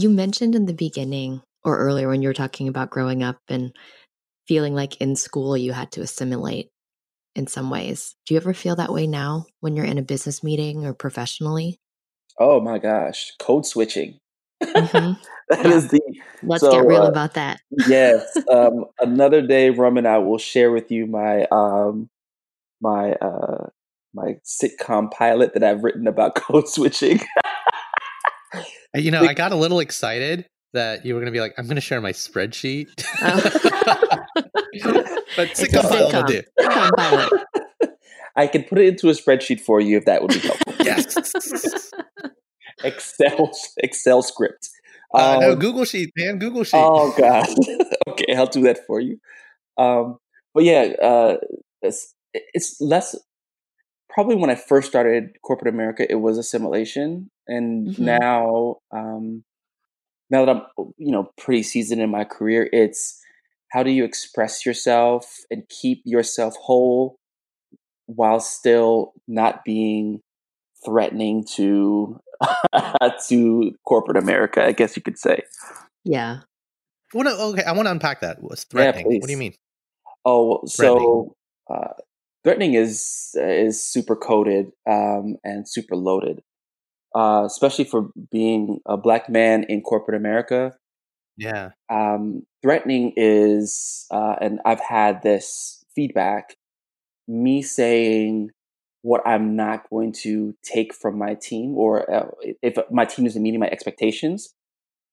You 0.00 0.08
mentioned 0.08 0.54
in 0.54 0.64
the 0.64 0.72
beginning 0.72 1.42
or 1.62 1.76
earlier 1.78 2.08
when 2.08 2.22
you 2.22 2.28
were 2.28 2.32
talking 2.34 2.68
about 2.68 2.88
growing 2.88 3.22
up 3.22 3.36
and 3.48 3.70
feeling 4.48 4.74
like 4.74 4.96
in 4.96 5.14
school 5.14 5.58
you 5.58 5.72
had 5.72 5.92
to 5.92 6.00
assimilate 6.00 6.70
in 7.34 7.46
some 7.46 7.68
ways. 7.68 8.14
Do 8.26 8.32
you 8.34 8.40
ever 8.40 8.54
feel 8.54 8.76
that 8.76 8.92
way 8.94 9.06
now 9.06 9.44
when 9.60 9.76
you're 9.76 9.84
in 9.84 9.98
a 9.98 10.02
business 10.02 10.42
meeting 10.42 10.86
or 10.86 10.94
professionally? 10.94 11.78
Oh 12.38 12.60
my 12.62 12.78
gosh, 12.78 13.32
code 13.38 13.66
switching. 13.66 14.18
Mhm. 14.76 15.18
That 15.50 15.66
Yeah. 15.66 15.70
is 15.70 15.90
the 15.90 16.00
Let's 16.42 16.62
So, 16.62 16.70
get 16.70 16.86
real 16.86 17.04
uh, 17.04 17.10
about 17.10 17.34
that. 17.34 17.60
yes. 17.70 18.22
Um, 18.50 18.86
another 19.00 19.42
day, 19.42 19.70
Rum 19.70 19.98
and 19.98 20.08
I 20.08 20.18
will 20.18 20.38
share 20.38 20.70
with 20.72 20.90
you 20.90 21.06
my 21.06 21.44
um, 21.52 22.08
my 22.80 23.12
uh, 23.14 23.66
my 24.14 24.36
sitcom 24.44 25.10
pilot 25.10 25.54
that 25.54 25.64
I've 25.64 25.84
written 25.84 26.06
about 26.06 26.34
code 26.36 26.68
switching. 26.68 27.20
Uh, 28.96 29.00
You 29.00 29.10
know, 29.10 29.20
Big- 29.20 29.30
I 29.30 29.34
got 29.34 29.52
a 29.52 29.56
little 29.56 29.80
excited 29.80 30.46
that 30.72 31.04
you 31.04 31.14
were 31.14 31.20
going 31.20 31.32
to 31.32 31.36
be 31.36 31.40
like, 31.40 31.54
I'm 31.58 31.64
going 31.66 31.74
to 31.76 31.80
share 31.80 32.00
my 32.00 32.12
spreadsheet. 32.12 32.86
Oh. 33.22 33.40
but 35.36 35.50
It's 35.50 35.62
a 35.62 35.66
sitcom 35.66 35.82
pilot 35.88 36.12
will 36.12 36.22
do. 36.24 36.42
Pilot. 36.96 37.32
I 38.36 38.46
can 38.46 38.62
put 38.64 38.78
it 38.78 38.86
into 38.88 39.08
a 39.08 39.12
spreadsheet 39.12 39.60
for 39.60 39.80
you 39.80 39.96
if 39.96 40.04
that 40.04 40.22
would 40.22 40.32
be 40.32 40.38
helpful. 40.40 40.74
Yes. 40.84 41.14
Excel 42.84 43.50
Excel 43.78 44.22
script. 44.22 44.68
Uh, 45.14 45.38
no, 45.40 45.52
Um, 45.52 45.58
Google 45.58 45.84
Sheet, 45.84 46.10
man. 46.16 46.38
Google 46.38 46.64
Sheet. 46.64 46.78
Oh 46.82 47.12
god. 47.18 47.46
okay, 48.08 48.34
I'll 48.34 48.46
do 48.46 48.62
that 48.62 48.86
for 48.86 49.00
you. 49.00 49.18
Um, 49.76 50.16
but 50.54 50.64
yeah, 50.64 50.92
uh, 51.02 51.36
it's, 51.82 52.14
it's 52.32 52.80
less. 52.80 53.14
Probably 54.08 54.36
when 54.36 54.50
I 54.50 54.54
first 54.54 54.88
started 54.88 55.36
corporate 55.44 55.72
America, 55.72 56.10
it 56.10 56.16
was 56.16 56.38
assimilation, 56.38 57.30
and 57.50 57.90
Mhm. 57.90 57.98
now, 57.98 58.76
um, 58.92 59.44
now 60.30 60.44
that 60.44 60.56
I'm 60.56 60.92
you 60.96 61.12
know 61.12 61.30
pretty 61.36 61.62
seasoned 61.62 62.00
in 62.00 62.10
my 62.10 62.24
career, 62.24 62.68
it's 62.72 63.20
how 63.72 63.82
do 63.82 63.90
you 63.90 64.04
express 64.04 64.64
yourself 64.64 65.38
and 65.50 65.68
keep 65.68 66.02
yourself 66.04 66.54
whole 66.56 67.16
while 68.06 68.40
still 68.40 69.12
not 69.28 69.64
being 69.64 70.20
threatening 70.84 71.44
to 71.56 72.18
to 73.28 73.72
corporate 73.86 74.16
America, 74.16 74.64
I 74.64 74.72
guess 74.72 74.96
you 74.96 75.02
could 75.02 75.18
say. 75.18 75.42
Yeah. 76.04 76.40
What, 77.12 77.26
okay, 77.26 77.64
I 77.64 77.72
want 77.72 77.86
to 77.86 77.92
unpack 77.92 78.20
that. 78.20 78.40
What's 78.40 78.64
threatening? 78.64 79.10
Yeah, 79.10 79.18
what 79.18 79.26
do 79.26 79.32
you 79.32 79.38
mean? 79.38 79.54
Oh, 80.24 80.60
so 80.66 81.34
uh, 81.68 81.94
threatening 82.44 82.74
is 82.74 83.30
is 83.34 83.82
super 83.82 84.16
coded 84.16 84.70
um, 84.88 85.36
and 85.44 85.68
super 85.68 85.96
loaded, 85.96 86.40
uh, 87.14 87.44
especially 87.46 87.84
for 87.84 88.10
being 88.30 88.80
a 88.86 88.96
black 88.96 89.28
man 89.28 89.64
in 89.64 89.82
corporate 89.82 90.16
America. 90.16 90.76
Yeah. 91.36 91.70
Um, 91.88 92.44
threatening 92.62 93.14
is, 93.16 94.06
uh, 94.10 94.36
and 94.40 94.60
I've 94.64 94.80
had 94.80 95.22
this 95.22 95.84
feedback, 95.94 96.54
me 97.26 97.62
saying 97.62 98.50
what 99.02 99.22
I'm 99.26 99.56
not 99.56 99.88
going 99.88 100.12
to 100.12 100.54
take 100.62 100.94
from 100.94 101.16
my 101.16 101.34
team, 101.34 101.76
or 101.76 102.12
uh, 102.12 102.26
if 102.62 102.76
my 102.90 103.06
team 103.06 103.26
isn't 103.26 103.42
meeting 103.42 103.60
my 103.60 103.68
expectations, 103.68 104.52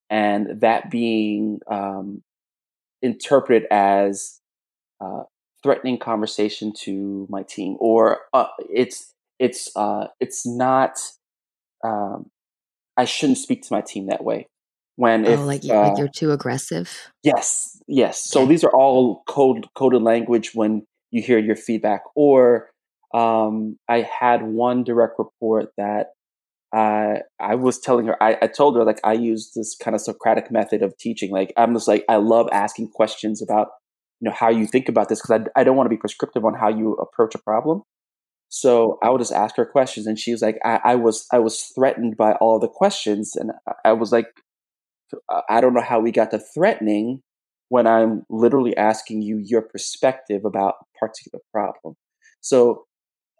and 0.09 0.61
that 0.61 0.91
being 0.91 1.61
um, 1.67 2.23
interpreted 3.01 3.65
as 3.71 4.39
uh, 4.99 5.23
threatening 5.63 5.97
conversation 5.97 6.73
to 6.81 7.25
my 7.29 7.43
team, 7.43 7.77
or 7.79 8.19
uh, 8.33 8.47
it's 8.69 9.13
it's 9.39 9.71
uh, 9.75 10.07
it's 10.19 10.45
not. 10.45 10.99
Um, 11.83 12.29
I 12.95 13.05
shouldn't 13.05 13.37
speak 13.37 13.63
to 13.63 13.73
my 13.73 13.81
team 13.81 14.07
that 14.07 14.23
way. 14.23 14.47
When 14.95 15.27
oh, 15.27 15.31
if 15.31 15.39
like, 15.41 15.63
like 15.63 15.91
uh 15.91 15.95
you're 15.97 16.07
too 16.07 16.31
aggressive. 16.31 17.11
Yes, 17.23 17.79
yes. 17.87 18.23
So 18.23 18.45
these 18.47 18.63
are 18.63 18.71
all 18.71 19.23
code 19.27 19.67
coded 19.75 20.01
language 20.01 20.55
when 20.55 20.87
you 21.11 21.21
hear 21.21 21.37
your 21.37 21.55
feedback. 21.55 22.01
Or 22.15 22.71
um, 23.13 23.77
I 23.87 24.01
had 24.01 24.43
one 24.43 24.83
direct 24.83 25.13
report 25.19 25.69
that 25.77 26.07
uh, 26.75 27.19
I 27.39 27.55
was 27.55 27.79
telling 27.79 28.07
her, 28.07 28.21
I, 28.21 28.37
I 28.41 28.47
told 28.47 28.75
her 28.75 28.83
like 28.83 28.99
I 29.03 29.13
use 29.13 29.51
this 29.55 29.75
kind 29.75 29.95
of 29.95 30.01
Socratic 30.01 30.51
method 30.51 30.81
of 30.81 30.97
teaching. 30.97 31.31
Like 31.31 31.53
I'm 31.57 31.73
just 31.73 31.87
like 31.87 32.03
I 32.09 32.17
love 32.17 32.49
asking 32.51 32.89
questions 32.89 33.41
about 33.41 33.67
you 34.19 34.29
know 34.29 34.35
how 34.35 34.49
you 34.49 34.65
think 34.65 34.89
about 34.89 35.09
this 35.09 35.21
because 35.21 35.41
I, 35.55 35.59
I 35.61 35.63
don't 35.63 35.77
want 35.77 35.85
to 35.85 35.95
be 35.95 35.97
prescriptive 35.97 36.43
on 36.43 36.55
how 36.55 36.69
you 36.69 36.93
approach 36.93 37.35
a 37.35 37.39
problem. 37.39 37.83
So 38.49 38.97
I 39.03 39.09
would 39.09 39.19
just 39.19 39.33
ask 39.33 39.55
her 39.57 39.65
questions, 39.65 40.07
and 40.07 40.17
she 40.17 40.31
was 40.31 40.41
like, 40.41 40.57
I, 40.63 40.79
I 40.83 40.95
was 40.95 41.25
I 41.31 41.39
was 41.39 41.71
threatened 41.75 42.17
by 42.17 42.33
all 42.33 42.59
the 42.59 42.67
questions, 42.67 43.35
and 43.35 43.51
I 43.83 43.93
was 43.93 44.11
like, 44.11 44.27
I 45.49 45.61
don't 45.61 45.73
know 45.73 45.81
how 45.81 45.99
we 45.99 46.11
got 46.11 46.31
to 46.31 46.39
threatening 46.39 47.21
when 47.69 47.87
I'm 47.87 48.23
literally 48.29 48.75
asking 48.77 49.21
you 49.21 49.37
your 49.37 49.61
perspective 49.61 50.45
about 50.45 50.75
a 50.81 51.05
particular 51.05 51.41
problem. 51.51 51.95
So 52.41 52.85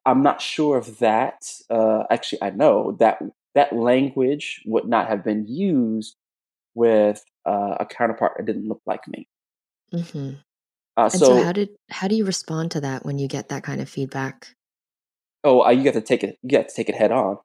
I'm 0.06 0.22
not 0.22 0.42
sure 0.42 0.78
if 0.78 1.00
that 1.00 1.50
uh, 1.70 2.04
actually 2.10 2.42
I 2.42 2.50
know 2.50 2.98
that 3.00 3.20
that 3.56 3.74
language 3.74 4.62
would 4.66 4.86
not 4.86 5.08
have 5.08 5.24
been 5.24 5.48
used 5.48 6.16
with 6.76 7.24
uh, 7.46 7.76
a 7.80 7.86
counterpart 7.86 8.34
that 8.38 8.46
didn't 8.46 8.68
look 8.68 8.82
like 8.86 9.08
me. 9.08 9.28
Mm-hmm. 9.94 10.34
Uh, 10.98 11.04
and 11.04 11.12
so, 11.12 11.26
so, 11.26 11.44
how 11.44 11.52
did 11.52 11.70
how 11.90 12.08
do 12.08 12.16
you 12.16 12.26
respond 12.26 12.72
to 12.72 12.82
that 12.82 13.06
when 13.06 13.20
you 13.20 13.28
get 13.28 13.50
that 13.50 13.64
kind 13.64 13.82
of 13.82 13.90
feedback? 13.90 14.56
Oh, 15.44 15.70
you 15.70 15.84
got 15.84 15.94
to 15.94 16.02
take 16.02 16.24
it. 16.24 16.38
You 16.44 16.58
got 16.58 16.70
to 16.70 16.76
take 16.76 16.90
it 16.90 16.96
head 16.96 17.12
on, 17.12 17.38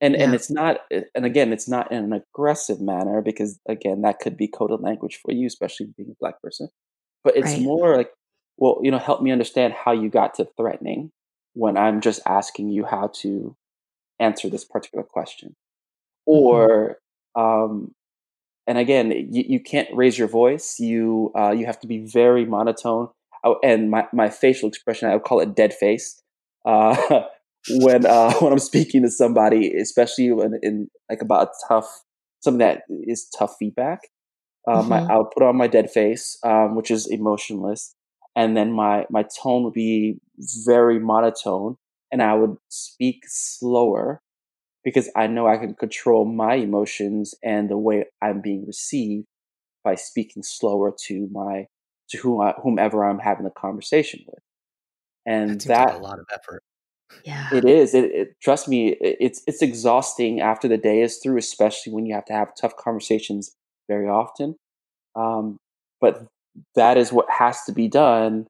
and 0.00 0.14
yeah. 0.14 0.24
and 0.24 0.34
it's 0.34 0.50
not. 0.50 0.80
Eh, 0.90 1.02
and 1.14 1.24
again, 1.24 1.52
it's 1.52 1.68
not 1.68 1.90
in 1.90 2.04
an 2.04 2.12
aggressive 2.12 2.80
manner 2.80 3.22
because 3.22 3.58
again, 3.68 4.02
that 4.02 4.20
could 4.20 4.36
be 4.36 4.48
coded 4.48 4.80
language 4.80 5.20
for 5.24 5.32
you, 5.32 5.46
especially 5.46 5.86
being 5.96 6.10
a 6.10 6.16
black 6.20 6.40
person. 6.42 6.68
But 7.24 7.36
it's 7.36 7.52
right. 7.52 7.60
more 7.60 7.96
like, 7.96 8.10
well, 8.56 8.78
you 8.82 8.90
know, 8.90 8.98
help 8.98 9.22
me 9.22 9.32
understand 9.32 9.74
how 9.74 9.92
you 9.92 10.08
got 10.08 10.34
to 10.34 10.48
threatening 10.56 11.10
when 11.54 11.76
I'm 11.76 12.00
just 12.00 12.20
asking 12.26 12.70
you 12.70 12.84
how 12.84 13.10
to 13.22 13.56
answer 14.20 14.48
this 14.48 14.64
particular 14.64 15.04
question. 15.04 15.56
Mm-hmm. 16.28 16.32
Or, 16.32 16.98
um, 17.34 17.92
and 18.66 18.78
again, 18.78 19.10
you, 19.10 19.44
you 19.46 19.60
can't 19.60 19.88
raise 19.92 20.18
your 20.18 20.28
voice. 20.28 20.78
You 20.78 21.32
uh, 21.36 21.52
you 21.52 21.66
have 21.66 21.80
to 21.80 21.86
be 21.86 22.06
very 22.06 22.44
monotone. 22.44 23.08
Oh, 23.44 23.58
and 23.62 23.90
my, 23.90 24.06
my 24.12 24.28
facial 24.28 24.68
expression, 24.68 25.08
I 25.08 25.14
would 25.14 25.24
call 25.24 25.40
it 25.40 25.54
dead 25.54 25.72
face. 25.72 26.20
Uh, 26.64 27.22
when 27.70 28.06
uh, 28.06 28.32
when 28.40 28.52
I'm 28.52 28.58
speaking 28.58 29.02
to 29.02 29.10
somebody, 29.10 29.72
especially 29.74 30.26
in, 30.26 30.58
in, 30.62 30.88
like 31.10 31.22
about 31.22 31.48
a 31.48 31.52
tough 31.68 32.02
something 32.40 32.58
that 32.58 32.82
is 32.88 33.28
tough 33.36 33.56
feedback, 33.58 34.00
um, 34.68 34.90
mm-hmm. 34.90 34.92
I, 34.92 35.14
I'll 35.14 35.30
put 35.32 35.42
on 35.42 35.56
my 35.56 35.66
dead 35.66 35.90
face, 35.90 36.38
um, 36.44 36.76
which 36.76 36.90
is 36.90 37.06
emotionless, 37.10 37.94
and 38.36 38.56
then 38.56 38.72
my 38.72 39.06
my 39.10 39.24
tone 39.42 39.64
would 39.64 39.72
be 39.72 40.20
very 40.64 41.00
monotone 41.00 41.76
and 42.12 42.22
i 42.22 42.34
would 42.34 42.56
speak 42.68 43.22
slower 43.26 44.20
because 44.84 45.10
i 45.16 45.26
know 45.26 45.48
i 45.48 45.56
can 45.56 45.74
control 45.74 46.24
my 46.24 46.54
emotions 46.54 47.34
and 47.42 47.68
the 47.68 47.78
way 47.78 48.04
i'm 48.22 48.40
being 48.40 48.64
received 48.66 49.26
by 49.82 49.94
speaking 49.94 50.42
slower 50.42 50.94
to 50.98 51.28
my 51.32 51.66
to 52.08 52.18
whom 52.18 52.40
I, 52.40 52.54
whomever 52.62 53.04
i'm 53.04 53.18
having 53.18 53.46
a 53.46 53.50
conversation 53.50 54.20
with 54.26 54.42
and 55.24 55.60
that, 55.62 55.68
that 55.68 55.86
like 55.86 55.98
a 55.98 56.02
lot 56.02 56.18
of 56.18 56.26
effort 56.32 56.62
yeah 57.24 57.48
it 57.52 57.64
is 57.64 57.94
it, 57.94 58.04
it, 58.12 58.40
trust 58.40 58.68
me 58.68 58.88
it, 58.88 59.16
it's 59.20 59.42
it's 59.46 59.62
exhausting 59.62 60.40
after 60.40 60.68
the 60.68 60.76
day 60.76 61.02
is 61.02 61.18
through 61.18 61.38
especially 61.38 61.92
when 61.92 62.06
you 62.06 62.14
have 62.14 62.24
to 62.24 62.32
have 62.32 62.52
tough 62.60 62.76
conversations 62.76 63.54
very 63.88 64.08
often 64.08 64.56
um, 65.16 65.58
but 66.00 66.26
that 66.74 66.96
is 66.96 67.12
what 67.12 67.26
has 67.30 67.62
to 67.64 67.72
be 67.72 67.88
done. 67.88 68.46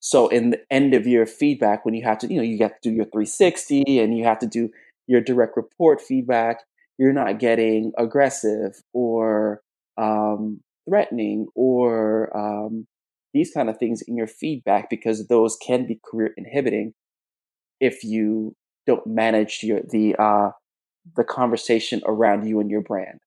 So 0.00 0.28
in 0.28 0.50
the 0.50 0.60
end 0.70 0.94
of 0.94 1.06
year 1.06 1.26
feedback, 1.26 1.84
when 1.84 1.94
you 1.94 2.04
have 2.04 2.18
to, 2.18 2.28
you 2.28 2.36
know, 2.36 2.42
you 2.42 2.58
have 2.58 2.78
to 2.80 2.90
do 2.90 2.94
your 2.94 3.06
360 3.06 4.00
and 4.00 4.16
you 4.16 4.24
have 4.24 4.38
to 4.40 4.46
do 4.46 4.70
your 5.06 5.20
direct 5.20 5.56
report 5.56 6.00
feedback, 6.00 6.60
you're 6.98 7.12
not 7.12 7.38
getting 7.38 7.92
aggressive 7.98 8.82
or 8.92 9.62
um, 9.96 10.60
threatening 10.88 11.46
or 11.54 12.36
um, 12.36 12.86
these 13.32 13.50
kind 13.52 13.68
of 13.68 13.78
things 13.78 14.02
in 14.02 14.16
your 14.16 14.26
feedback 14.26 14.90
because 14.90 15.26
those 15.26 15.56
can 15.56 15.86
be 15.86 16.00
career 16.04 16.34
inhibiting 16.36 16.94
if 17.80 18.04
you 18.04 18.54
don't 18.86 19.06
manage 19.06 19.60
your 19.62 19.80
the 19.88 20.16
uh, 20.18 20.50
the 21.16 21.24
conversation 21.24 22.02
around 22.06 22.46
you 22.46 22.60
and 22.60 22.70
your 22.70 22.82
brand. 22.82 23.20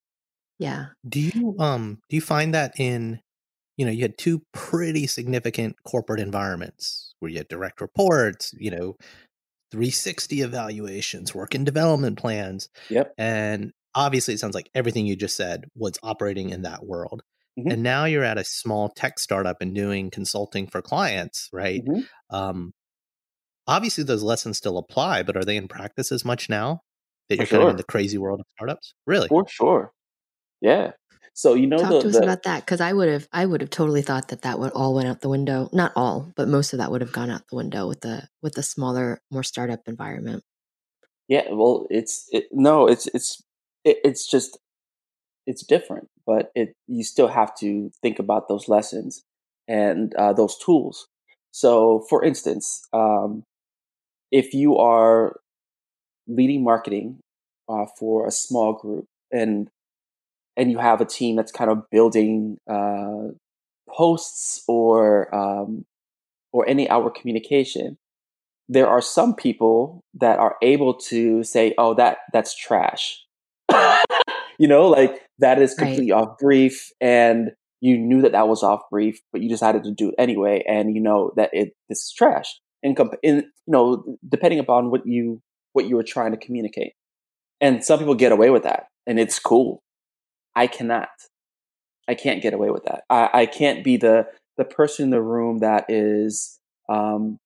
Yeah. 0.59 0.87
Do 1.07 1.19
you 1.19 1.55
um 1.59 1.99
do 2.09 2.15
you 2.15 2.21
find 2.21 2.53
that 2.53 2.79
in 2.79 3.19
you 3.77 3.85
know, 3.85 3.91
you 3.91 4.01
had 4.01 4.17
two 4.17 4.41
pretty 4.53 5.07
significant 5.07 5.75
corporate 5.83 6.19
environments 6.19 7.13
where 7.19 7.31
you 7.31 7.37
had 7.37 7.47
direct 7.47 7.79
reports, 7.79 8.53
you 8.57 8.71
know, 8.71 8.95
360 9.71 10.41
evaluations, 10.41 11.35
work 11.35 11.53
and 11.53 11.65
development 11.65 12.17
plans. 12.17 12.69
Yep. 12.89 13.13
And 13.17 13.71
obviously, 13.93 14.33
it 14.33 14.39
sounds 14.39 14.55
like 14.55 14.69
everything 14.73 15.05
you 15.05 15.15
just 15.15 15.37
said 15.37 15.65
was 15.75 15.93
operating 16.01 16.49
in 16.49 16.63
that 16.63 16.85
world. 16.85 17.21
Mm-hmm. 17.59 17.71
And 17.71 17.83
now 17.83 18.05
you're 18.05 18.23
at 18.23 18.37
a 18.37 18.43
small 18.43 18.89
tech 18.89 19.19
startup 19.19 19.61
and 19.61 19.75
doing 19.75 20.09
consulting 20.09 20.67
for 20.67 20.81
clients, 20.81 21.49
right? 21.53 21.83
Mm-hmm. 21.85 22.35
Um, 22.35 22.73
obviously, 23.67 24.03
those 24.03 24.23
lessons 24.23 24.57
still 24.57 24.77
apply, 24.77 25.23
but 25.23 25.37
are 25.37 25.45
they 25.45 25.57
in 25.57 25.67
practice 25.67 26.11
as 26.11 26.25
much 26.25 26.49
now 26.49 26.81
that 27.29 27.37
you're 27.37 27.45
sure. 27.45 27.59
kind 27.59 27.69
of 27.69 27.71
in 27.71 27.77
the 27.77 27.83
crazy 27.83 28.17
world 28.17 28.39
of 28.39 28.45
startups? 28.55 28.93
Really? 29.05 29.27
For 29.27 29.45
sure. 29.47 29.91
Yeah. 30.61 30.91
So 31.33 31.53
you 31.53 31.67
know, 31.67 31.77
talk 31.77 31.89
the, 31.91 32.01
to 32.01 32.07
us 32.07 32.17
the, 32.17 32.23
about 32.23 32.43
that 32.43 32.65
because 32.65 32.81
I 32.81 32.93
would 32.93 33.09
have, 33.09 33.27
I 33.31 33.45
would 33.45 33.61
have 33.61 33.69
totally 33.69 34.01
thought 34.01 34.29
that 34.29 34.41
that 34.41 34.57
would 34.57 34.71
all 34.71 34.95
went 34.95 35.07
out 35.07 35.21
the 35.21 35.29
window. 35.29 35.69
Not 35.71 35.91
all, 35.95 36.31
but 36.35 36.47
most 36.47 36.73
of 36.73 36.79
that 36.79 36.89
would 36.89 37.01
have 37.01 37.11
gone 37.11 37.29
out 37.29 37.47
the 37.49 37.55
window 37.55 37.87
with 37.87 38.01
the 38.01 38.27
with 38.41 38.53
the 38.53 38.63
smaller, 38.63 39.21
more 39.29 39.43
startup 39.43 39.81
environment. 39.87 40.43
Yeah, 41.27 41.43
well, 41.51 41.85
it's 41.91 42.27
it, 42.31 42.47
no, 42.51 42.87
it's 42.87 43.05
it's 43.13 43.43
it, 43.83 43.97
it's 44.03 44.25
just 44.27 44.57
it's 45.45 45.63
different, 45.63 46.09
but 46.25 46.51
it 46.55 46.73
you 46.87 47.03
still 47.03 47.27
have 47.27 47.55
to 47.59 47.91
think 48.01 48.17
about 48.17 48.47
those 48.47 48.67
lessons 48.67 49.23
and 49.67 50.15
uh, 50.15 50.33
those 50.33 50.57
tools. 50.57 51.07
So, 51.51 52.05
for 52.09 52.23
instance, 52.23 52.81
um, 52.93 53.43
if 54.31 54.53
you 54.53 54.77
are 54.77 55.39
leading 56.27 56.63
marketing 56.63 57.19
uh, 57.69 57.85
for 57.97 58.27
a 58.27 58.31
small 58.31 58.73
group 58.73 59.05
and 59.31 59.69
and 60.55 60.71
you 60.71 60.79
have 60.79 61.01
a 61.01 61.05
team 61.05 61.35
that's 61.35 61.51
kind 61.51 61.69
of 61.69 61.87
building 61.91 62.57
uh, 62.69 63.27
posts 63.87 64.63
or 64.67 65.33
um, 65.33 65.85
or 66.51 66.67
any 66.67 66.89
outward 66.89 67.13
communication, 67.13 67.97
there 68.67 68.87
are 68.87 69.01
some 69.01 69.35
people 69.35 70.01
that 70.15 70.39
are 70.39 70.55
able 70.61 70.93
to 70.95 71.43
say, 71.43 71.73
"Oh, 71.77 71.93
that 71.93 72.19
that's 72.33 72.55
trash," 72.55 73.23
you 74.57 74.67
know, 74.67 74.87
like 74.87 75.21
that 75.39 75.61
is 75.61 75.75
completely 75.75 76.11
right. 76.11 76.23
off 76.23 76.37
brief, 76.39 76.89
and 76.99 77.51
you 77.79 77.97
knew 77.97 78.21
that 78.21 78.31
that 78.31 78.47
was 78.47 78.63
off 78.63 78.81
brief, 78.89 79.21
but 79.31 79.41
you 79.41 79.49
decided 79.49 79.83
to 79.83 79.91
do 79.91 80.09
it 80.09 80.15
anyway, 80.17 80.63
and 80.67 80.95
you 80.95 81.01
know 81.01 81.31
that 81.35 81.51
it 81.53 81.73
this 81.89 81.99
is 81.99 82.13
trash. 82.17 82.59
Comp- 82.95 83.15
in 83.23 83.37
you 83.37 83.43
know, 83.67 84.17
depending 84.27 84.59
upon 84.59 84.91
what 84.91 85.05
you 85.05 85.41
what 85.73 85.87
you 85.87 85.95
were 85.95 86.03
trying 86.03 86.31
to 86.31 86.37
communicate, 86.37 86.93
and 87.61 87.83
some 87.83 87.99
people 87.99 88.15
get 88.15 88.31
away 88.31 88.49
with 88.49 88.63
that, 88.63 88.87
and 89.05 89.19
it's 89.19 89.39
cool 89.39 89.81
I 90.57 90.65
cannot. 90.65 91.09
I 92.07 92.15
can't 92.15 92.41
get 92.41 92.53
away 92.53 92.71
with 92.71 92.85
that. 92.85 93.03
I, 93.11 93.29
I 93.33 93.45
can't 93.45 93.83
be 93.83 93.95
the 93.97 94.27
the 94.57 94.65
person 94.65 95.05
in 95.05 95.09
the 95.11 95.21
room 95.21 95.59
that 95.59 95.85
is, 95.87 96.59
um, 96.89 97.37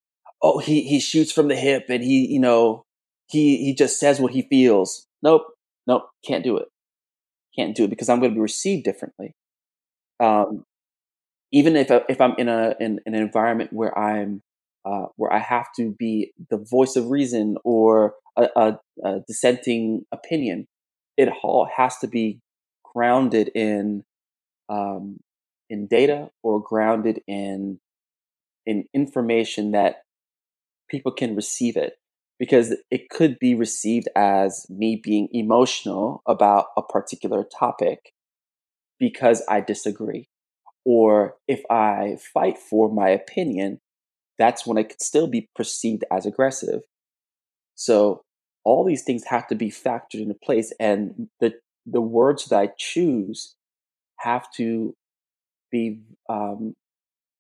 oh, 0.42 0.60
he 0.60 0.84
he 0.84 1.00
shoots 1.02 1.32
from 1.32 1.50
the 1.50 1.56
hip 1.58 1.88
and 1.90 2.02
he, 2.02 2.26
you 2.28 2.40
know, 2.40 2.86
he 3.28 3.58
he 3.58 3.76
just 3.76 4.00
says 4.00 4.22
what 4.22 4.32
he 4.32 4.44
feels. 4.44 5.08
Nope, 5.22 5.44
nope, 5.88 6.04
can't 6.26 6.44
do 6.44 6.58
it. 6.58 6.70
Can't 7.56 7.76
do 7.76 7.84
it 7.84 7.90
because 7.90 8.08
I'm 8.08 8.20
going 8.22 8.32
to 8.32 8.36
be 8.36 8.42
received 8.42 8.86
differently. 8.86 9.36
Um, 10.22 10.66
even 11.52 11.76
if 11.76 11.92
if 12.08 12.22
I'm 12.22 12.36
in 12.38 12.48
a 12.48 12.76
in, 12.80 13.02
in 13.06 13.14
an 13.14 13.22
environment 13.22 13.74
where 13.74 13.98
I'm 13.98 14.42
uh, 14.86 15.06
where 15.16 15.32
I 15.32 15.40
have 15.40 15.68
to 15.78 15.92
be 15.98 16.32
the 16.50 16.58
voice 16.58 16.96
of 16.96 17.10
reason 17.10 17.58
or 17.64 18.16
a, 18.38 18.48
a, 18.56 18.80
a 19.04 19.20
dissenting 19.28 20.06
opinion, 20.12 20.68
it 21.18 21.30
all 21.44 21.68
has 21.76 21.98
to 22.00 22.08
be 22.08 22.40
grounded 22.84 23.50
in 23.54 24.04
um, 24.70 25.20
in 25.70 25.88
data 25.88 26.30
or 26.44 26.62
grounded 26.62 27.22
in 27.28 27.80
in 28.66 28.86
information 28.94 29.72
that 29.72 30.04
people 30.90 31.12
can 31.12 31.36
receive 31.36 31.78
it 31.78 31.94
because 32.40 32.76
it 32.90 33.10
could 33.10 33.38
be 33.40 33.56
received 33.56 34.08
as 34.16 34.66
me 34.70 35.00
being 35.02 35.30
emotional 35.32 36.22
about 36.26 36.68
a 36.76 36.82
particular 36.82 37.44
topic 37.44 38.14
because 39.00 39.44
I 39.48 39.62
disagree. 39.62 40.28
Or 40.84 41.36
if 41.48 41.62
I 41.70 42.18
fight 42.34 42.58
for 42.58 42.92
my 42.92 43.10
opinion, 43.10 43.80
that's 44.42 44.66
when 44.66 44.78
it 44.78 44.90
could 44.90 45.02
still 45.02 45.28
be 45.28 45.48
perceived 45.56 46.04
as 46.12 46.26
aggressive. 46.26 46.82
So 47.76 48.24
all 48.64 48.84
these 48.84 49.04
things 49.04 49.24
have 49.26 49.48
to 49.48 49.56
be 49.56 49.70
factored 49.70 50.22
into 50.22 50.36
place 50.44 50.74
and 50.80 51.28
the 51.40 51.54
the 51.86 52.02
words 52.02 52.46
that 52.46 52.60
I 52.60 52.70
choose 52.78 53.56
have 54.20 54.46
to 54.58 54.94
be 55.72 56.02
um, 56.30 56.76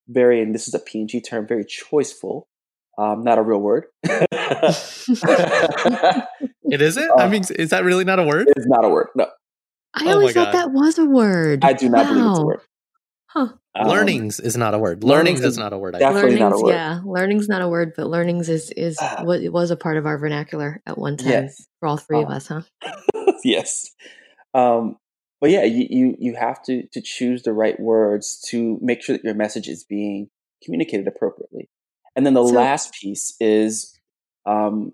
very, 0.08 0.42
and 0.42 0.56
this 0.56 0.68
is 0.68 0.74
a 0.74 0.80
P&G 0.80 1.22
term, 1.22 1.48
very 1.48 1.64
choiceful. 1.66 2.44
Um, 2.98 3.24
not 3.24 3.38
a 3.38 3.42
real 3.42 3.60
word. 3.60 3.86
it 4.04 4.18
isn't. 6.82 7.10
Uh, 7.10 7.16
I 7.16 7.30
mean, 7.30 7.44
is 7.58 7.70
that 7.70 7.84
really 7.84 8.04
not 8.04 8.20
a 8.20 8.24
word? 8.24 8.48
It's 8.56 8.68
not 8.68 8.84
a 8.84 8.90
word. 8.90 9.08
No. 9.16 9.28
I 9.94 10.06
oh 10.08 10.14
always 10.14 10.34
thought 10.34 10.52
God. 10.52 10.60
that 10.60 10.72
was 10.72 10.98
a 10.98 11.06
word. 11.06 11.64
I 11.64 11.74
do 11.74 11.88
not 11.90 12.06
wow. 12.06 12.14
believe 12.14 12.30
it's 12.32 12.40
a 12.40 12.46
word. 12.46 12.62
Huh. 13.34 13.48
Um, 13.76 13.88
learnings 13.88 14.42
is 14.42 14.58
not 14.58 14.74
a 14.74 14.78
word. 14.78 15.06
Learnings, 15.06 15.40
learnings 15.40 15.54
is 15.54 15.58
not 15.58 15.72
a 15.72 15.78
word. 15.78 15.94
Definitely 15.94 16.22
learnings, 16.22 16.40
not 16.42 16.54
a 16.54 16.60
word. 16.62 16.72
Yeah, 16.72 17.02
learning's 17.06 17.48
not 17.48 17.62
a 17.62 17.70
word, 17.70 17.94
but 17.96 18.08
learnings 18.08 18.50
is 18.50 18.72
is 18.72 18.98
uh, 19.02 19.24
what 19.24 19.42
it 19.42 19.54
was 19.54 19.72
a 19.72 19.78
part 19.78 19.96
of 19.96 20.06
our 20.06 20.18
vernacular 20.18 20.82
at 20.86 20.98
one 20.98 21.16
time 21.16 21.30
yes. 21.30 21.68
for 21.80 21.88
all 21.88 21.96
three 21.96 22.18
uh, 22.18 22.24
of 22.24 22.30
us, 22.30 22.48
huh? 22.48 22.62
yes. 23.46 23.90
Um, 24.54 24.98
but 25.40 25.50
yeah, 25.50 25.64
you, 25.64 25.88
you 25.90 26.16
you 26.20 26.36
have 26.36 26.62
to 26.64 26.86
to 26.88 27.02
choose 27.02 27.44
the 27.44 27.54
right 27.54 27.80
words 27.80 28.44
to 28.50 28.78
make 28.82 29.02
sure 29.02 29.16
that 29.16 29.24
your 29.24 29.34
message 29.34 29.70
is 29.70 29.86
being 29.86 30.30
communicated 30.62 31.08
appropriately. 31.08 31.70
And 32.18 32.26
then 32.26 32.34
the 32.34 32.46
so, 32.46 32.54
last 32.54 32.94
piece 32.94 33.34
is 33.40 33.98
um, 34.46 34.92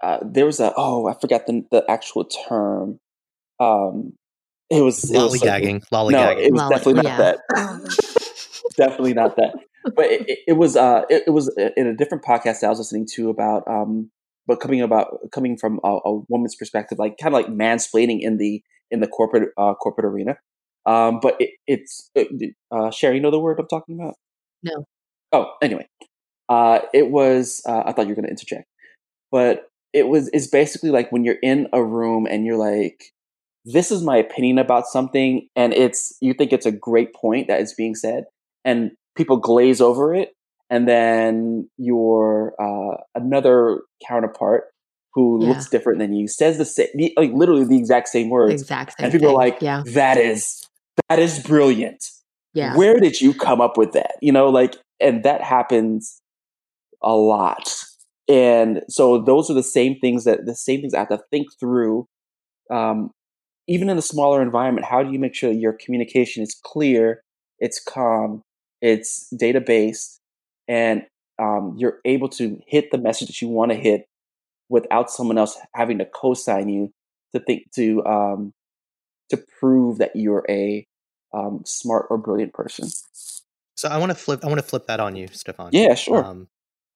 uh, 0.00 0.18
there 0.22 0.46
was 0.46 0.60
a 0.60 0.72
oh 0.76 1.08
I 1.08 1.14
forgot 1.20 1.48
the 1.48 1.64
the 1.72 1.84
actual 1.88 2.24
term. 2.26 3.00
Um, 3.58 4.14
it 4.70 4.82
was 4.82 5.02
lollygagging. 5.04 5.82
Like, 5.90 6.14
lollygagging. 6.14 6.36
No, 6.36 6.38
it 6.38 6.52
was 6.52 6.60
Lolly, 6.60 6.74
definitely 6.74 7.02
not 7.02 7.04
yeah. 7.04 7.16
that. 7.16 8.22
definitely 8.76 9.14
not 9.14 9.36
that. 9.36 9.54
But 9.94 10.06
it, 10.06 10.28
it, 10.28 10.38
it 10.48 10.52
was 10.54 10.76
uh, 10.76 11.02
it, 11.08 11.24
it, 11.26 11.30
was 11.30 11.54
in 11.76 11.86
a 11.86 11.94
different 11.94 12.24
podcast 12.24 12.60
that 12.60 12.66
I 12.66 12.68
was 12.68 12.78
listening 12.78 13.06
to 13.14 13.30
about 13.30 13.66
um, 13.66 14.10
but 14.46 14.60
coming 14.60 14.80
about 14.80 15.18
coming 15.32 15.56
from 15.56 15.80
a, 15.84 15.98
a 16.04 16.20
woman's 16.28 16.56
perspective, 16.56 16.98
like 16.98 17.16
kind 17.18 17.34
of 17.34 17.40
like 17.40 17.48
mansplaining 17.48 18.18
in 18.20 18.36
the 18.36 18.62
in 18.90 19.00
the 19.00 19.06
corporate 19.06 19.50
uh, 19.56 19.74
corporate 19.74 20.06
arena. 20.06 20.36
Um, 20.86 21.20
but 21.20 21.36
it, 21.38 21.50
it's 21.66 22.10
uh, 22.70 22.90
Sherry, 22.90 23.16
you 23.16 23.22
know 23.22 23.30
the 23.30 23.38
word 23.38 23.60
I'm 23.60 23.68
talking 23.68 23.98
about? 24.00 24.14
No. 24.62 24.84
Oh, 25.32 25.52
anyway, 25.62 25.86
uh, 26.48 26.80
it 26.92 27.10
was. 27.10 27.62
Uh, 27.66 27.82
I 27.86 27.92
thought 27.92 28.02
you 28.02 28.08
were 28.08 28.16
going 28.16 28.24
to 28.24 28.30
interject, 28.30 28.66
but 29.30 29.68
it 29.92 30.08
was. 30.08 30.28
It's 30.32 30.48
basically 30.48 30.90
like 30.90 31.12
when 31.12 31.24
you're 31.24 31.38
in 31.42 31.68
a 31.72 31.82
room 31.82 32.26
and 32.26 32.44
you're 32.44 32.56
like, 32.58 33.12
"This 33.64 33.90
is 33.90 34.02
my 34.02 34.16
opinion 34.16 34.58
about 34.58 34.86
something," 34.86 35.48
and 35.56 35.72
it's 35.72 36.16
you 36.20 36.34
think 36.34 36.52
it's 36.52 36.66
a 36.66 36.72
great 36.72 37.14
point 37.14 37.48
that 37.48 37.60
is 37.60 37.74
being 37.74 37.94
said, 37.94 38.24
and 38.64 38.92
people 39.16 39.36
glaze 39.36 39.80
over 39.80 40.14
it, 40.14 40.30
and 40.68 40.88
then 40.88 41.68
your 41.76 42.54
uh, 42.60 42.96
another 43.14 43.82
counterpart 44.06 44.64
who 45.14 45.42
yeah. 45.42 45.48
looks 45.48 45.68
different 45.68 45.98
than 45.98 46.12
you 46.14 46.28
says 46.28 46.58
the 46.58 46.64
same, 46.64 46.88
like 47.16 47.32
literally 47.32 47.64
the 47.64 47.76
exact 47.76 48.08
same 48.08 48.30
words. 48.30 48.62
Exact 48.62 48.96
same 48.96 49.04
and 49.04 49.12
people 49.12 49.28
thing. 49.28 49.36
are 49.36 49.38
like, 49.38 49.58
yeah. 49.60 49.82
that 49.86 50.16
is 50.16 50.64
that 51.08 51.18
is 51.18 51.40
brilliant. 51.40 52.04
Yeah. 52.54 52.76
Where 52.76 52.98
did 52.98 53.20
you 53.20 53.34
come 53.34 53.60
up 53.60 53.76
with 53.76 53.92
that? 53.92 54.14
You 54.20 54.32
know, 54.32 54.48
like, 54.48 54.76
and 55.00 55.22
that 55.24 55.42
happens 55.42 56.20
a 57.02 57.14
lot. 57.14 57.74
And 58.28 58.82
so 58.88 59.20
those 59.22 59.50
are 59.50 59.54
the 59.54 59.62
same 59.62 59.98
things 60.00 60.24
that 60.24 60.46
the 60.46 60.54
same 60.54 60.80
things 60.80 60.94
I 60.94 61.00
have 61.00 61.08
to 61.08 61.20
think 61.30 61.48
through. 61.58 62.06
Um, 62.70 63.10
even 63.70 63.88
in 63.88 63.96
a 63.96 64.02
smaller 64.02 64.42
environment, 64.42 64.84
how 64.84 65.00
do 65.00 65.12
you 65.12 65.18
make 65.20 65.32
sure 65.32 65.52
your 65.52 65.72
communication 65.72 66.42
is 66.42 66.60
clear, 66.64 67.22
it's 67.60 67.80
calm, 67.80 68.42
it's 68.82 69.30
data 69.30 69.60
based, 69.60 70.20
and 70.66 71.06
um, 71.38 71.76
you're 71.78 72.00
able 72.04 72.28
to 72.30 72.60
hit 72.66 72.90
the 72.90 72.98
message 72.98 73.28
that 73.28 73.40
you 73.40 73.46
want 73.46 73.70
to 73.70 73.76
hit 73.76 74.08
without 74.68 75.08
someone 75.08 75.38
else 75.38 75.56
having 75.72 75.98
to 75.98 76.04
co-sign 76.04 76.68
you 76.68 76.92
to 77.32 77.38
think 77.38 77.70
to 77.76 78.04
um, 78.06 78.52
to 79.28 79.36
prove 79.60 79.98
that 79.98 80.16
you're 80.16 80.44
a 80.48 80.84
um, 81.32 81.62
smart 81.64 82.06
or 82.10 82.18
brilliant 82.18 82.52
person. 82.52 82.88
So 83.76 83.88
I 83.88 83.98
want 83.98 84.10
to 84.10 84.16
flip. 84.16 84.40
I 84.42 84.48
want 84.48 84.58
to 84.58 84.66
flip 84.66 84.88
that 84.88 84.98
on 84.98 85.14
you, 85.14 85.28
Stefan. 85.30 85.70
Yeah, 85.72 85.94
sure. 85.94 86.24
Um, 86.24 86.48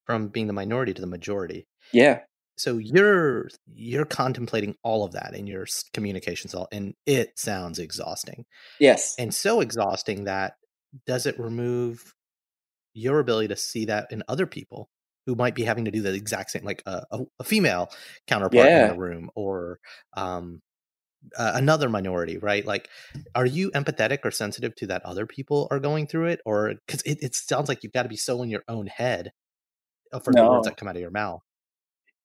from 0.07 0.27
being 0.27 0.49
the 0.49 0.53
minority 0.53 0.93
to 0.93 1.01
the 1.01 1.07
majority. 1.07 1.69
Yeah. 1.93 2.23
So 2.57 2.79
you're 2.79 3.49
you're 3.75 4.05
contemplating 4.05 4.77
all 4.83 5.05
of 5.05 5.13
that 5.13 5.35
in 5.35 5.47
your 5.47 5.67
communication 5.93 6.49
style, 6.49 6.69
and 6.71 6.95
it 7.07 7.39
sounds 7.39 7.79
exhausting. 7.79 8.45
Yes. 8.79 9.17
And 9.19 9.35
so 9.35 9.61
exhausting 9.61 10.25
that 10.25 10.55
does 11.07 11.27
it 11.27 11.39
remove 11.39 12.15
your 12.93 13.19
ability 13.19 13.49
to 13.49 13.57
see 13.57 13.87
that 13.87 14.07
in 14.11 14.23
other 14.29 14.47
people 14.47 14.89
who 15.27 15.35
might 15.35 15.55
be 15.55 15.65
having 15.65 15.87
to 15.87 15.91
do 15.91 16.03
the 16.03 16.15
exact 16.15 16.51
same, 16.51 16.65
like 16.65 16.83
a, 16.87 17.03
a, 17.11 17.21
a 17.41 17.45
female 17.45 17.91
counterpart 18.27 18.67
yeah. 18.67 18.85
in 18.85 18.93
the 18.93 18.99
room 18.99 19.31
or 19.35 19.81
um, 20.17 20.61
uh, 21.37 21.53
another 21.55 21.89
minority, 21.89 22.39
right? 22.39 22.65
Like, 22.65 22.89
are 23.35 23.47
you 23.47 23.71
empathetic 23.73 24.19
or 24.25 24.31
sensitive 24.31 24.75
to 24.77 24.87
that 24.89 25.05
other 25.05 25.27
people 25.27 25.69
are 25.71 25.81
going 25.81 26.07
through 26.07 26.27
it, 26.27 26.41
or 26.45 26.75
because 26.87 27.03
it, 27.03 27.19
it, 27.23 27.35
sounds 27.35 27.69
like 27.69 27.83
you've 27.83 27.93
got 27.93 28.03
to 28.03 28.09
be 28.09 28.17
so 28.17 28.43
in 28.43 28.51
your 28.51 28.65
own 28.69 28.87
head 28.87 29.33
uh, 30.13 30.21
for 30.21 30.33
no. 30.33 30.45
the 30.45 30.51
words 30.51 30.67
that 30.67 30.77
come 30.77 30.89
out 30.89 30.97
of 30.97 31.03
your 31.03 31.11
mouth. 31.11 31.43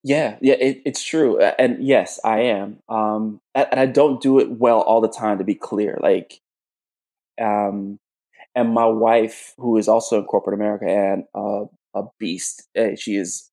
Yeah, 0.04 0.38
yeah, 0.42 0.54
it, 0.56 0.82
it's 0.86 1.04
true, 1.04 1.40
and 1.42 1.84
yes, 1.86 2.20
I 2.24 2.40
am. 2.42 2.80
Um, 2.88 3.42
and 3.54 3.80
I 3.80 3.86
don't 3.86 4.22
do 4.22 4.40
it 4.40 4.50
well 4.52 4.80
all 4.82 5.02
the 5.02 5.10
time. 5.10 5.38
To 5.40 5.44
be 5.44 5.56
clear, 5.56 5.98
like, 6.02 6.40
um, 7.42 8.00
and 8.56 8.74
my 8.74 8.86
wife, 8.86 9.54
who 9.58 9.78
is 9.78 9.88
also 9.88 10.20
in 10.20 10.26
corporate 10.26 10.56
America 10.56 10.86
and 10.88 11.24
uh, 11.36 11.66
a 11.96 12.04
beast. 12.20 12.68
Uh, 12.78 12.96
she 12.98 13.16
is 13.16 13.52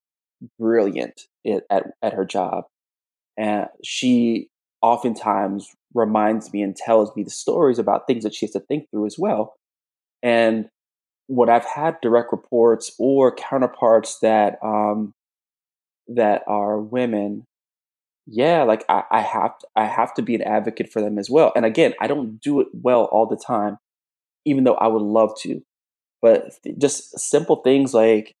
brilliant 0.59 1.23
at, 1.71 1.85
at 2.03 2.13
her 2.13 2.25
job. 2.25 2.65
And 3.37 3.67
she 3.83 4.49
oftentimes 4.81 5.69
reminds 5.93 6.53
me 6.53 6.61
and 6.63 6.75
tells 6.75 7.15
me 7.15 7.23
the 7.23 7.29
stories 7.31 7.79
about 7.79 8.07
things 8.07 8.23
that 8.23 8.35
she 8.35 8.45
has 8.45 8.53
to 8.53 8.61
think 8.61 8.89
through 8.91 9.07
as 9.07 9.17
well. 9.19 9.55
And 10.23 10.69
what 11.27 11.49
I've 11.49 11.65
had 11.65 12.01
direct 12.01 12.31
reports 12.31 12.93
or 12.99 13.35
counterparts 13.35 14.19
that 14.21 14.59
um, 14.63 15.13
that 16.09 16.43
are 16.47 16.79
women, 16.79 17.45
yeah, 18.25 18.63
like 18.63 18.83
I, 18.89 19.03
I 19.11 19.21
have 19.21 19.57
to, 19.59 19.67
I 19.75 19.85
have 19.85 20.13
to 20.15 20.21
be 20.21 20.35
an 20.35 20.41
advocate 20.41 20.91
for 20.91 21.01
them 21.01 21.17
as 21.17 21.29
well. 21.29 21.51
And 21.55 21.65
again, 21.65 21.93
I 22.01 22.07
don't 22.07 22.39
do 22.41 22.59
it 22.61 22.67
well 22.73 23.05
all 23.05 23.25
the 23.25 23.37
time, 23.37 23.77
even 24.45 24.63
though 24.63 24.75
I 24.75 24.87
would 24.87 25.01
love 25.01 25.31
to. 25.41 25.61
But 26.21 26.51
just 26.77 27.17
simple 27.19 27.57
things 27.57 27.93
like 27.93 28.33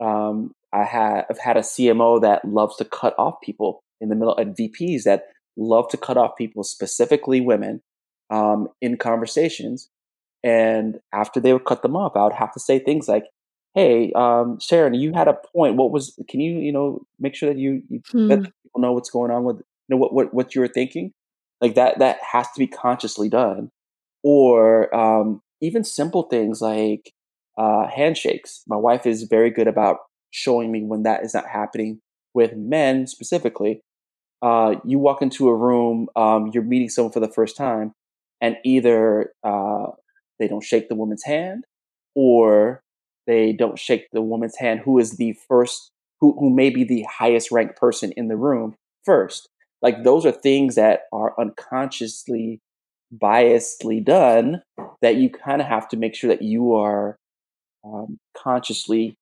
um, 0.00 0.52
I 0.72 0.84
have 0.84 1.26
I've 1.30 1.38
had 1.38 1.56
a 1.56 1.60
CMO 1.60 2.20
that 2.22 2.44
loves 2.44 2.76
to 2.76 2.84
cut 2.84 3.14
off 3.18 3.34
people 3.42 3.82
in 4.00 4.08
the 4.08 4.16
middle, 4.16 4.36
and 4.36 4.56
VPs 4.56 5.04
that 5.04 5.24
love 5.56 5.88
to 5.90 5.96
cut 5.96 6.16
off 6.16 6.36
people, 6.36 6.64
specifically 6.64 7.40
women, 7.40 7.80
um, 8.30 8.68
in 8.80 8.96
conversations. 8.96 9.88
And 10.44 10.98
after 11.12 11.38
they 11.38 11.52
would 11.52 11.66
cut 11.66 11.82
them 11.82 11.94
off, 11.94 12.16
I 12.16 12.24
would 12.24 12.32
have 12.32 12.52
to 12.54 12.60
say 12.60 12.80
things 12.80 13.06
like, 13.06 13.24
"Hey, 13.74 14.12
um, 14.12 14.58
Sharon, 14.60 14.94
you 14.94 15.12
had 15.12 15.28
a 15.28 15.34
point. 15.54 15.76
What 15.76 15.90
was? 15.90 16.18
Can 16.28 16.40
you, 16.40 16.58
you 16.58 16.72
know, 16.72 17.00
make 17.18 17.34
sure 17.34 17.48
that 17.48 17.58
you, 17.58 17.82
you 17.88 18.00
hmm. 18.10 18.28
let 18.28 18.42
people 18.42 18.80
know 18.80 18.92
what's 18.92 19.10
going 19.10 19.30
on 19.30 19.44
with, 19.44 19.56
you 19.56 19.64
know, 19.90 19.96
what 19.96 20.12
what 20.12 20.34
what 20.34 20.54
you 20.54 20.60
were 20.60 20.68
thinking? 20.68 21.12
Like 21.60 21.74
that. 21.74 21.98
That 21.98 22.18
has 22.22 22.46
to 22.52 22.58
be 22.58 22.66
consciously 22.66 23.28
done, 23.28 23.70
or 24.22 24.94
um, 24.94 25.42
even 25.60 25.84
simple 25.84 26.24
things 26.24 26.60
like 26.60 27.12
uh, 27.56 27.86
handshakes. 27.88 28.62
My 28.66 28.76
wife 28.76 29.06
is 29.06 29.24
very 29.24 29.50
good 29.50 29.68
about 29.68 29.98
showing 30.30 30.72
me 30.72 30.82
when 30.82 31.02
that 31.04 31.24
is 31.24 31.34
not 31.34 31.46
happening 31.46 32.00
with 32.34 32.56
men 32.56 33.06
specifically. 33.06 33.82
Uh, 34.40 34.76
you 34.84 34.98
walk 34.98 35.22
into 35.22 35.48
a 35.48 35.54
room, 35.54 36.08
um, 36.16 36.50
you're 36.52 36.64
meeting 36.64 36.88
someone 36.88 37.12
for 37.12 37.20
the 37.20 37.28
first 37.28 37.56
time, 37.56 37.92
and 38.40 38.56
either 38.64 39.32
uh, 39.44 39.86
they 40.40 40.48
don't 40.48 40.64
shake 40.64 40.88
the 40.88 40.96
woman's 40.96 41.22
hand, 41.22 41.64
or 42.16 42.81
they 43.26 43.52
don't 43.52 43.78
shake 43.78 44.08
the 44.12 44.22
woman's 44.22 44.56
hand 44.56 44.80
who 44.80 44.98
is 44.98 45.16
the 45.16 45.34
first 45.48 45.90
who, 46.20 46.36
who 46.38 46.50
may 46.50 46.70
be 46.70 46.84
the 46.84 47.04
highest 47.10 47.50
ranked 47.50 47.76
person 47.76 48.12
in 48.16 48.28
the 48.28 48.36
room 48.36 48.74
first 49.04 49.48
like 49.80 50.04
those 50.04 50.24
are 50.24 50.32
things 50.32 50.74
that 50.74 51.02
are 51.12 51.38
unconsciously 51.38 52.60
biasedly 53.16 54.02
done 54.02 54.62
that 55.02 55.16
you 55.16 55.28
kind 55.28 55.60
of 55.60 55.66
have 55.66 55.88
to 55.88 55.96
make 55.96 56.14
sure 56.14 56.28
that 56.28 56.42
you 56.42 56.74
are 56.74 57.18
um, 57.84 58.18
consciously 58.36 59.16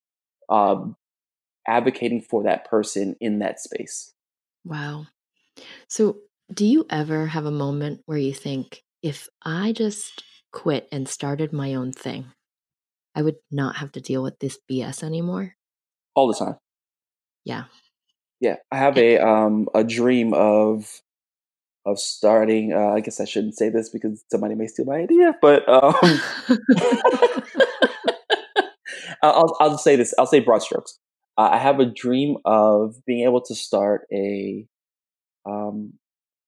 um, 0.49 0.95
advocating 1.67 2.21
for 2.21 2.45
that 2.45 2.65
person 2.69 3.17
in 3.21 3.41
that 3.41 3.59
space 3.59 4.13
Wow. 4.65 5.07
So, 5.89 6.19
do 6.53 6.67
you 6.67 6.87
ever 6.91 7.27
have 7.27 7.47
a 7.47 7.51
moment 7.51 8.03
where 8.07 8.19
you 8.19 8.35
think, 8.35 8.83
if 9.03 9.29
I 9.43 9.73
just 9.73 10.25
quit 10.53 10.89
and 10.93 11.09
started 11.09 11.53
my 11.53 11.75
own 11.75 11.93
thing, 11.93 12.27
I 13.21 13.23
would 13.23 13.37
not 13.51 13.77
have 13.77 13.93
to 13.93 14.01
deal 14.01 14.23
with 14.23 14.39
this 14.39 14.59
BS 14.71 15.03
anymore? 15.03 15.57
all 16.17 16.27
the 16.27 16.35
time 16.35 16.57
Yeah. 17.45 17.65
yeah 18.41 18.57
i 18.73 18.77
have 18.77 18.99
a 18.99 19.19
um 19.19 19.69
a 19.75 19.85
dream 19.85 20.35
of 20.35 21.01
of 21.87 22.01
starting 22.01 22.73
uh, 22.73 22.89
i 22.97 23.01
guess 23.01 23.21
i 23.21 23.25
shouldn't 23.25 23.57
say 23.57 23.69
this 23.69 23.89
because 23.91 24.25
somebody 24.31 24.57
may 24.57 24.67
steal 24.67 24.87
my 24.87 24.97
idea 24.97 25.35
but 25.41 25.69
um 25.69 25.95
I'll, 29.23 29.57
I'll 29.61 29.71
just 29.71 29.85
say 29.85 29.97
this. 29.97 30.15
I'll 30.19 30.27
say 30.27 30.41
broad 30.41 30.63
strokes. 30.63 30.99
Uh, 31.37 31.51
I 31.53 31.59
have 31.59 31.79
a 31.79 31.87
dream 31.87 32.37
of 32.45 32.97
being 33.07 33.25
able 33.25 33.41
to 33.43 33.55
start 33.55 34.03
a 34.13 34.67
um, 35.47 35.95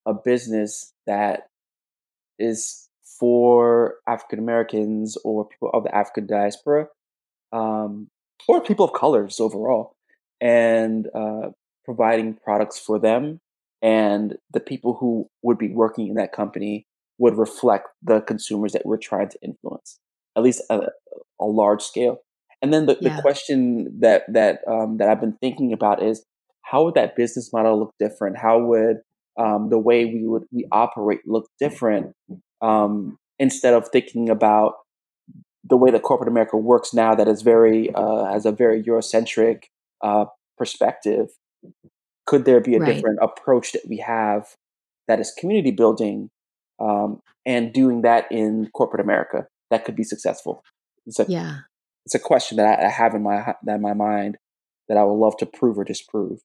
a 0.07 0.15
business 0.15 0.93
that 1.07 1.49
is 2.39 2.89
for 3.19 3.97
African 4.07 4.39
Americans 4.39 5.17
or 5.25 5.47
people 5.49 5.71
of 5.73 5.85
the 5.85 5.95
African 5.95 6.27
diaspora, 6.27 6.89
um, 7.53 8.09
or 8.49 8.63
people 8.63 8.85
of 8.85 8.93
colors 8.93 9.41
overall, 9.41 9.97
and 10.41 11.09
uh, 11.15 11.51
providing 11.85 12.35
products 12.35 12.79
for 12.79 12.99
them. 12.99 13.41
And 13.81 14.37
the 14.53 14.61
people 14.61 14.95
who 14.95 15.29
would 15.43 15.59
be 15.59 15.69
working 15.69 16.09
in 16.09 16.15
that 16.15 16.33
company 16.33 16.87
would 17.19 17.37
reflect 17.37 17.89
the 18.03 18.21
consumers 18.21 18.73
that 18.73 18.87
we're 18.87 18.97
trying 18.97 19.29
to 19.29 19.39
influence, 19.43 19.99
at 20.37 20.43
least 20.43 20.63
a, 20.71 20.89
a 21.41 21.45
large 21.45 21.83
scale. 21.83 22.19
And 22.63 22.73
then 22.73 22.87
the, 22.87 22.97
Yeah. 23.01 23.17
the 23.17 23.23
question 23.23 24.01
that 24.01 24.23
that 24.33 24.61
um, 24.69 24.99
that 24.99 25.09
I've 25.09 25.21
been 25.21 25.37
thinking 25.41 25.73
about 25.73 26.03
is 26.03 26.25
how 26.63 26.85
would 26.85 26.95
that 26.95 27.17
business 27.17 27.53
model 27.53 27.79
look 27.79 27.95
different? 27.99 28.39
How 28.39 28.61
would 28.61 28.99
um, 29.37 29.69
the 29.69 29.79
way 29.79 30.05
we 30.05 30.27
would 30.27 30.45
we 30.53 30.67
operate 30.71 31.21
look 31.27 31.49
different 31.59 32.15
um, 32.63 33.19
instead 33.39 33.75
of 33.75 33.89
thinking 33.89 34.31
about 34.31 34.75
the 35.65 35.77
way 35.77 35.91
that 35.91 36.03
corporate 36.03 36.29
America 36.29 36.57
works 36.57 36.93
now 36.95 37.15
that 37.15 37.29
is 37.29 37.43
very 37.43 37.95
uh, 37.95 38.25
has 38.33 38.47
a 38.47 38.53
very 38.53 38.83
Eurocentric 38.83 39.65
uh, 40.03 40.25
perspective. 40.59 41.29
Could 42.27 42.45
there 42.45 42.61
be 42.61 42.77
a 42.77 42.79
Right. 42.79 42.95
different 42.95 43.19
approach 43.21 43.73
that 43.73 43.83
we 43.89 43.99
have 43.99 44.57
that 45.09 45.21
is 45.21 45.33
community 45.39 45.71
building 45.73 46.31
um, 46.81 47.21
and 47.45 47.73
doing 47.73 48.03
that 48.03 48.31
in 48.31 48.71
corporate 48.75 49.01
America 49.01 49.47
that 49.71 49.85
could 49.85 49.97
be 49.97 50.05
successful? 50.05 50.63
It's 51.07 51.19
a 51.19 51.27
Yeah. 51.29 51.59
it's 52.07 52.15
a 52.15 52.19
question 52.21 52.57
that 52.57 52.79
I, 52.81 52.87
I 52.87 52.89
have 52.89 53.15
in 53.15 53.23
my 53.23 53.55
that 53.65 53.75
in 53.77 53.83
my 53.83 53.95
mind 53.95 54.39
that 54.89 54.97
I 54.99 55.05
would 55.05 55.15
love 55.19 55.37
to 55.39 55.47
prove 55.47 55.79
or 55.79 55.85
disprove. 55.85 56.41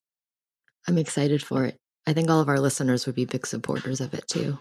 I'm 0.86 0.98
excited 0.98 1.42
for 1.42 1.64
it. 1.64 1.76
I 2.06 2.12
think 2.12 2.30
all 2.30 2.40
of 2.40 2.48
our 2.48 2.60
listeners 2.60 3.04
would 3.06 3.14
be 3.16 3.24
big 3.24 3.46
supporters 3.46 4.00
of 4.00 4.14
it 4.14 4.26
too. 4.28 4.58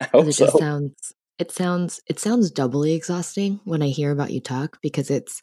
It 0.00 0.32
so. 0.32 0.46
just 0.46 0.58
sounds 0.58 1.14
it 1.38 1.50
sounds 1.50 2.00
it 2.06 2.18
sounds 2.18 2.50
doubly 2.50 2.94
exhausting 2.94 3.60
when 3.64 3.82
I 3.82 3.88
hear 3.88 4.10
about 4.10 4.32
you 4.32 4.40
talk 4.40 4.78
because 4.82 5.10
it's 5.10 5.40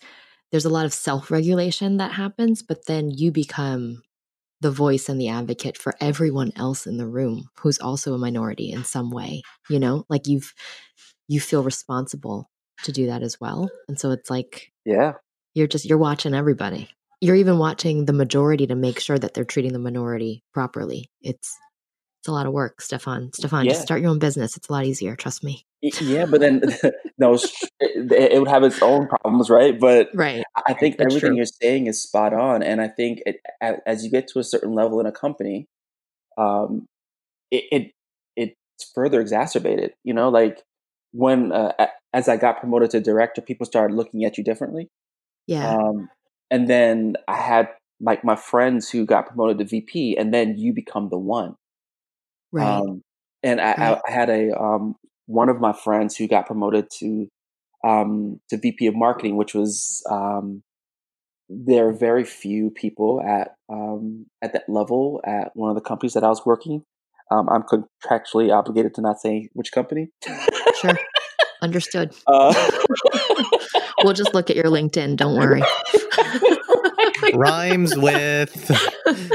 there's 0.51 0.65
a 0.65 0.69
lot 0.69 0.85
of 0.85 0.93
self-regulation 0.93 1.97
that 1.97 2.11
happens, 2.11 2.61
but 2.61 2.85
then 2.85 3.09
you 3.09 3.31
become 3.31 4.01
the 4.59 4.71
voice 4.71 5.09
and 5.09 5.19
the 5.19 5.29
advocate 5.29 5.77
for 5.77 5.93
everyone 5.99 6.51
else 6.55 6.85
in 6.85 6.97
the 6.97 7.07
room 7.07 7.45
who's 7.59 7.79
also 7.79 8.13
a 8.13 8.17
minority 8.17 8.71
in 8.71 8.83
some 8.83 9.09
way. 9.09 9.41
You 9.69 9.79
know, 9.79 10.05
like 10.09 10.27
you've 10.27 10.53
you 11.27 11.39
feel 11.39 11.63
responsible 11.63 12.49
to 12.83 12.91
do 12.91 13.07
that 13.07 13.23
as 13.23 13.39
well. 13.39 13.69
And 13.87 13.99
so 13.99 14.11
it's 14.11 14.29
like 14.29 14.71
yeah, 14.85 15.13
you're 15.53 15.67
just 15.67 15.85
you're 15.85 15.97
watching 15.97 16.33
everybody. 16.33 16.89
You're 17.21 17.35
even 17.35 17.59
watching 17.59 18.05
the 18.05 18.13
majority 18.13 18.65
to 18.67 18.75
make 18.75 18.99
sure 18.99 19.17
that 19.17 19.33
they're 19.33 19.45
treating 19.45 19.73
the 19.73 19.79
minority 19.79 20.43
properly. 20.53 21.11
It's 21.21 21.55
it's 22.21 22.27
a 22.27 22.31
lot 22.31 22.45
of 22.45 22.53
work, 22.53 22.81
Stefan. 22.81 23.33
Stefan, 23.33 23.65
Yeah. 23.65 23.71
just 23.71 23.81
start 23.81 23.99
your 23.99 24.11
own 24.11 24.19
business. 24.19 24.55
It's 24.55 24.69
a 24.69 24.71
lot 24.71 24.85
easier, 24.85 25.15
trust 25.15 25.43
me. 25.43 25.65
Yeah, 25.81 26.27
but 26.27 26.39
then 26.39 26.61
no, 27.17 27.35
it, 27.79 28.39
would 28.39 28.47
have 28.47 28.61
its 28.61 28.79
own 28.83 29.07
problems, 29.07 29.49
right? 29.49 29.79
But 29.79 30.09
Right. 30.13 30.43
I 30.67 30.73
think 30.73 30.97
That's 30.97 31.07
everything 31.07 31.29
true. 31.31 31.37
you're 31.37 31.45
saying 31.47 31.87
is 31.87 31.99
spot 31.99 32.31
on, 32.31 32.61
and 32.61 32.79
I 32.79 32.89
think 32.89 33.23
it, 33.25 33.37
as 33.87 34.05
you 34.05 34.11
get 34.11 34.27
to 34.27 34.39
a 34.39 34.43
certain 34.43 34.75
level 34.75 34.99
in 34.99 35.07
a 35.07 35.11
company, 35.11 35.65
um, 36.37 36.85
it, 37.49 37.63
it 37.71 37.91
it's 38.35 38.91
further 38.93 39.19
exacerbated. 39.19 39.93
You 40.03 40.13
know, 40.13 40.29
like 40.29 40.61
when 41.13 41.51
uh, 41.51 41.87
as 42.13 42.29
I 42.29 42.37
got 42.37 42.59
promoted 42.59 42.91
to 42.91 42.99
director, 42.99 43.41
people 43.41 43.65
started 43.65 43.95
looking 43.95 44.25
at 44.25 44.37
you 44.37 44.43
differently. 44.43 44.89
Yeah. 45.47 45.75
Um, 45.75 46.07
and 46.51 46.67
then 46.67 47.15
I 47.27 47.37
had 47.37 47.69
like 47.99 48.23
my 48.23 48.35
friends 48.35 48.91
who 48.91 49.07
got 49.07 49.25
promoted 49.25 49.57
to 49.57 49.65
VP, 49.65 50.17
and 50.17 50.31
then 50.31 50.59
you 50.59 50.71
become 50.71 51.09
the 51.09 51.17
one. 51.17 51.55
Right. 52.51 52.67
Um, 52.81 53.01
and 53.43 53.59
I, 53.61 53.65
Right. 53.75 53.79
I, 53.79 54.01
I 54.07 54.11
had 54.11 54.29
a 54.29 54.59
um, 54.59 54.95
one 55.25 55.49
of 55.49 55.59
my 55.59 55.73
friends 55.73 56.15
who 56.15 56.27
got 56.27 56.45
promoted 56.45 56.87
to 56.99 57.27
um, 57.83 58.39
to 58.49 58.57
VP 58.57 58.87
of 58.87 58.95
marketing, 58.95 59.35
which 59.37 59.53
was 59.53 60.03
um, 60.09 60.61
there 61.49 61.87
are 61.87 61.93
very 61.93 62.23
few 62.23 62.69
people 62.69 63.21
at 63.21 63.55
um, 63.69 64.25
at 64.41 64.53
that 64.53 64.69
level 64.69 65.21
at 65.25 65.51
one 65.55 65.69
of 65.69 65.75
the 65.75 65.81
companies 65.81 66.13
that 66.13 66.23
I 66.23 66.29
was 66.29 66.45
working. 66.45 66.83
Um, 67.31 67.47
I'm 67.49 67.63
contractually 67.63 68.53
obligated 68.53 68.93
to 68.95 69.01
not 69.01 69.19
say 69.21 69.49
which 69.53 69.71
company. 69.71 70.09
sure. 70.81 70.99
Understood. 71.61 72.13
Uh, 72.27 72.53
We'll 74.03 74.13
just 74.13 74.33
look 74.33 74.49
at 74.49 74.55
your 74.55 74.65
LinkedIn, 74.65 75.15
don't 75.15 75.37
worry. 75.37 75.61
Rhymes 77.35 77.95
with 77.97 78.71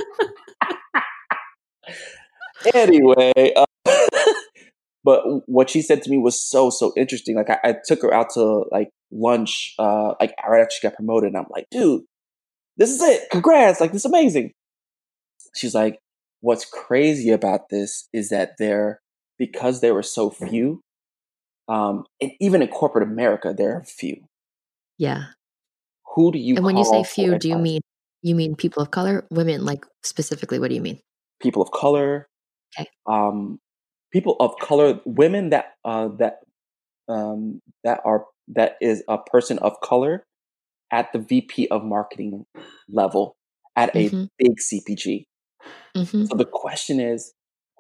anyway, 2.75 3.53
uh, 3.57 3.65
but 5.05 5.23
what 5.47 5.71
she 5.71 5.83
said 5.83 6.03
to 6.03 6.11
me 6.11 6.19
was 6.19 6.41
so 6.41 6.71
so 6.71 6.93
interesting. 6.97 7.37
Like 7.37 7.51
I, 7.51 7.59
I 7.63 7.75
took 7.85 8.03
her 8.03 8.13
out 8.13 8.31
to 8.35 8.65
like 8.71 8.91
lunch, 9.11 9.75
uh, 9.79 10.15
like 10.21 10.35
right 10.47 10.61
after 10.61 10.75
she 10.79 10.87
got 10.87 10.97
promoted, 10.97 11.29
and 11.29 11.37
I'm 11.37 11.47
like, 11.51 11.67
dude, 11.71 12.03
this 12.77 12.91
is 12.91 13.01
it. 13.03 13.31
Congrats! 13.31 13.81
Like 13.81 13.93
this 13.93 14.03
is 14.03 14.11
amazing. 14.11 14.53
She's 15.55 15.75
like, 15.75 15.99
what's 16.41 16.65
crazy 16.65 17.31
about 17.31 17.69
this 17.71 18.09
is 18.13 18.29
that 18.31 18.53
there 18.59 19.01
because 19.39 19.81
there 19.81 19.95
were 19.95 20.03
so 20.03 20.31
few, 20.31 20.81
um, 21.69 22.05
and 22.21 22.33
even 22.41 22.63
in 22.63 22.69
corporate 22.69 23.09
America, 23.09 23.55
there 23.57 23.77
are 23.77 23.85
few. 23.85 24.25
Yeah. 24.99 25.25
Who 26.15 26.33
do 26.33 26.39
you? 26.39 26.57
And 26.57 26.65
when 26.65 26.77
you 26.77 26.85
say 26.85 27.05
few, 27.05 27.39
do 27.39 27.49
you 27.49 27.59
mean 27.59 27.81
you 28.23 28.35
mean 28.35 28.57
people 28.57 28.83
of 28.83 28.91
color, 28.91 29.27
women? 29.31 29.65
Like 29.65 29.85
specifically, 30.03 30.59
what 30.59 30.69
do 30.69 30.75
you 30.75 30.81
mean? 30.81 31.01
people 31.41 31.63
of 31.63 31.71
color, 31.71 32.29
Okay. 32.75 32.89
um, 33.07 33.59
people 34.13 34.37
of 34.41 34.57
color, 34.61 35.01
women 35.05 35.51
that 35.51 35.75
uh, 35.85 36.09
that 36.19 36.41
um, 37.09 37.61
that 37.85 38.01
are 38.05 38.27
that 38.49 38.77
is 38.81 39.03
a 39.09 39.19
person 39.19 39.59
of 39.61 39.81
color 39.83 40.25
at 40.93 41.13
the 41.13 41.19
VP 41.19 41.69
of 41.69 41.85
marketing 41.85 42.47
level 42.89 43.37
at 43.77 43.97
a 43.97 44.11
Mhm. 44.13 44.29
big 44.39 44.61
CPG. 44.61 45.27
hmm 45.95 46.27
So 46.31 46.37
the 46.37 46.45
question 46.45 47.01
is, 47.01 47.33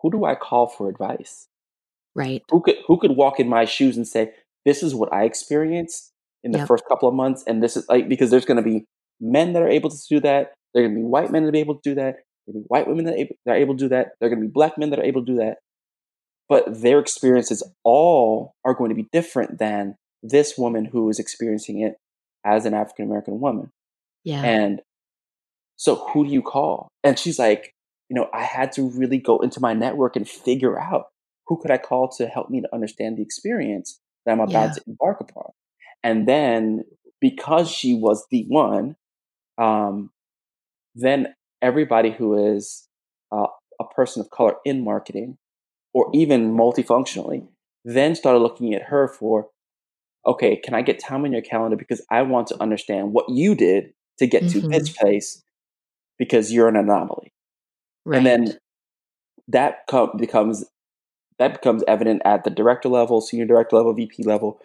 who 0.02 0.10
do 0.10 0.24
I 0.24 0.34
call 0.34 0.68
for 0.68 0.88
advice? 0.88 1.48
Right. 2.14 2.42
Who 2.50 2.60
could 2.60 2.76
who 2.86 2.98
could 2.98 3.12
walk 3.16 3.40
in 3.40 3.48
my 3.48 3.64
shoes 3.64 3.96
and 3.96 4.06
say, 4.06 4.32
"This 4.64 4.82
is 4.82 4.94
what 4.94 5.12
I 5.12 5.24
experienced 5.24 6.12
in 6.44 6.52
the 6.52 6.58
Yep. 6.58 6.68
first 6.68 6.84
couple 6.88 7.08
of 7.08 7.14
months," 7.14 7.42
and 7.46 7.62
this 7.62 7.76
is 7.76 7.88
like 7.88 8.08
because 8.08 8.30
there's 8.30 8.44
going 8.44 8.56
to 8.56 8.62
be 8.62 8.84
men 9.20 9.52
that 9.52 9.62
are 9.62 9.68
able 9.68 9.90
to 9.90 9.98
do 10.08 10.20
that. 10.20 10.54
There 10.74 10.84
are 10.84 10.86
going 10.88 10.96
to 10.96 11.02
be 11.02 11.06
white 11.06 11.30
men 11.32 11.44
that 11.44 11.54
are 11.54 11.58
able 11.58 11.74
to 11.76 11.80
do 11.82 11.94
that. 11.96 12.16
There 12.46 12.56
are 12.56 12.60
be 12.60 12.64
white 12.68 12.86
women 12.86 13.04
that 13.06 13.14
are, 13.14 13.18
able, 13.18 13.36
that 13.44 13.52
are 13.52 13.58
able 13.58 13.74
to 13.74 13.84
do 13.84 13.88
that. 13.88 14.12
There 14.20 14.26
are 14.26 14.30
going 14.30 14.40
to 14.42 14.48
be 14.48 14.52
black 14.52 14.78
men 14.78 14.90
that 14.90 14.98
are 14.98 15.04
able 15.04 15.24
to 15.24 15.32
do 15.32 15.38
that. 15.38 15.58
But 16.48 16.80
their 16.80 17.00
experiences 17.00 17.62
all 17.82 18.54
are 18.64 18.74
going 18.74 18.90
to 18.90 18.94
be 18.94 19.08
different 19.12 19.58
than 19.58 19.96
this 20.22 20.56
woman 20.56 20.84
who 20.84 21.08
is 21.10 21.18
experiencing 21.18 21.80
it 21.80 21.96
as 22.44 22.64
an 22.64 22.74
African 22.74 23.06
American 23.06 23.40
woman. 23.40 23.72
Yeah. 24.22 24.42
And 24.42 24.80
so 25.76 25.96
who 26.12 26.24
do 26.24 26.32
you 26.32 26.42
call? 26.42 26.88
And 27.02 27.18
she's 27.18 27.38
like, 27.38 27.74
you 28.08 28.14
know, 28.14 28.28
I 28.32 28.44
had 28.44 28.70
to 28.72 28.88
really 28.90 29.18
go 29.18 29.40
into 29.40 29.60
my 29.60 29.74
network 29.74 30.14
and 30.14 30.28
figure 30.28 30.78
out 30.78 31.06
who 31.48 31.60
could 31.60 31.70
I 31.70 31.78
call 31.78 32.08
to 32.16 32.26
help 32.26 32.48
me 32.50 32.60
to 32.60 32.68
understand 32.72 33.18
the 33.18 33.22
experience 33.22 34.00
that 34.24 34.32
I'm 34.32 34.40
about 34.40 34.50
Yeah. 34.52 34.72
to 34.74 34.82
embark 34.86 35.20
upon. 35.20 35.50
And 36.02 36.26
then 36.28 36.84
because 37.20 37.68
she 37.70 37.94
was 37.94 38.26
the 38.30 38.44
one, 38.48 38.96
um, 39.58 40.10
then 40.94 41.34
everybody 41.62 42.10
who 42.10 42.54
is 42.54 42.88
uh, 43.32 43.46
a 43.80 43.84
person 43.84 44.20
of 44.20 44.30
color 44.30 44.54
in 44.64 44.84
marketing 44.84 45.38
or 45.92 46.10
even 46.14 46.54
multifunctionally 46.54 47.46
then 47.84 48.14
started 48.14 48.40
looking 48.40 48.74
at 48.74 48.82
her 48.82 49.08
for 49.08 49.48
okay, 50.26 50.56
can 50.56 50.74
I 50.74 50.82
get 50.82 50.98
time 50.98 51.24
on 51.24 51.32
your 51.32 51.42
calendar 51.42 51.76
because 51.76 52.04
I 52.10 52.22
want 52.22 52.48
to 52.48 52.60
understand 52.60 53.12
what 53.12 53.28
you 53.28 53.54
did 53.54 53.92
to 54.18 54.26
get 54.26 54.48
to 54.48 54.60
this 54.60 54.88
Mm-hmm. 54.88 55.04
place 55.04 55.42
because 56.18 56.52
you're 56.52 56.68
an 56.68 56.76
anomaly. 56.76 57.32
Right. 58.04 58.18
And 58.18 58.26
then 58.26 58.58
that 59.48 59.86
co- 59.88 60.12
becomes 60.16 60.64
that 61.38 61.52
becomes 61.52 61.84
evident 61.86 62.22
at 62.24 62.44
the 62.44 62.50
director 62.50 62.88
level, 62.88 63.20
senior 63.20 63.46
director 63.46 63.76
level, 63.76 63.92
VP 63.92 64.22
level. 64.24 64.60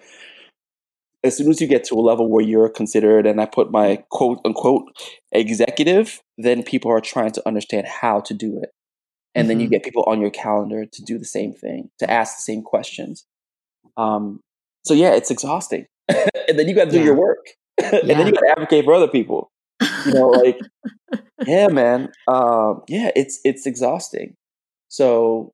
As 1.23 1.37
soon 1.37 1.49
as 1.49 1.61
you 1.61 1.67
get 1.67 1.83
to 1.85 1.95
a 1.95 2.01
level 2.01 2.29
where 2.29 2.43
you're 2.43 2.69
considered, 2.69 3.27
and 3.27 3.39
I 3.39 3.45
put 3.45 3.71
my 3.71 4.03
quote 4.09 4.39
unquote 4.45 4.85
executive, 5.31 6.21
then 6.37 6.63
people 6.63 6.91
are 6.91 7.01
trying 7.01 7.31
to 7.33 7.47
understand 7.47 7.87
how 7.87 8.21
to 8.21 8.33
do 8.33 8.59
it. 8.61 8.71
And 9.35 9.49
then 9.49 9.59
you 9.59 9.67
Mhm. 9.67 9.71
get 9.71 9.83
people 9.83 10.03
on 10.07 10.19
your 10.19 10.31
calendar 10.31 10.85
to 10.85 11.01
do 11.03 11.17
the 11.17 11.25
same 11.25 11.53
thing, 11.53 11.89
to 11.99 12.09
ask 12.09 12.37
the 12.37 12.41
same 12.43 12.63
questions. 12.63 13.25
Um, 13.97 14.41
so 14.83 14.93
yeah, 14.93 15.13
it's 15.13 15.31
exhausting. 15.31 15.85
and 16.09 16.57
then 16.59 16.67
you 16.67 16.75
got 16.75 16.85
to 16.85 16.91
do 16.91 16.97
Yeah. 16.97 17.05
your 17.05 17.15
work. 17.17 17.45
and 17.77 18.09
then 18.09 18.27
you 18.27 18.33
got 18.33 18.41
to 18.41 18.51
advocate 18.57 18.85
for 18.85 18.93
other 18.93 19.07
people 19.07 19.49
you 20.05 20.13
know 20.13 20.27
like 20.29 20.59
yeah 21.47 21.67
man 21.67 22.11
um 22.27 22.83
yeah 22.87 23.09
it's 23.15 23.39
it's 23.43 23.65
exhausting 23.65 24.35
so 24.87 25.51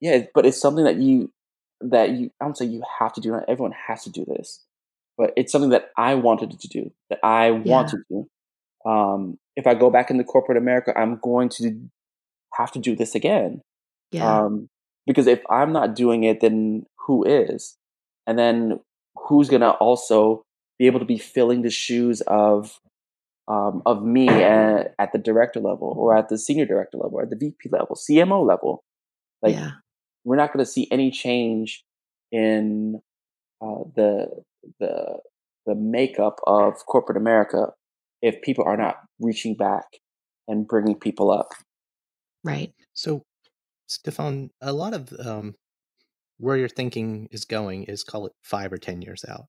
yeah 0.00 0.24
but 0.34 0.46
it's 0.46 0.60
something 0.60 0.84
that 0.84 0.96
you 0.96 1.30
that 1.80 2.10
you 2.10 2.30
i 2.40 2.44
don't 2.44 2.56
say 2.56 2.64
you 2.64 2.82
have 2.98 3.12
to 3.12 3.20
do 3.20 3.30
not 3.32 3.44
everyone 3.48 3.72
has 3.88 4.04
to 4.04 4.10
do 4.10 4.24
this 4.26 4.60
but 5.16 5.32
it's 5.36 5.52
something 5.52 5.70
that 5.70 5.90
i 5.96 6.14
wanted 6.14 6.58
to 6.58 6.68
do 6.68 6.90
that 7.10 7.18
i 7.22 7.50
want 7.50 7.88
to 7.88 7.98
do 8.08 8.90
um 8.90 9.38
if 9.56 9.66
i 9.66 9.74
go 9.74 9.90
back 9.90 10.10
into 10.10 10.24
corporate 10.24 10.58
america 10.58 10.92
i'm 10.98 11.18
going 11.22 11.48
to 11.48 11.78
have 12.54 12.70
to 12.70 12.78
do 12.78 12.94
this 12.94 13.14
again 13.14 13.60
yeah. 14.10 14.40
um 14.40 14.68
because 15.06 15.26
if 15.26 15.40
i'm 15.50 15.72
not 15.72 15.94
doing 15.94 16.24
it 16.24 16.40
then 16.40 16.84
who 17.06 17.24
is 17.24 17.76
and 18.26 18.38
then 18.38 18.80
who's 19.16 19.48
gonna 19.48 19.70
also 19.70 20.44
be 20.78 20.86
able 20.86 20.98
to 20.98 21.04
be 21.04 21.18
filling 21.18 21.62
the 21.62 21.70
shoes 21.70 22.20
of 22.22 22.80
um, 23.48 23.82
of 23.86 24.04
me 24.04 24.28
at, 24.28 24.94
at 24.98 25.12
the 25.12 25.18
director 25.18 25.60
level 25.60 25.94
or 25.96 26.16
at 26.16 26.28
the 26.28 26.38
senior 26.38 26.66
director 26.66 26.98
level 26.98 27.18
or 27.18 27.22
at 27.22 27.30
the 27.30 27.36
VP 27.36 27.68
level, 27.70 27.96
CMO 27.96 28.46
level. 28.46 28.84
Like 29.42 29.54
yeah. 29.54 29.72
we're 30.24 30.36
not 30.36 30.52
going 30.52 30.64
to 30.64 30.70
see 30.70 30.88
any 30.90 31.10
change 31.10 31.84
in 32.30 33.00
uh, 33.60 33.84
the 33.94 34.28
the 34.80 35.20
the 35.66 35.74
makeup 35.74 36.40
of 36.46 36.74
corporate 36.86 37.16
America 37.16 37.68
if 38.20 38.42
people 38.42 38.64
are 38.64 38.76
not 38.76 38.96
reaching 39.20 39.54
back 39.54 39.84
and 40.48 40.66
bringing 40.66 40.98
people 40.98 41.30
up. 41.30 41.48
Right. 42.44 42.72
So, 42.94 43.22
Stefan, 43.86 44.50
a 44.60 44.72
lot 44.72 44.94
of 44.94 45.12
um, 45.24 45.54
where 46.38 46.56
your 46.56 46.68
thinking 46.68 47.28
is 47.30 47.44
going 47.44 47.84
is 47.84 48.02
call 48.04 48.26
it 48.26 48.32
five 48.42 48.72
or 48.72 48.78
10 48.78 49.02
years 49.02 49.24
out. 49.28 49.46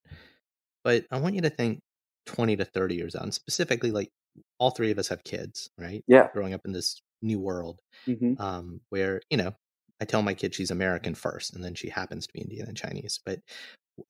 But 0.84 1.04
I 1.10 1.18
want 1.18 1.34
you 1.34 1.42
to 1.42 1.50
think 1.50 1.80
20 2.26 2.56
to 2.56 2.64
30 2.64 2.94
years 2.94 3.16
out. 3.16 3.22
And 3.22 3.34
specifically, 3.34 3.90
like 3.90 4.10
all 4.58 4.70
three 4.70 4.90
of 4.90 4.98
us 4.98 5.08
have 5.08 5.24
kids, 5.24 5.70
right? 5.78 6.04
Yeah. 6.06 6.28
Growing 6.32 6.54
up 6.54 6.62
in 6.64 6.72
this 6.72 7.00
new 7.22 7.40
world 7.40 7.80
hmm 8.06 8.34
um, 8.38 8.80
where, 8.90 9.20
you 9.30 9.36
know, 9.36 9.54
I 10.00 10.04
tell 10.04 10.22
my 10.22 10.34
kid 10.34 10.54
she's 10.54 10.70
American 10.70 11.14
first 11.14 11.54
and 11.54 11.64
then 11.64 11.74
she 11.74 11.88
happens 11.88 12.26
to 12.26 12.32
be 12.32 12.40
Indian 12.40 12.68
and 12.68 12.76
Chinese. 12.76 13.20
But 13.24 13.40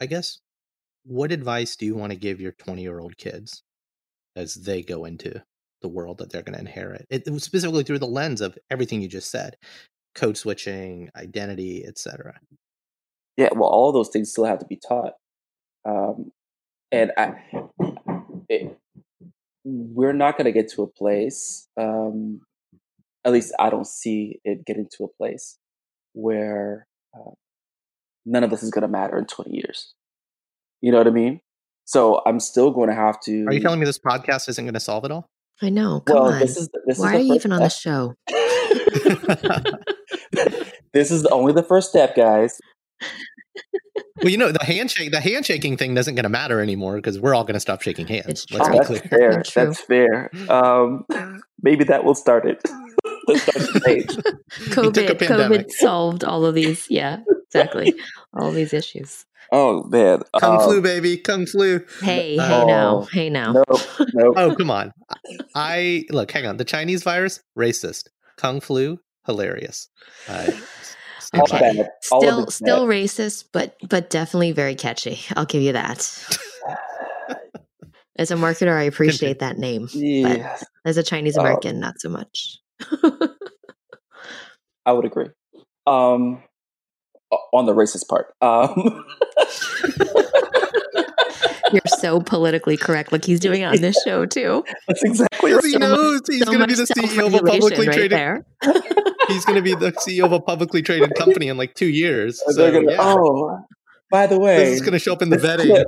I 0.01 0.07
guess 0.07 0.41
what 1.05 1.33
advice 1.33 1.77
do 1.77 1.87
you 1.87 1.95
want 1.95 2.13
to 2.13 2.19
give 2.19 2.41
your 2.41 2.53
20 2.53 2.83
year 2.83 2.99
old 2.99 3.17
kids 3.17 3.63
as 4.37 4.55
they 4.55 4.83
go 4.83 5.05
into 5.05 5.43
the 5.83 5.89
world 5.89 6.19
that 6.19 6.31
they're 6.31 6.43
going 6.43 6.55
to 6.55 6.61
inherit? 6.61 7.07
It, 7.11 7.27
specifically 7.41 7.85
through 7.85 7.99
the 8.01 8.07
lens 8.07 8.41
of 8.41 8.59
everything 8.71 9.03
you 9.03 9.09
just 9.09 9.31
said 9.31 9.57
code 10.15 10.37
switching, 10.37 11.11
identity, 11.17 11.85
etc. 11.85 12.39
Yeah. 13.37 13.49
Well, 13.53 13.69
all 13.69 13.93
those 13.93 14.11
things 14.11 14.31
still 14.31 14.45
have 14.45 14.61
to 14.61 14.67
be 14.67 14.77
taught. 14.77 15.15
Um, 15.85 16.31
and 16.93 17.11
I, 17.17 17.35
it, 18.49 18.79
we're 19.65 20.13
not 20.13 20.37
going 20.37 20.45
to 20.45 20.53
get 20.53 20.71
to 20.73 20.83
a 20.83 20.87
place. 20.87 21.69
Um, 21.77 22.41
at 23.25 23.33
least 23.33 23.55
I 23.59 23.71
don't 23.71 23.87
see 23.87 24.41
it 24.45 24.65
getting 24.65 24.89
to 24.97 25.05
a 25.05 25.09
place 25.09 25.59
where 26.13 26.87
uh, 27.15 27.33
none 28.25 28.45
of 28.45 28.51
this 28.51 28.63
is 28.63 28.71
going 28.71 28.83
to 28.83 28.89
matter 28.89 29.19
in 29.19 29.27
20 29.27 29.51
years. 29.51 29.95
You 30.81 30.93
know 30.93 30.99
what 30.99 31.07
I 31.07 31.11
mean? 31.11 31.41
So 31.85 32.23
I'm 32.27 32.41
still 32.41 32.71
going 32.71 32.89
to 32.89 32.95
have 32.95 33.21
to. 33.23 33.45
Are 33.47 33.53
you 33.53 33.61
telling 33.61 33.81
me 33.81 33.87
this 33.87 33.99
podcast 33.99 34.49
isn't 34.49 34.65
going 34.65 34.75
to 34.75 34.81
solve 34.81 35.05
it 35.05 35.11
all? 35.11 35.29
I 35.63 35.71
know. 35.71 36.01
Come 36.01 36.17
Well, 36.17 36.33
on. 36.33 36.41
this 36.41 36.57
is 36.57 36.69
this 36.87 36.99
Why 36.99 37.15
is 37.17 37.21
are 37.21 37.23
you 37.23 37.35
first 37.35 37.47
even 37.47 37.53
on 37.53 37.63
the 37.63 37.69
show? 37.69 38.15
this 40.93 41.11
is 41.11 41.25
only 41.27 41.53
the 41.53 41.63
first 41.63 41.91
step, 41.91 42.15
guys. 42.17 42.59
well, 44.23 44.31
you 44.31 44.39
know, 44.39 44.53
the 44.53 44.65
handshake, 44.65 45.11
the 45.11 45.21
handshaking 45.21 45.77
thing 45.77 45.97
isn't 45.97 46.15
going 46.15 46.23
to 46.25 46.29
matter 46.29 46.61
anymore 46.61 46.97
because 46.97 47.19
we're 47.21 47.35
all 47.35 47.45
going 47.45 47.55
to 47.55 47.61
stop 47.61 47.83
shaking 47.83 48.07
hands. 48.07 48.27
It's 48.29 48.51
Let's 48.53 48.69
Oh, 48.69 48.73
be 48.73 48.79
that's 48.79 48.89
clear. 48.89 49.01
fair. 49.43 49.67
That's 49.67 49.81
fair. 49.81 50.31
Um, 50.51 51.05
maybe 51.63 51.85
that 51.85 52.05
will 52.05 52.15
start 52.15 52.47
it. 52.47 52.61
Let's 53.27 53.43
start 53.43 53.59
the 53.73 53.81
stage. 53.81 54.15
took 54.73 54.97
a 54.97 55.15
COVID. 55.15 55.19
COVID 55.19 55.71
solved 55.71 56.25
all 56.25 56.45
of 56.45 56.55
these. 56.55 56.87
Yeah, 56.91 57.21
exactly. 57.47 57.95
all 58.35 58.49
of 58.49 58.55
these 58.55 58.73
issues. 58.75 59.25
Oh 59.55 59.85
man. 59.85 60.23
Kung 60.41 60.55
um, 60.55 60.61
flu, 60.61 60.81
baby, 60.83 61.17
kung 61.17 61.47
flu. 61.47 61.79
Hey, 62.01 62.37
Uh, 62.37 62.49
hey 62.49 62.65
now, 62.67 63.03
oh, 63.03 63.09
hey 63.13 63.31
now. 63.31 63.53
Nope. 63.53 63.81
Nope. 64.13 64.35
Oh, 64.37 64.53
come 64.57 64.71
on. 64.71 64.93
I 65.55 66.05
look, 66.11 66.33
hang 66.33 66.45
on. 66.45 66.57
The 66.57 66.65
Chinese 66.65 67.05
virus, 67.05 67.41
racist. 67.57 68.09
Kung 68.37 68.61
flu, 68.61 68.99
hilarious. 69.27 69.89
Uh, 70.29 70.49
stand 71.21 71.43
All 71.43 71.47
Okay. 71.47 71.61
bad. 71.61 71.87
All 72.11 72.21
Still, 72.21 72.47
still 72.51 72.87
bad. 72.89 72.97
racist, 72.97 73.45
but 73.53 73.77
but 73.89 74.11
definitely 74.11 74.51
very 74.51 74.75
catchy. 74.75 75.21
I'll 75.37 75.47
give 75.47 75.63
you 75.63 75.73
that. 75.75 75.99
As 78.17 78.31
a 78.31 78.35
marketer, 78.35 78.73
I 78.77 78.85
appreciate 78.85 79.39
that 79.41 79.59
name. 79.59 79.89
But 80.23 80.41
as 80.85 80.97
a 80.97 81.03
Chinese 81.03 81.37
Um, 81.37 81.45
American, 81.47 81.81
not 81.81 82.01
so 82.01 82.09
much. 82.09 82.59
I 84.87 84.93
would 84.93 85.05
agree. 85.05 85.31
Um, 85.87 86.43
o- 86.43 86.43
on 87.53 87.67
the 87.67 87.75
racist 87.75 88.09
part. 88.09 88.33
Um, 88.41 89.05
You're 91.73 91.81
so 91.99 92.21
politically 92.21 92.77
correct, 92.77 93.11
like 93.11 93.25
he's 93.25 93.41
doing 93.41 93.65
on 93.65 93.81
this 93.81 93.97
show 94.05 94.27
too. 94.27 94.63
that's 94.87 95.03
exactly 95.03 95.51
Because 95.51 95.57
right. 95.57 95.65
he 95.65 95.73
So 95.73 95.79
much- 95.81 95.89
knows 95.89 96.21
he's 96.29 96.39
so 96.41 96.45
going 96.47 96.61
to 96.61 96.67
be 96.69 96.75
the 96.75 96.83
CEO 96.85 97.27
of 97.27 97.35
a 97.35 97.39
publicly 97.43 97.87
right 97.89 97.95
traded. 97.95 98.13
there. 98.13 98.47
He's 99.29 99.45
going 99.47 99.57
to 99.57 99.63
be 99.63 99.75
the 99.75 99.91
CEO 99.93 100.27
of 100.27 100.33
a 100.33 100.41
publicly 100.41 100.83
traded 100.83 101.15
company 101.15 101.49
in 101.49 101.57
like 101.57 101.73
two 101.75 101.89
years. 101.89 102.43
And 102.47 102.55
So 102.57 102.71
gonna, 102.71 102.91
yeah, 102.93 102.99
oh, 103.01 103.59
by 104.11 104.27
the 104.27 104.39
way, 104.39 104.59
this 104.67 104.75
is 104.75 104.81
going 104.83 104.93
to 104.93 104.99
show 104.99 105.15
up 105.15 105.23
in 105.23 105.31
the 105.31 105.39
this 105.39 105.47
vetting. 105.47 105.83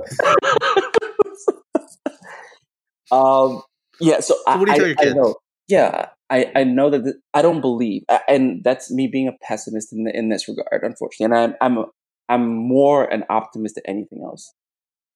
um, 3.11 3.61
yeah. 3.99 4.21
So, 4.21 4.33
I, 4.47 4.57
what 4.57 4.65
do 4.65 4.71
you 4.71 4.77
tell 4.77 4.87
I- 4.87 5.03
your 5.05 5.13
I 5.13 5.15
know. 5.15 5.35
Yeah, 5.67 6.07
I, 6.29 6.51
I 6.55 6.63
know 6.63 6.89
that 6.89 7.03
th- 7.03 7.15
I 7.33 7.41
don't 7.41 7.61
believe, 7.61 8.03
and 8.27 8.63
that's 8.63 8.91
me 8.91 9.07
being 9.07 9.27
a 9.27 9.45
pessimist 9.45 9.93
in 9.93 10.07
in 10.13 10.29
this 10.29 10.47
regard, 10.47 10.83
unfortunately. 10.83 11.35
And 11.37 11.55
I'm 11.61 11.77
I'm 11.77 11.85
I'm 12.29 12.55
more 12.55 13.05
an 13.05 13.23
optimist 13.29 13.75
than 13.75 13.83
anything 13.87 14.21
else. 14.23 14.53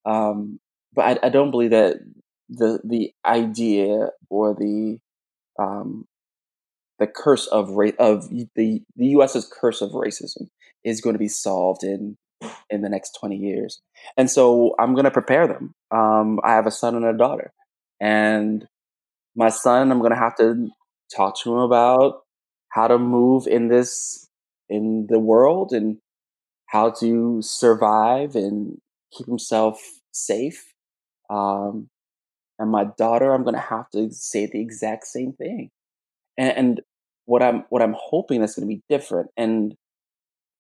Um, 0.06 0.60
but 0.94 1.20
I, 1.24 1.28
I 1.28 1.30
don't 1.30 1.52
believe 1.52 1.72
that 1.72 1.98
the 2.50 2.80
the 2.84 3.12
idea 3.26 4.10
or 4.30 4.56
the 4.56 5.00
um, 5.60 6.06
the 7.00 7.08
curse 7.08 7.48
of 7.48 7.72
ra- 7.72 7.92
of 8.00 8.30
the 8.30 8.48
the 8.96 9.08
U.S.'s 9.08 9.52
curse 9.52 9.82
of 9.82 9.92
racism 9.92 10.48
is 10.84 11.02
going 11.02 11.14
to 11.14 11.20
be 11.20 11.28
solved 11.28 11.84
in 11.84 12.18
in 12.70 12.82
the 12.82 12.90
next 12.90 13.18
twenty 13.20 13.36
years, 13.36 13.82
and 14.16 14.32
so 14.32 14.76
I'm 14.80 14.94
going 14.94 15.06
to 15.06 15.12
prepare 15.12 15.46
them. 15.46 15.74
Um, 15.92 16.40
I 16.44 16.54
have 16.54 16.68
a 16.68 16.72
son 16.72 16.96
and 16.96 17.06
a 17.06 17.18
daughter, 17.18 17.52
and 18.00 18.66
my 19.36 19.50
son, 19.50 19.92
I'm 19.92 20.00
going 20.00 20.12
to 20.12 20.18
have 20.18 20.36
to 20.38 20.70
talk 21.16 21.40
to 21.42 21.54
him 21.54 21.60
about 21.60 22.22
how 22.70 22.88
to 22.88 22.98
move 22.98 23.48
in 23.48 23.68
this 23.68 24.28
in 24.70 25.08
the 25.10 25.20
world 25.20 25.74
and 25.74 25.98
how 26.68 26.90
to 26.90 27.42
survive 27.42 28.36
and 28.36 28.78
keep 29.12 29.28
himself 29.28 29.82
safe. 30.14 30.74
Um, 31.30 31.90
and 32.58 32.72
my 32.72 32.86
daughter, 32.98 33.34
I'm 33.34 33.44
going 33.44 33.56
to 33.56 33.62
have 33.62 33.90
to 33.92 34.12
say 34.12 34.46
the 34.46 34.62
exact 34.62 35.08
same 35.08 35.34
thing. 35.34 35.70
And, 36.38 36.58
and 36.58 36.82
what 37.26 37.44
I'm 37.44 37.66
what 37.70 37.82
I'm 37.82 37.96
hoping 37.98 38.40
that's 38.40 38.56
going 38.56 38.68
to 38.68 38.76
be 38.76 38.84
different 38.90 39.30
and 39.38 39.76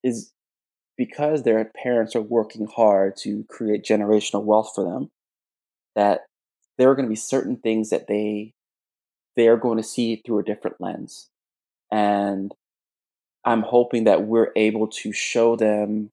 is 0.03 0.31
because 0.97 1.43
their 1.43 1.71
parents 1.81 2.15
are 2.15 2.21
working 2.21 2.67
hard 2.67 3.15
to 3.17 3.45
create 3.49 3.83
generational 3.83 4.43
wealth 4.43 4.71
for 4.75 4.83
them. 4.83 5.09
That 5.95 6.21
there 6.77 6.89
are 6.89 6.95
going 6.95 7.05
to 7.05 7.09
be 7.09 7.15
certain 7.15 7.57
things 7.57 7.89
that 7.89 8.07
they 8.07 8.53
they 9.35 9.47
are 9.47 9.57
going 9.57 9.77
to 9.77 9.83
see 9.83 10.21
through 10.25 10.39
a 10.39 10.43
different 10.43 10.77
lens, 10.79 11.29
and 11.91 12.53
I'm 13.45 13.61
hoping 13.63 14.03
that 14.05 14.23
we're 14.23 14.51
able 14.55 14.87
to 14.87 15.11
show 15.11 15.55
them, 15.55 16.11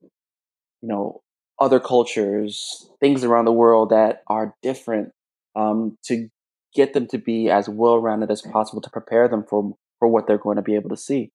you 0.83 0.89
know, 0.89 1.23
other 1.61 1.81
cultures, 1.81 2.91
things 3.01 3.25
around 3.25 3.45
the 3.45 3.53
world 3.53 3.91
that 3.91 4.23
are 4.29 4.55
different, 4.63 5.13
um, 5.57 5.99
to 6.05 6.29
get 6.75 6.95
them 6.95 7.07
to 7.09 7.19
be 7.19 7.51
as 7.51 7.69
well 7.69 7.99
rounded 7.99 8.31
as 8.31 8.43
possible 8.43 8.81
to 8.83 8.91
prepare 8.91 9.29
them 9.29 9.45
for 9.49 9.75
for 9.99 10.09
what 10.09 10.27
they're 10.27 10.39
going 10.39 10.57
to 10.57 10.63
be 10.63 10.75
able 10.77 10.91
to 10.91 10.97
see. 10.97 11.31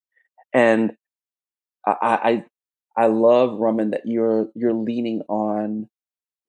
And 0.54 0.94
I 1.86 2.44
I, 2.98 3.04
I 3.04 3.08
love 3.08 3.60
Roman 3.60 3.92
that 3.92 4.04
you're 4.06 4.50
you're 4.56 4.74
leaning 4.74 5.22
on 5.28 5.90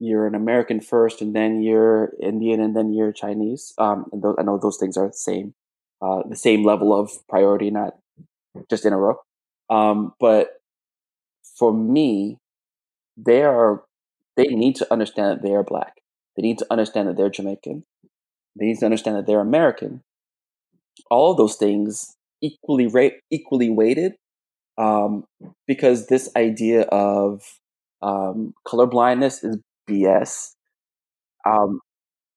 you're 0.05 0.27
an 0.27 0.35
American 0.35 0.81
first, 0.81 1.21
and 1.21 1.35
then 1.35 1.63
you're 1.63 2.13
Indian, 2.23 2.61
and 2.61 2.77
then 2.77 2.93
you're 2.93 3.13
Chinese. 3.13 3.75
Um, 3.79 4.07
and 4.13 4.23
those, 4.23 4.37
I 4.39 4.43
know 4.43 4.59
those 4.59 4.77
things 4.77 4.97
are 4.97 5.09
the 5.09 5.13
same, 5.13 5.55
uh, 6.03 6.23
the 6.29 6.37
same 6.37 6.65
level 6.65 6.99
of 6.99 7.11
priority, 7.29 7.71
not 7.71 7.95
just 8.71 8.85
in 8.85 8.93
a 8.93 8.99
row. 8.99 9.17
Um, 9.71 10.15
but 10.21 10.61
for 11.59 11.73
me, 11.73 12.39
they 13.17 13.43
are 13.43 13.85
they 14.37 14.45
need 14.45 14.77
to 14.77 14.93
understand 14.93 15.31
that 15.31 15.43
they 15.43 15.55
are 15.55 15.63
black. 15.63 15.95
They 16.37 16.43
need 16.43 16.59
to 16.59 16.67
understand 16.71 17.09
that 17.09 17.17
they're 17.17 17.31
Jamaican. 17.31 17.85
They 18.59 18.67
need 18.67 18.79
to 18.79 18.85
understand 18.85 19.17
that 19.17 19.27
they're 19.27 19.41
American. 19.41 20.03
All 21.11 21.31
of 21.31 21.37
those 21.37 21.57
things 21.57 22.17
equally 22.41 22.89
equally 23.31 23.71
weighted, 23.71 24.15
um, 24.77 25.25
because 25.67 26.07
this 26.07 26.31
idea 26.37 26.83
of 26.83 27.43
um, 28.03 28.55
color 28.67 28.87
blindness 28.87 29.43
is 29.43 29.59
BS. 29.87 30.57
Um, 31.47 31.81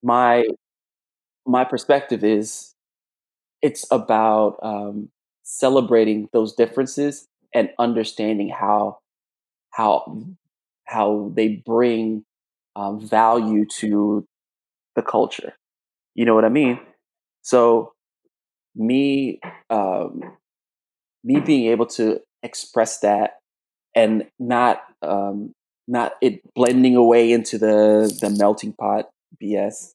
my 0.03 0.45
my 1.45 1.63
perspective 1.63 2.23
is 2.23 2.73
it's 3.61 3.85
about 3.91 4.59
um, 4.63 5.09
celebrating 5.43 6.29
those 6.33 6.53
differences 6.53 7.27
and 7.53 7.69
understanding 7.79 8.49
how 8.49 8.99
how 9.71 10.19
how 10.85 11.31
they 11.35 11.63
bring 11.65 12.25
um, 12.75 12.99
value 12.99 13.65
to 13.79 14.25
the 14.95 15.01
culture. 15.03 15.53
You 16.15 16.25
know 16.25 16.35
what 16.35 16.45
I 16.45 16.49
mean? 16.49 16.79
So 17.43 17.93
me 18.75 19.39
um, 19.69 20.21
me 21.23 21.39
being 21.39 21.67
able 21.71 21.85
to 21.85 22.19
express 22.43 22.99
that 22.99 23.39
and 23.95 24.27
not 24.39 24.83
um, 25.01 25.53
not 25.87 26.13
it 26.21 26.41
blending 26.53 26.95
away 26.95 27.31
into 27.31 27.57
the 27.57 28.15
the 28.21 28.29
melting 28.29 28.73
pot 28.73 29.09
BS. 29.41 29.93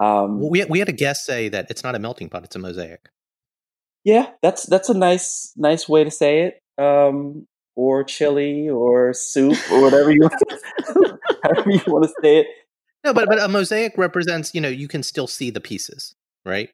Um, 0.00 0.40
we 0.48 0.64
we 0.64 0.78
had 0.78 0.88
a 0.88 0.92
guest 0.92 1.24
say 1.24 1.48
that 1.48 1.66
it's 1.70 1.82
not 1.82 1.94
a 1.94 1.98
melting 1.98 2.28
pot; 2.28 2.44
it's 2.44 2.56
a 2.56 2.58
mosaic. 2.58 3.08
yeah, 4.04 4.30
that's 4.42 4.64
that's 4.66 4.88
a 4.88 4.94
nice 4.94 5.52
nice 5.56 5.88
way 5.88 6.04
to 6.04 6.10
say 6.10 6.42
it. 6.42 6.82
Um, 6.82 7.46
or 7.76 8.02
chili 8.04 8.68
or 8.68 9.12
soup 9.12 9.56
or 9.70 9.82
whatever 9.82 10.10
you 10.10 10.28
however 11.42 11.70
you 11.70 11.80
want 11.86 12.04
to 12.04 12.12
say 12.22 12.38
it. 12.38 12.46
No, 13.04 13.12
but 13.12 13.28
but 13.28 13.40
a 13.40 13.48
mosaic 13.48 13.96
represents 13.96 14.54
you 14.54 14.60
know 14.60 14.68
you 14.68 14.88
can 14.88 15.02
still 15.02 15.26
see 15.26 15.50
the 15.50 15.60
pieces, 15.60 16.14
right? 16.44 16.70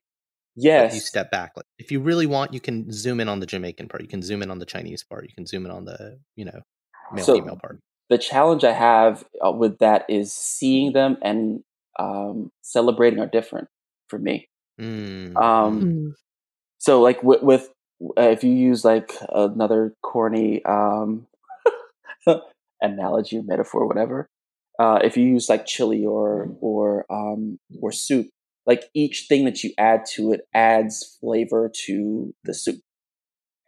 But 0.87 0.95
you 0.95 1.01
step 1.01 1.31
back. 1.31 1.53
Like, 1.57 1.67
if 1.79 1.91
you 1.91 2.01
really 2.01 2.27
want, 2.27 2.55
you 2.55 2.61
can 2.61 2.91
zoom 2.93 3.21
in 3.21 3.29
on 3.29 3.41
the 3.41 3.47
Jamaican 3.47 3.89
part. 3.89 4.03
You 4.03 4.09
can 4.09 4.23
zoom 4.23 4.41
in 4.43 4.51
on 4.51 4.61
the 4.61 4.67
Chinese 4.67 5.03
part. 5.03 5.25
You 5.25 5.35
can 5.35 5.47
zoom 5.47 5.67
in 5.67 5.73
on 5.73 5.85
the 5.85 6.19
you 6.37 6.45
know 6.45 6.61
male 7.13 7.25
So 7.25 7.35
female 7.35 7.59
part. 7.61 7.81
The 8.11 8.19
challenge 8.19 8.65
I 8.65 8.73
have 8.73 9.25
uh, 9.45 9.53
with 9.53 9.79
that 9.79 10.05
is 10.09 10.33
seeing 10.33 10.93
them 10.93 11.17
and 11.23 11.63
um, 11.99 12.51
celebrating 12.63 13.21
are 13.21 13.27
different 13.27 13.69
for 14.09 14.19
me. 14.19 14.49
Mm, 14.81 15.37
Um, 15.37 15.81
mm. 15.81 15.83
Mm. 15.83 16.15
so 16.79 17.01
like 17.01 17.23
with, 17.23 17.43
with 17.43 17.71
uh, 18.19 18.23
if 18.31 18.45
you 18.45 18.53
use 18.53 18.85
like 18.85 19.13
another 19.31 19.95
corny 20.03 20.65
um, 20.65 21.27
analogy, 22.83 23.41
metaphor, 23.43 23.87
whatever. 23.87 24.29
Uh, 24.79 24.99
if 25.05 25.17
you 25.17 25.25
use 25.25 25.49
like 25.49 25.67
chili 25.67 26.05
or 26.05 26.49
or 26.61 27.07
um, 27.11 27.59
or 27.81 27.93
soup, 27.93 28.29
like 28.67 28.85
each 28.95 29.27
thing 29.29 29.45
that 29.45 29.63
you 29.63 29.73
add 29.79 30.05
to 30.05 30.33
it 30.33 30.43
adds 30.55 31.17
flavor 31.21 31.71
to 31.87 32.35
the 32.45 32.55
soup, 32.55 32.81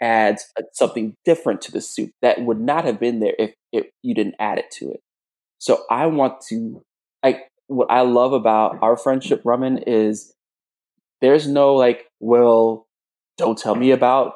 adds 0.00 0.44
something 0.72 1.14
different 1.24 1.60
to 1.62 1.72
the 1.72 1.80
soup 1.80 2.10
that 2.22 2.40
would 2.42 2.60
not 2.60 2.84
have 2.84 3.00
been 3.00 3.20
there 3.20 3.34
if, 3.38 3.54
you 4.02 4.14
didn't 4.14 4.36
add 4.38 4.58
it 4.58 4.70
to 4.70 4.90
it. 4.90 5.00
So 5.58 5.84
I 5.90 6.06
want 6.06 6.40
to 6.48 6.82
like 7.22 7.48
what 7.66 7.90
I 7.90 8.02
love 8.02 8.32
about 8.32 8.78
our 8.82 8.96
friendship, 8.96 9.42
Ramen, 9.42 9.82
is 9.86 10.34
there's 11.20 11.46
no 11.46 11.74
like, 11.74 12.06
well, 12.20 12.86
don't 13.38 13.58
tell 13.58 13.74
me 13.74 13.90
about 13.90 14.34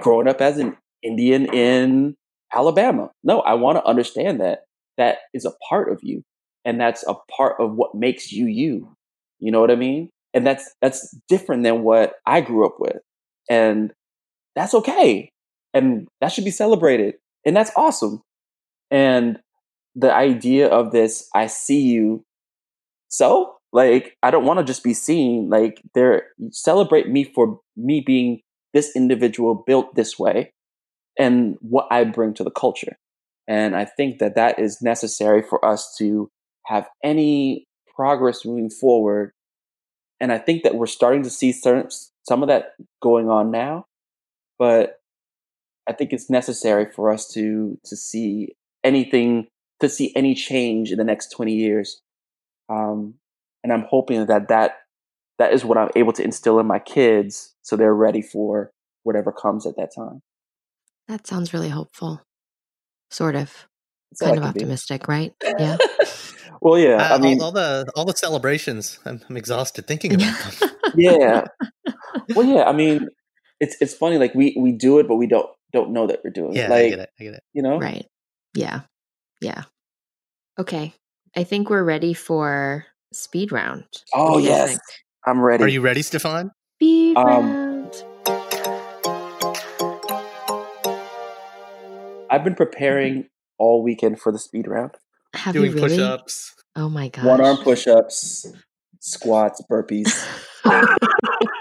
growing 0.00 0.28
up 0.28 0.40
as 0.40 0.58
an 0.58 0.76
Indian 1.02 1.46
in 1.52 2.14
Alabama. 2.52 3.10
No, 3.24 3.40
I 3.40 3.54
want 3.54 3.78
to 3.78 3.84
understand 3.84 4.40
that 4.40 4.64
that 4.98 5.18
is 5.34 5.44
a 5.44 5.52
part 5.68 5.90
of 5.92 6.00
you 6.02 6.22
and 6.64 6.80
that's 6.80 7.04
a 7.06 7.14
part 7.36 7.56
of 7.60 7.74
what 7.74 7.94
makes 7.94 8.32
you 8.32 8.46
you. 8.46 8.94
You 9.38 9.52
know 9.52 9.60
what 9.60 9.70
I 9.70 9.76
mean? 9.76 10.10
And 10.34 10.46
that's 10.46 10.74
that's 10.82 11.16
different 11.28 11.62
than 11.62 11.82
what 11.82 12.14
I 12.26 12.40
grew 12.40 12.66
up 12.66 12.76
with. 12.78 12.98
And 13.48 13.92
that's 14.56 14.74
okay. 14.74 15.30
And 15.72 16.08
that 16.20 16.32
should 16.32 16.44
be 16.44 16.50
celebrated. 16.50 17.14
And 17.44 17.56
that's 17.56 17.70
awesome. 17.76 18.22
And 18.90 19.38
the 19.94 20.12
idea 20.12 20.68
of 20.68 20.92
this 20.92 21.28
I 21.34 21.46
see 21.46 21.80
you 21.80 22.24
so 23.08 23.56
like 23.72 24.16
I 24.22 24.30
don't 24.30 24.44
want 24.44 24.58
to 24.58 24.64
just 24.64 24.84
be 24.84 24.94
seen 24.94 25.48
like 25.48 25.80
there 25.94 26.24
celebrate 26.50 27.08
me 27.08 27.24
for 27.24 27.60
me 27.76 28.02
being 28.04 28.40
this 28.74 28.94
individual 28.94 29.64
built 29.66 29.94
this 29.94 30.18
way 30.18 30.52
and 31.18 31.56
what 31.60 31.86
I 31.90 32.04
bring 32.04 32.34
to 32.34 32.44
the 32.44 32.50
culture. 32.50 32.96
And 33.48 33.76
I 33.76 33.84
think 33.84 34.18
that 34.18 34.34
that 34.34 34.58
is 34.58 34.82
necessary 34.82 35.42
for 35.42 35.64
us 35.64 35.94
to 35.98 36.28
have 36.66 36.88
any 37.02 37.66
progress 37.94 38.44
moving 38.44 38.70
forward. 38.70 39.32
And 40.20 40.32
I 40.32 40.38
think 40.38 40.62
that 40.64 40.74
we're 40.74 40.86
starting 40.86 41.22
to 41.22 41.30
see 41.30 41.52
certain, 41.52 41.88
some 42.28 42.42
of 42.42 42.48
that 42.48 42.72
going 43.02 43.30
on 43.30 43.50
now, 43.50 43.86
but 44.58 45.00
I 45.88 45.92
think 45.92 46.12
it's 46.12 46.28
necessary 46.30 46.86
for 46.90 47.10
us 47.10 47.28
to 47.32 47.78
to 47.84 47.96
see 47.96 48.54
anything 48.84 49.46
to 49.80 49.88
see 49.88 50.12
any 50.16 50.34
change 50.34 50.90
in 50.90 50.98
the 50.98 51.04
next 51.04 51.30
20 51.32 51.52
years. 51.54 52.00
Um, 52.68 53.14
and 53.62 53.72
I'm 53.72 53.84
hoping 53.88 54.24
that 54.26 54.48
that 54.48 54.78
that 55.38 55.52
is 55.52 55.64
what 55.64 55.76
I'm 55.78 55.90
able 55.96 56.12
to 56.14 56.24
instill 56.24 56.58
in 56.58 56.66
my 56.66 56.78
kids 56.78 57.54
so 57.62 57.76
they're 57.76 57.94
ready 57.94 58.22
for 58.22 58.70
whatever 59.02 59.32
comes 59.32 59.66
at 59.66 59.76
that 59.76 59.90
time. 59.94 60.22
That 61.08 61.26
sounds 61.26 61.52
really 61.52 61.68
hopeful. 61.68 62.22
Sort 63.10 63.36
of. 63.36 63.68
That's 64.12 64.22
Kind 64.22 64.38
of 64.38 64.42
can 64.44 64.52
be. 64.52 64.58
optimistic, 64.60 65.08
right? 65.08 65.32
Yeah. 65.58 65.76
well, 66.62 66.78
yeah, 66.78 66.96
Uh, 67.12 67.16
I 67.16 67.18
mean, 67.18 67.40
all, 67.40 67.46
all 67.46 67.52
the 67.52 67.86
all 67.96 68.04
the 68.04 68.14
celebrations. 68.14 68.98
I'm, 69.04 69.20
I'm 69.28 69.36
exhausted 69.36 69.86
thinking 69.86 70.14
about 70.16 70.52
them. 70.54 70.70
yeah. 70.96 71.44
Well, 72.34 72.46
yeah, 72.46 72.64
I 72.64 72.72
mean, 72.72 73.08
it's 73.60 73.76
it's 73.80 73.94
funny. 73.94 74.18
Like 74.18 74.34
we 74.34 74.56
we 74.58 74.72
do 74.72 74.98
it, 74.98 75.08
but 75.08 75.16
we 75.16 75.26
don't 75.26 75.48
don't 75.72 75.90
know 75.90 76.06
that 76.06 76.20
we're 76.24 76.30
doing 76.30 76.52
Yeah, 76.54 76.66
it. 76.66 76.72
I 76.72 76.88
get 76.90 76.98
it. 76.98 77.10
I 77.20 77.24
get 77.24 77.34
it. 77.34 77.42
you 77.52 77.62
know, 77.62 77.78
right. 77.78 78.06
Yeah. 78.54 78.82
Yeah. 79.40 79.64
Okay. 80.58 80.94
I 81.36 81.44
think 81.44 81.68
we're 81.68 81.84
ready 81.84 82.14
for 82.14 82.86
speed 83.12 83.52
round. 83.52 83.84
Oh 84.14 84.38
do 84.38 84.46
yes. 84.46 84.78
I'm 85.26 85.40
ready. 85.40 85.64
Are 85.64 85.68
you 85.68 85.80
ready, 85.80 86.02
Stefan? 86.02 86.50
Speed 86.76 87.16
Um, 87.16 87.26
round. 87.26 88.04
I've 92.30 92.44
been 92.44 92.54
preparing 92.54 93.28
all 93.58 93.82
weekend 93.82 94.20
for 94.20 94.32
the 94.32 94.38
speed 94.38 94.66
round. 94.66 94.92
Have 95.34 95.54
Doing 95.54 95.70
you 95.70 95.76
really? 95.76 95.88
push-ups. 95.96 96.54
Oh 96.74 96.88
my 96.88 97.08
god. 97.08 97.24
One 97.24 97.40
arm 97.40 97.56
push 97.58 97.86
ups, 97.86 98.46
squats, 99.00 99.62
burpees. 99.70 100.26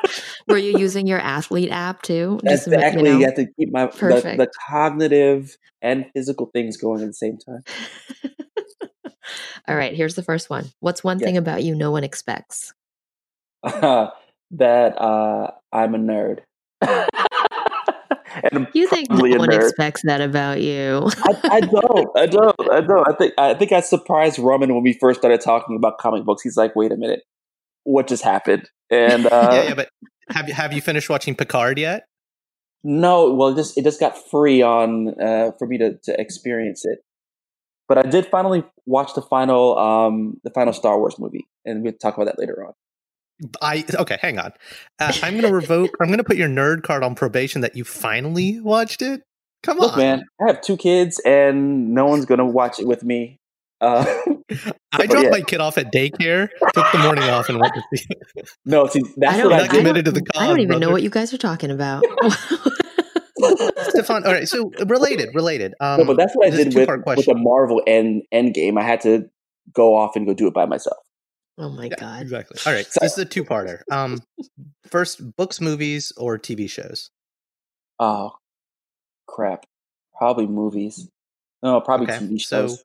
Were 0.48 0.58
you 0.58 0.78
using 0.78 1.08
your 1.08 1.20
athlete 1.20 1.72
app 1.72 2.02
too? 2.02 2.40
Just 2.46 2.68
exactly. 2.68 3.10
You 3.10 3.20
You 3.20 3.26
have 3.26 3.36
to 3.36 3.48
keep 3.58 3.72
my 3.72 3.86
the, 3.88 4.36
the 4.38 4.50
cognitive 4.70 5.58
and 5.82 6.06
physical 6.14 6.48
things 6.54 6.78
going 6.78 7.02
at 7.02 7.08
the 7.08 7.14
same 7.14 7.38
time. 7.38 7.64
All 9.68 9.76
right, 9.76 9.96
here's 9.96 10.16
the 10.16 10.24
first 10.24 10.50
one. 10.50 10.66
What's 10.80 11.04
one 11.04 11.20
Yeah. 11.20 11.26
thing 11.26 11.38
about 11.38 11.64
you 11.64 11.74
no 11.76 11.92
one 11.92 12.04
expects? 12.04 12.74
that 13.64 14.12
uh, 14.52 15.52
I'm 15.72 15.96
a 15.96 15.98
nerd. 15.98 16.40
You 18.74 18.88
think 18.88 19.10
no 19.10 19.18
one 19.38 19.50
nerd. 19.50 19.56
expects 19.70 20.02
that 20.04 20.22
about 20.22 20.62
you? 20.62 21.10
I, 21.24 21.40
I 21.46 21.60
don't. 21.62 22.10
I 22.18 22.26
don't. 22.28 22.56
I 22.72 22.82
don't. 22.82 23.08
I 23.08 23.14
think. 23.14 23.34
I 23.38 23.54
think 23.54 23.72
I 23.72 23.80
surprised 23.80 24.38
Roman 24.40 24.74
when 24.74 24.84
we 24.84 24.94
first 24.94 25.20
started 25.20 25.42
talking 25.42 25.76
about 25.76 25.98
comic 25.98 26.26
books. 26.26 26.44
He's 26.44 26.58
like, 26.58 26.76
"Wait 26.76 26.92
a 26.92 26.98
minute, 26.98 27.22
what 27.84 28.08
just 28.08 28.24
happened?" 28.24 28.70
And 28.90 29.26
uh, 29.32 29.50
yeah, 29.54 29.64
yeah, 29.64 29.74
but 29.74 29.90
have 30.30 30.48
you 30.48 30.54
have 30.54 30.74
you 30.74 30.82
finished 30.82 31.10
watching 31.10 31.36
Picard 31.36 31.78
yet? 31.78 32.06
no, 32.86 33.34
well, 33.34 33.50
it 33.50 33.56
just 33.56 33.78
it 33.78 33.84
just 33.84 34.00
got 34.00 34.16
free 34.30 34.62
on 34.62 35.20
uh, 35.20 35.52
for 35.58 35.68
me 35.68 35.80
to 35.80 35.98
to 36.04 36.22
experience 36.22 36.86
it. 36.86 37.00
But 37.88 37.98
I 37.98 38.04
did 38.04 38.28
finally 38.28 38.64
watch 38.86 39.16
the 39.16 39.24
final 39.24 39.78
um 39.78 40.40
the 40.44 40.52
final 40.52 40.72
Star 40.72 41.00
Wars 41.00 41.18
movie, 41.18 41.48
and 41.66 41.84
we'll 41.84 41.94
talk 41.94 42.16
about 42.16 42.28
that 42.28 42.38
later 42.38 42.64
on. 42.64 42.74
I 43.60 43.84
okay, 43.92 44.20
hang 44.22 44.38
on. 44.38 44.54
Uh, 45.00 45.12
I'm 45.24 45.42
to 45.42 45.52
revoke. 45.52 45.98
I'm 46.00 46.16
to 46.16 46.24
put 46.24 46.38
your 46.38 46.48
nerd 46.48 46.84
card 46.84 47.04
on 47.04 47.16
probation 47.16 47.62
that 47.62 47.76
you 47.76 47.84
finally 47.84 48.60
watched 48.60 49.02
it. 49.02 49.24
Come 49.64 49.80
Look, 49.80 49.94
on, 49.94 50.00
man, 50.00 50.24
I 50.40 50.46
have 50.52 50.62
two 50.62 50.78
kids, 50.78 51.20
and 51.26 51.96
no 51.96 52.06
one's 52.06 52.26
gonna 52.26 52.46
watch 52.46 52.80
it 52.80 52.86
with 52.86 53.04
me. 53.04 53.40
Uh, 53.82 54.06
I 54.50 55.08
dropped 55.08 55.24
yeah. 55.26 55.30
my 55.30 55.42
kid 55.42 55.60
off 55.60 55.78
at 55.78 55.92
daycare, 55.92 56.50
took 56.74 56.92
the 56.92 57.00
morning 57.00 57.24
off, 57.26 57.50
and 57.50 57.60
went 57.60 57.74
to 57.74 57.98
see. 57.98 58.06
It. 58.36 58.50
no, 58.66 58.86
see, 58.88 59.02
that's 59.18 59.40
I 59.40 59.44
what 59.44 59.50
don't, 59.50 59.54
I 59.54 59.58
not 59.58 59.70
did. 59.72 59.78
committed 59.78 60.06
to 60.06 60.12
the 60.12 60.22
I 60.36 60.48
don't 60.48 60.56
cause, 60.58 60.64
even 60.64 60.80
know 60.80 60.92
what 60.92 61.02
you 61.04 61.10
guys 61.10 61.34
are 61.34 61.38
talking 61.38 61.72
about. 61.72 62.04
Stefan, 63.90 64.26
all 64.26 64.32
right. 64.32 64.48
So 64.48 64.72
related, 64.86 65.34
related. 65.34 65.74
Um, 65.80 66.00
no, 66.02 66.06
but 66.06 66.18
that's 66.18 66.34
what 66.36 66.48
I 66.48 66.50
did 66.52 66.74
with 66.74 66.90
with 67.06 67.26
the 67.26 67.36
Marvel 67.36 67.82
end 67.86 68.24
end 68.32 68.54
game. 68.54 68.78
I 68.78 68.84
had 68.84 69.02
to 69.02 69.30
go 69.74 69.96
off 69.96 70.16
and 70.16 70.26
go 70.26 70.34
do 70.34 70.48
it 70.48 70.54
by 70.54 70.66
myself. 70.66 70.98
Oh 71.58 71.70
my 71.70 71.86
Yeah, 71.86 71.96
god. 72.00 72.22
Exactly. 72.22 72.60
All 72.66 72.74
right. 72.74 72.86
So- 72.86 73.00
this 73.02 73.14
is 73.14 73.18
a 73.20 73.26
two-parter. 73.26 73.80
Um, 73.92 74.22
first, 74.86 75.36
books, 75.38 75.62
movies, 75.62 76.12
or 76.18 76.38
TV 76.38 76.70
shows. 76.70 77.10
Oh, 78.00 78.34
crap. 79.28 79.66
Probably 80.18 80.48
movies. 80.48 81.10
No, 81.64 81.80
probably 81.82 82.08
Okay, 82.08 82.18
TV 82.26 82.40
so- 82.42 82.68
shows. 82.68 82.84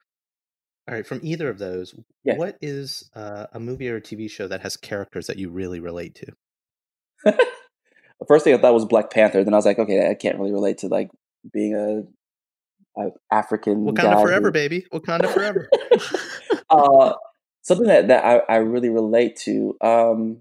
All 0.91 0.97
right. 0.97 1.07
From 1.07 1.21
either 1.23 1.49
of 1.49 1.59
those, 1.59 1.95
Yeah. 2.25 2.35
what 2.37 2.59
is 2.61 3.09
uh, 3.15 3.47
a 3.53 3.61
movie 3.61 3.89
or 3.89 3.97
a 3.97 4.01
TV 4.03 4.29
show 4.29 4.49
that 4.49 4.63
has 4.63 4.77
characters 4.77 5.29
that 5.29 5.39
you 5.39 5.49
really 5.49 5.79
relate 5.79 6.17
to? 6.17 6.33
the 7.25 7.47
first 8.29 8.43
thing 8.43 8.55
I 8.55 8.59
thought 8.59 8.75
was 8.75 8.87
Black 8.87 9.11
Panther. 9.11 9.45
Then 9.45 9.55
I 9.55 9.57
was 9.57 9.67
like, 9.67 9.79
okay, 9.79 10.11
I 10.11 10.15
can't 10.15 10.37
really 10.37 10.51
relate 10.53 10.79
to 10.79 10.89
like 10.89 11.11
being 11.53 11.75
a, 11.77 13.01
a 13.01 13.11
African 13.31 13.85
Wakanda 13.85 14.21
forever, 14.21 14.49
who- 14.49 14.53
baby. 14.53 14.85
Wakanda 14.93 15.33
forever. 15.33 15.71
uh, 16.71 17.13
something 17.63 17.87
that, 17.87 18.09
that 18.09 18.25
I, 18.25 18.39
I 18.53 18.57
really 18.57 18.89
relate 18.89 19.37
to. 19.45 19.77
Um, 19.81 20.39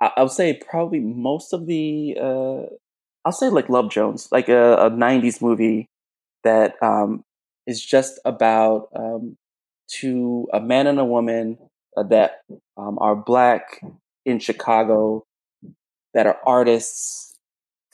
I, 0.00 0.10
I 0.16 0.22
would 0.22 0.32
say 0.32 0.60
probably 0.68 0.98
most 0.98 1.52
of 1.52 1.66
the. 1.66 2.16
Uh, 2.20 2.62
I'll 3.24 3.30
say 3.30 3.50
like 3.50 3.68
Love 3.68 3.88
Jones, 3.88 4.28
like 4.32 4.48
a, 4.48 4.74
a 4.74 4.90
'90s 4.90 5.40
movie 5.40 5.86
that 6.42 6.74
um, 6.82 7.22
is 7.66 7.84
just 7.84 8.18
about 8.24 8.88
um, 8.94 9.36
two 9.88 10.48
a 10.52 10.60
man 10.60 10.86
and 10.86 10.98
a 10.98 11.04
woman 11.04 11.58
that 11.96 12.40
um, 12.76 12.98
are 13.00 13.16
black 13.16 13.80
in 14.24 14.38
Chicago 14.38 15.24
that 16.14 16.26
are 16.26 16.38
artists 16.46 17.34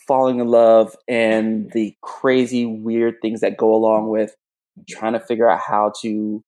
falling 0.07 0.41
in 0.41 0.49
love 0.49 0.97
and 1.07 1.71
the 1.73 1.95
crazy 2.03 2.65
weird 2.65 3.17
things 3.21 3.41
that 3.41 3.57
go 3.57 3.75
along 3.75 4.09
with 4.09 4.35
trying 4.89 5.13
to 5.13 5.21
figure 5.21 5.51
out 5.51 5.61
how 5.61 5.93
to 6.01 6.09
you 6.09 6.43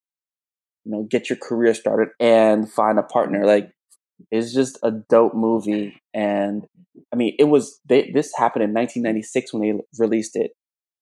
know 0.85 1.03
get 1.03 1.29
your 1.29 1.37
career 1.37 1.75
started 1.75 2.09
and 2.19 2.71
find 2.71 2.99
a 2.99 3.03
partner. 3.03 3.45
Like 3.45 3.71
it's 4.31 4.53
just 4.53 4.79
a 4.83 4.91
dope 4.91 5.35
movie 5.35 6.01
and 6.13 6.67
i 7.13 7.17
mean 7.17 7.35
it 7.39 7.45
was 7.45 7.81
they, 7.87 8.11
this 8.13 8.33
happened 8.37 8.63
in 8.63 8.75
1996 8.75 9.53
when 9.53 9.63
they 9.63 9.83
released 9.99 10.37
it 10.37 10.53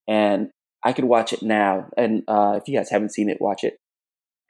and 0.07 0.51
i 0.85 0.93
could 0.93 1.05
watch 1.05 1.33
it 1.33 1.43
now 1.43 1.89
and 1.97 2.23
uh, 2.29 2.59
if 2.61 2.69
you 2.69 2.77
guys 2.77 2.91
haven't 2.91 3.13
seen 3.13 3.29
it 3.29 3.41
watch 3.41 3.65
it. 3.65 3.79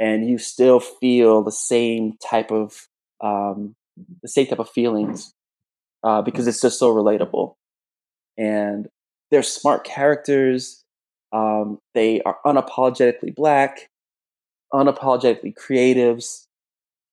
And 0.00 0.28
you 0.28 0.38
still 0.38 0.78
feel 0.78 1.42
the 1.42 1.50
same 1.50 2.16
type 2.24 2.52
of 2.52 2.86
um, 3.20 3.74
the 4.22 4.28
same 4.28 4.46
type 4.46 4.60
of 4.60 4.70
feelings 4.70 5.34
uh, 6.04 6.22
because 6.22 6.46
it's 6.46 6.60
just 6.60 6.78
so 6.78 6.94
relatable. 6.94 7.54
And 8.36 8.86
they're 9.30 9.42
smart 9.42 9.82
characters 9.84 10.84
um, 11.32 11.78
they 11.94 12.22
are 12.22 12.38
unapologetically 12.46 13.34
black 13.34 13.90
unapologetically 14.72 15.54
creatives 15.54 16.46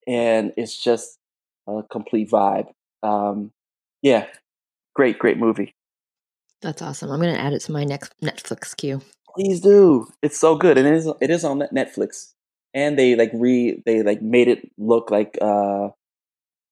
and 0.07 0.53
it's 0.55 0.77
just 0.81 1.17
a 1.67 1.81
complete 1.91 2.29
vibe. 2.29 2.67
Um, 3.03 3.51
yeah 4.01 4.27
great 4.93 5.19
great 5.19 5.37
movie 5.37 5.73
That's 6.65 6.81
awesome. 6.81 7.11
I'm 7.11 7.19
gonna 7.21 7.33
add 7.37 7.53
it 7.53 7.61
to 7.61 7.71
my 7.71 7.83
next 7.83 8.13
Netflix 8.23 8.75
queue. 8.75 8.99
please 9.35 9.59
do 9.61 10.07
it's 10.21 10.39
so 10.39 10.55
good 10.55 10.77
and 10.77 10.87
it 10.87 10.93
is 10.93 11.07
it 11.19 11.29
is 11.29 11.43
on 11.43 11.59
netflix 11.75 12.31
and 12.73 12.97
they 12.97 13.15
like 13.15 13.29
re 13.33 13.83
they 13.85 14.01
like 14.01 14.21
made 14.21 14.47
it 14.47 14.71
look 14.77 15.11
like 15.11 15.37
uh 15.41 15.89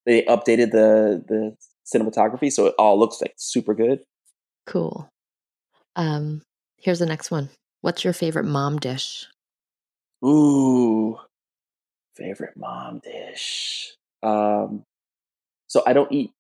they 0.05 0.21
updated 0.23 0.71
the 0.71 1.21
the 1.27 1.55
cinematography 1.85 2.49
so 2.49 2.65
it 2.65 2.73
all 2.79 2.97
looks 2.97 3.19
like 3.21 3.33
super 3.37 3.73
good 3.75 3.99
Cool. 4.65 5.09
Um, 5.97 6.41
here's 6.77 6.99
the 6.99 7.05
next 7.05 7.29
one. 7.31 7.49
What's 7.81 8.03
your 8.05 8.13
favorite 8.13 8.45
mom 8.45 8.79
dish? 8.79 9.27
Ooh, 10.25 11.17
favorite 12.15 12.55
mom 12.55 13.01
dish. 13.03 13.91
Um, 14.23 14.83
so 15.67 15.83
I 15.85 15.91
don't 15.91 16.11
eat 16.13 16.31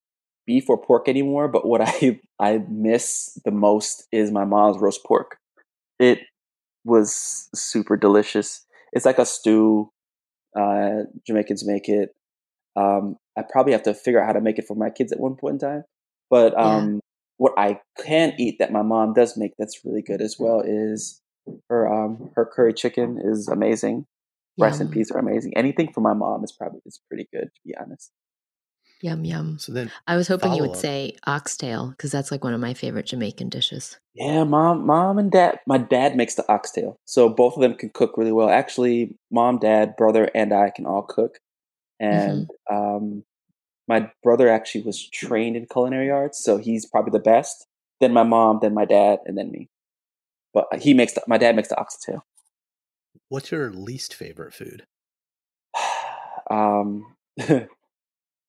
beef 0.45 0.69
or 0.69 0.77
pork 0.77 1.07
anymore, 1.07 1.47
but 1.47 1.65
what 1.67 1.81
I 1.87 2.19
I 2.39 2.59
miss 2.69 3.39
the 3.45 3.51
most 3.51 4.07
is 4.11 4.31
my 4.31 4.45
mom's 4.45 4.77
roast 4.79 5.03
pork. 5.05 5.37
It 5.99 6.19
was 6.85 7.49
super 7.55 7.97
delicious. 7.97 8.65
It's 8.91 9.05
like 9.05 9.19
a 9.19 9.25
stew. 9.25 9.89
Uh, 10.57 11.03
Jamaicans 11.25 11.65
make 11.65 11.89
it. 11.89 12.09
Um, 12.75 13.17
I 13.37 13.43
probably 13.49 13.73
have 13.73 13.83
to 13.83 13.93
figure 13.93 14.21
out 14.21 14.27
how 14.27 14.33
to 14.33 14.41
make 14.41 14.59
it 14.59 14.67
for 14.67 14.75
my 14.75 14.89
kids 14.89 15.11
at 15.11 15.19
one 15.19 15.35
point 15.35 15.53
in 15.53 15.59
time. 15.59 15.83
But 16.29 16.53
Yeah. 16.53 16.77
um, 16.77 16.99
what 17.37 17.53
I 17.57 17.79
can 18.03 18.33
eat 18.37 18.57
that 18.59 18.71
my 18.71 18.81
mom 18.81 19.13
does 19.13 19.37
make 19.37 19.53
that's 19.57 19.83
really 19.85 20.01
good 20.01 20.21
as 20.21 20.37
well 20.39 20.61
is 20.65 21.21
her 21.69 21.91
um 21.91 22.31
her 22.35 22.45
curry 22.45 22.73
chicken 22.73 23.19
is 23.23 23.47
amazing. 23.47 24.05
Rice 24.59 24.79
and 24.79 24.91
peas 24.91 25.11
are 25.11 25.19
amazing. 25.19 25.57
Anything 25.57 25.91
from 25.91 26.03
my 26.03 26.13
mom 26.13 26.43
is 26.43 26.51
probably 26.51 26.79
is 26.85 27.01
pretty 27.09 27.27
good 27.33 27.45
to 27.53 27.61
be 27.65 27.75
honest. 27.79 28.11
Yum 29.03 29.25
yum. 29.25 29.59
So 29.59 29.73
then, 29.73 29.91
I 30.07 30.15
was 30.15 30.29
hoping 30.29 30.53
you 30.53 30.61
would 30.61 30.69
Follow-up. 30.69 30.81
say 30.81 31.17
oxtail 31.27 31.89
because 31.89 32.09
that's 32.09 32.31
like 32.31 32.41
one 32.41 32.53
of 32.53 32.61
my 32.61 32.73
favorite 32.73 33.05
Jamaican 33.05 33.49
dishes. 33.49 33.99
Yeah, 34.13 34.45
mom, 34.45 34.85
mom 34.85 35.17
and 35.17 35.29
dad. 35.29 35.59
My 35.67 35.77
dad 35.77 36.15
makes 36.15 36.35
the 36.35 36.49
oxtail, 36.49 36.95
so 37.03 37.27
both 37.27 37.55
of 37.55 37.61
them 37.61 37.75
can 37.75 37.89
cook 37.89 38.15
really 38.15 38.31
well. 38.31 38.47
Actually, 38.47 39.17
mom, 39.29 39.59
dad, 39.59 39.97
brother, 39.97 40.31
and 40.33 40.53
I 40.53 40.69
can 40.69 40.85
all 40.85 41.01
cook. 41.01 41.39
And 41.99 42.47
um, 42.71 43.25
my 43.89 44.09
brother 44.23 44.47
actually 44.47 44.85
was 44.85 45.05
trained 45.09 45.57
in 45.57 45.65
culinary 45.65 46.09
arts, 46.09 46.41
so 46.41 46.57
he's 46.57 46.85
probably 46.85 47.11
the 47.11 47.19
best. 47.19 47.67
Then 47.99 48.13
my 48.13 48.23
mom, 48.23 48.59
then 48.61 48.73
my 48.73 48.85
dad, 48.85 49.19
and 49.25 49.37
then 49.37 49.51
me. 49.51 49.67
But 50.53 50.67
he 50.79 50.93
makes 50.93 51.11
the, 51.11 51.23
my 51.27 51.37
dad 51.37 51.57
makes 51.57 51.67
the 51.67 51.77
oxtail. 51.77 52.23
what's 53.27 53.51
your 53.51 53.69
least 53.69 54.13
favorite 54.13 54.53
food? 54.53 54.85
um, 56.49 57.17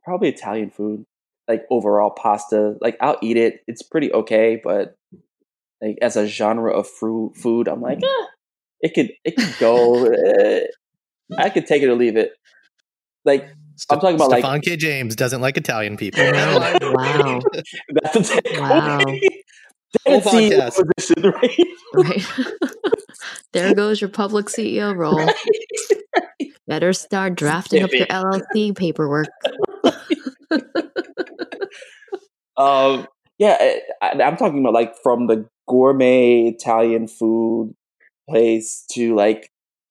probably 0.05 0.28
Italian 0.28 0.70
food. 0.70 1.05
Like 1.48 1.64
overall 1.70 2.11
pasta. 2.11 2.76
Like 2.80 2.96
I'll 3.00 3.18
eat 3.22 3.36
it. 3.36 3.61
It's 3.66 3.82
pretty 3.82 4.12
okay, 4.12 4.61
but 4.62 4.96
like 5.82 5.98
as 6.00 6.16
a 6.16 6.26
genre 6.26 6.72
of 6.72 6.88
fruit 6.88 7.32
food, 7.36 7.68
I'm 7.68 7.82
like, 7.82 7.98
eh, 8.02 8.24
it 8.80 8.94
could 8.94 9.11
it 9.24 9.36
could 9.36 9.55
go. 9.61 10.07
eh, 10.07 10.61
I 11.36 11.50
could 11.50 11.66
take 11.66 11.82
it 11.82 11.88
or 11.88 11.94
leave 11.96 12.16
it. 12.16 12.32
Like 13.26 13.48
I'm 13.90 14.00
talking 14.00 14.14
about, 14.16 14.30
like- 14.30 14.40
Stefan 14.42 14.61
K. 14.62 14.76
James 14.76 15.16
doesn't 15.16 15.40
like 15.42 15.57
Italian 15.59 15.96
people. 15.98 16.22
Wow. 16.24 17.40
that's 18.02 18.30
a 18.30 18.40
Wow. 18.61 18.98
Whole 20.07 20.20
CEO 20.20 20.22
podcast. 20.22 20.82
position, 20.96 21.30
right? 21.30 21.59
Right. 21.94 22.26
there 23.52 23.74
goes 23.74 24.00
your 24.00 24.11
public 24.11 24.46
CEO 24.46 24.96
role. 24.96 25.28
Better 26.66 26.92
start 26.94 27.34
drafting 27.36 27.82
up 27.84 27.92
your 27.92 28.07
LLC 28.07 28.74
paperwork. 28.76 29.28
Um, 32.57 33.07
yeah, 33.39 33.57
I, 33.61 33.80
I- 34.01 34.22
I'm 34.22 34.37
talking 34.37 34.61
about 34.61 34.74
like 34.74 34.95
from 35.03 35.26
the 35.26 35.49
gourmet 35.68 36.43
Italian 36.49 37.09
food 37.09 37.74
place 38.28 38.85
to 38.93 39.14
like 39.14 39.51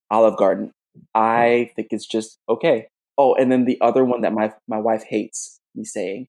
Olive 0.10 0.38
Garden. 0.38 0.72
I 1.14 1.72
think 1.76 1.89
it's 1.91 2.06
just 2.06 2.38
okay. 2.48 2.88
Oh, 3.18 3.36
and 3.36 3.52
then 3.52 3.66
the 3.66 3.78
other 3.82 4.06
one 4.06 4.22
that 4.22 4.34
my 4.34 4.54
my 4.68 4.80
wife 4.80 5.04
hates 5.04 5.60
me 5.76 5.84
saying, 5.84 6.28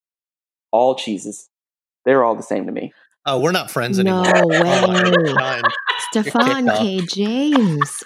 all 0.72 0.94
cheeses, 0.96 1.48
they're 2.04 2.24
all 2.24 2.34
the 2.34 2.42
same 2.42 2.66
to 2.66 2.72
me. 2.72 2.92
Oh, 3.26 3.38
we're 3.40 3.52
not 3.52 3.70
friends 3.70 3.98
No 3.98 4.22
anymore. 4.22 4.44
Oh 4.66 4.86
my 4.88 5.10
way. 5.34 5.62
Stefan. 6.10 6.66
K. 6.78 7.00
James. 7.06 8.04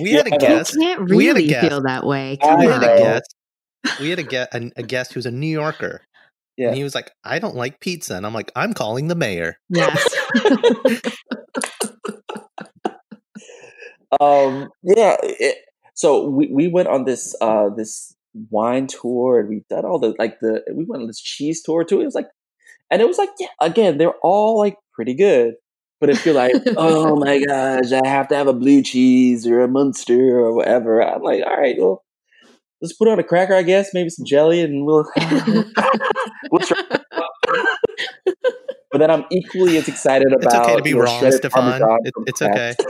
We 0.00 0.12
had 0.12 0.26
a 0.26 0.30
Yeah, 0.30 0.34
I 0.34 0.38
know. 0.38 0.48
You 0.48 0.58
guest. 0.58 0.76
can't 0.78 1.10
We 1.10 1.26
had 1.26 1.36
a 1.36 1.38
really 1.40 1.46
guest. 1.46 1.68
feel 1.68 1.82
that 1.82 2.04
way. 2.06 2.36
Come 2.42 2.60
We 2.60 2.66
know. 2.66 2.72
had 2.72 2.82
a 2.82 2.92
on. 2.92 2.98
guest. 2.98 3.34
We 4.00 4.10
had 4.10 4.18
a 4.18 4.24
guest, 4.24 4.54
a, 4.54 4.70
a 4.76 4.82
guest 4.82 5.12
who's 5.12 5.26
a 5.26 5.30
New 5.30 5.46
Yorker. 5.46 6.02
Yeah. 6.56 6.68
And 6.68 6.76
he 6.76 6.84
was 6.84 6.94
like, 6.94 7.10
I 7.24 7.38
don't 7.38 7.56
like 7.56 7.80
pizza. 7.80 8.14
And 8.14 8.26
I'm 8.26 8.34
like, 8.34 8.52
I'm 8.54 8.74
calling 8.74 9.08
the 9.08 9.14
mayor. 9.14 9.58
Yes. 9.68 10.14
um 14.20 14.68
yeah 14.82 15.16
it, 15.22 15.58
so 15.94 16.28
we, 16.28 16.46
we 16.48 16.68
went 16.68 16.88
on 16.88 17.04
this 17.04 17.34
uh 17.40 17.68
this 17.70 18.14
wine 18.50 18.86
tour 18.86 19.40
and 19.40 19.48
we 19.48 19.62
did 19.68 19.84
all 19.84 19.98
the 19.98 20.14
like 20.18 20.40
the 20.40 20.62
we 20.74 20.84
went 20.84 21.02
on 21.02 21.06
this 21.06 21.20
cheese 21.20 21.62
tour 21.62 21.84
too 21.84 22.00
it 22.00 22.04
was 22.04 22.14
like 22.14 22.28
and 22.90 23.00
it 23.00 23.08
was 23.08 23.18
like 23.18 23.30
yeah 23.38 23.48
again 23.60 23.98
they're 23.98 24.14
all 24.22 24.58
like 24.58 24.76
pretty 24.92 25.14
good 25.14 25.54
but 26.00 26.10
if 26.10 26.24
you're 26.24 26.34
like 26.34 26.54
oh 26.76 27.16
my 27.16 27.42
gosh 27.44 27.92
i 27.92 28.06
have 28.06 28.28
to 28.28 28.36
have 28.36 28.48
a 28.48 28.52
blue 28.52 28.82
cheese 28.82 29.46
or 29.46 29.60
a 29.60 29.68
munster 29.68 30.38
or 30.38 30.54
whatever 30.54 31.02
i'm 31.02 31.22
like 31.22 31.42
all 31.46 31.56
right 31.56 31.76
well 31.78 32.02
let's 32.82 32.92
put 32.94 33.08
on 33.08 33.18
a 33.18 33.22
cracker 33.24 33.54
i 33.54 33.62
guess 33.62 33.90
maybe 33.94 34.10
some 34.10 34.26
jelly 34.26 34.60
and 34.60 34.84
we'll 34.84 35.06
we'll 36.50 36.60
try 36.60 36.82
but 38.90 38.98
then 38.98 39.10
i'm 39.10 39.24
equally 39.30 39.76
as 39.78 39.88
excited 39.88 40.32
about 40.32 40.44
It's 40.44 40.54
okay 40.68 40.76
to 40.76 40.82
be 40.82 40.92
wrong, 40.94 41.18
shredded 41.18 41.38
Stefan. 41.38 41.62
Parmesan 41.80 41.98
It- 42.04 42.14
it's 42.26 42.42
okay. 42.42 42.74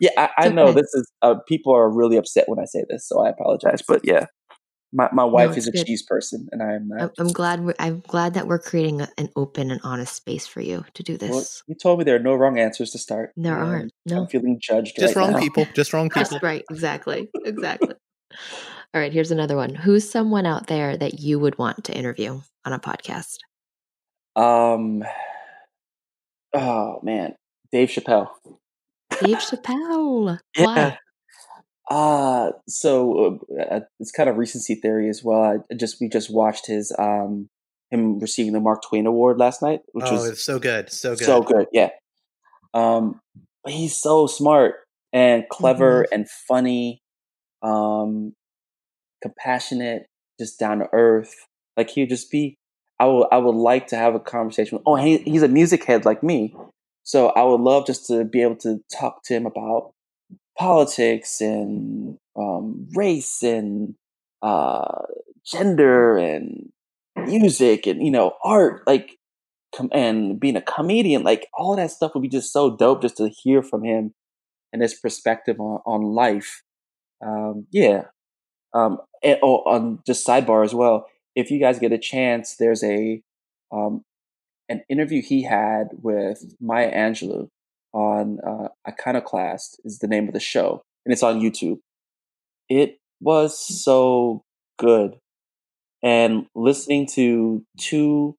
Yeah, 0.00 0.10
I, 0.16 0.28
I 0.38 0.48
know 0.48 0.68
okay. 0.68 0.80
this 0.82 0.94
is 0.94 1.10
uh, 1.22 1.34
people 1.48 1.74
are 1.74 1.88
really 1.90 2.16
upset 2.16 2.48
when 2.48 2.58
I 2.60 2.64
say 2.64 2.84
this, 2.88 3.06
so 3.08 3.20
I 3.20 3.28
apologize. 3.28 3.82
But 3.86 4.02
yeah, 4.04 4.26
My 4.92 5.08
my 5.12 5.24
wife 5.24 5.50
No, 5.50 5.56
is 5.56 5.66
it's 5.66 5.68
a 5.68 5.72
good. 5.72 5.86
cheese 5.86 6.02
person, 6.02 6.48
and 6.52 6.62
I 6.62 6.74
am 6.74 6.88
I'm, 6.92 6.98
not. 6.98 7.10
I'm 7.18 7.28
glad. 7.32 7.64
We're, 7.64 7.74
I'm 7.80 8.00
glad 8.06 8.34
that 8.34 8.46
we're 8.46 8.60
creating 8.60 9.00
a, 9.02 9.08
an 9.18 9.30
open 9.36 9.70
and 9.72 9.80
honest 9.82 10.14
space 10.14 10.46
for 10.46 10.60
you 10.60 10.84
to 10.94 11.02
do 11.02 11.16
Well, 11.18 11.40
this. 11.40 11.62
you 11.66 11.74
told 11.74 11.98
me 11.98 12.04
there 12.04 12.14
are 12.16 12.20
no 12.20 12.34
wrong 12.34 12.58
answers 12.58 12.90
to 12.92 12.98
start. 12.98 13.32
There 13.36 13.54
and 13.54 13.62
aren't. 13.62 13.92
No, 14.06 14.16
I'm 14.16 14.22
No, 14.22 14.28
feeling 14.28 14.58
judged 14.60 14.96
Just 14.96 15.16
right 15.16 15.22
wrong 15.22 15.32
now. 15.32 15.40
people. 15.40 15.66
Just 15.74 15.92
wrong 15.92 16.08
people. 16.08 16.22
just 16.22 16.42
right. 16.42 16.64
Exactly. 16.70 17.28
Exactly. 17.44 17.94
All 18.94 19.00
right. 19.00 19.12
Here's 19.12 19.30
another 19.30 19.56
one. 19.56 19.74
Who's 19.74 20.08
someone 20.08 20.46
out 20.46 20.66
there 20.68 20.96
that 20.96 21.20
you 21.20 21.38
would 21.38 21.58
want 21.58 21.84
to 21.84 21.92
interview 21.96 22.40
on 22.64 22.72
a 22.72 22.78
podcast? 22.78 23.36
Um. 24.36 25.04
Oh 26.52 27.00
man, 27.02 27.34
Dave 27.72 27.88
Chappelle. 27.88 28.28
Dave 29.22 29.38
Chappelle. 29.38 30.38
Yeah. 30.56 30.64
Why? 30.64 30.98
Uh 31.90 32.52
so 32.66 33.38
uh, 33.58 33.62
uh, 33.62 33.80
it's 34.00 34.10
kind 34.10 34.28
of 34.30 34.36
recency 34.36 34.74
theory 34.76 35.08
as 35.10 35.22
well. 35.22 35.42
I 35.42 35.74
just 35.74 35.96
we 36.00 36.08
just 36.08 36.32
watched 36.32 36.66
his 36.66 36.94
um 36.98 37.48
him 37.90 38.18
receiving 38.20 38.52
the 38.54 38.60
Mark 38.60 38.80
Twain 38.88 39.06
Award 39.06 39.38
last 39.38 39.60
night, 39.62 39.80
which 39.92 40.06
Oh, 40.08 40.12
was 40.14 40.28
it's 40.28 40.44
so 40.44 40.58
good. 40.58 40.90
So 40.90 41.10
good. 41.14 41.24
so 41.26 41.42
good. 41.42 41.66
Yeah. 41.72 41.90
Um, 42.72 43.20
he's 43.66 44.00
so 44.00 44.26
smart 44.26 44.76
and 45.12 45.44
clever 45.50 46.04
Mm-hmm. 46.04 46.14
and 46.14 46.30
funny, 46.48 47.02
um, 47.64 48.34
compassionate, 49.22 50.06
just 50.38 50.58
down 50.60 50.78
to 50.78 50.88
earth. 50.92 51.34
Like 51.76 51.90
he'd 51.90 52.10
just 52.10 52.30
be. 52.30 52.56
I 53.00 53.06
would. 53.06 53.26
I 53.32 53.38
would 53.38 53.56
like 53.56 53.88
to 53.88 53.96
have 53.96 54.14
a 54.14 54.20
conversation. 54.20 54.78
With, 54.78 54.84
oh, 54.86 54.96
he, 54.96 55.18
he's 55.18 55.42
a 55.42 55.48
music 55.48 55.84
head 55.84 56.04
like 56.04 56.22
me, 56.22 56.54
so 57.02 57.30
I 57.30 57.42
would 57.42 57.60
love 57.60 57.86
just 57.86 58.06
to 58.06 58.24
be 58.24 58.42
able 58.42 58.56
to 58.56 58.78
talk 58.96 59.24
to 59.24 59.34
him 59.34 59.46
about 59.46 59.92
politics 60.56 61.40
and 61.40 62.18
um, 62.36 62.86
race 62.94 63.42
and 63.42 63.94
uh, 64.42 65.02
gender 65.44 66.16
and 66.16 66.70
music 67.16 67.86
and 67.88 68.04
you 68.04 68.12
know 68.12 68.34
art. 68.44 68.86
Like 68.86 69.18
com- 69.74 69.90
and 69.92 70.38
being 70.38 70.56
a 70.56 70.62
comedian, 70.62 71.24
like 71.24 71.48
all 71.54 71.74
that 71.76 71.90
stuff 71.90 72.12
would 72.14 72.22
be 72.22 72.28
just 72.28 72.52
so 72.52 72.76
dope 72.76 73.02
just 73.02 73.16
to 73.16 73.28
hear 73.28 73.62
from 73.62 73.82
him 73.82 74.14
and 74.72 74.82
his 74.82 74.94
perspective 74.94 75.58
on, 75.58 75.80
on 75.86 76.02
life. 76.02 76.62
Um, 77.24 77.66
yeah. 77.70 78.04
Um, 78.74 78.98
and, 79.22 79.38
oh, 79.42 79.62
on 79.66 80.00
just 80.06 80.26
sidebar 80.26 80.64
as 80.64 80.74
well. 80.74 81.06
If 81.34 81.50
you 81.50 81.58
guys 81.58 81.78
get 81.78 81.92
a 81.92 81.98
chance, 81.98 82.56
there's 82.56 82.84
a 82.84 83.22
um, 83.72 84.02
an 84.68 84.82
interview 84.88 85.22
he 85.22 85.42
had 85.42 85.88
with 86.02 86.54
Maya 86.60 86.92
Angelou 86.92 87.48
on 87.92 88.38
uh, 88.40 88.68
Iconoclast 88.88 89.80
is 89.84 89.98
the 89.98 90.06
name 90.06 90.28
of 90.28 90.34
the 90.34 90.40
show, 90.40 90.82
and 91.04 91.12
it's 91.12 91.22
on 91.22 91.40
YouTube. 91.40 91.78
It 92.68 92.98
was 93.20 93.58
so 93.58 94.42
good, 94.78 95.18
and 96.02 96.46
listening 96.54 97.06
to 97.14 97.64
two 97.78 98.36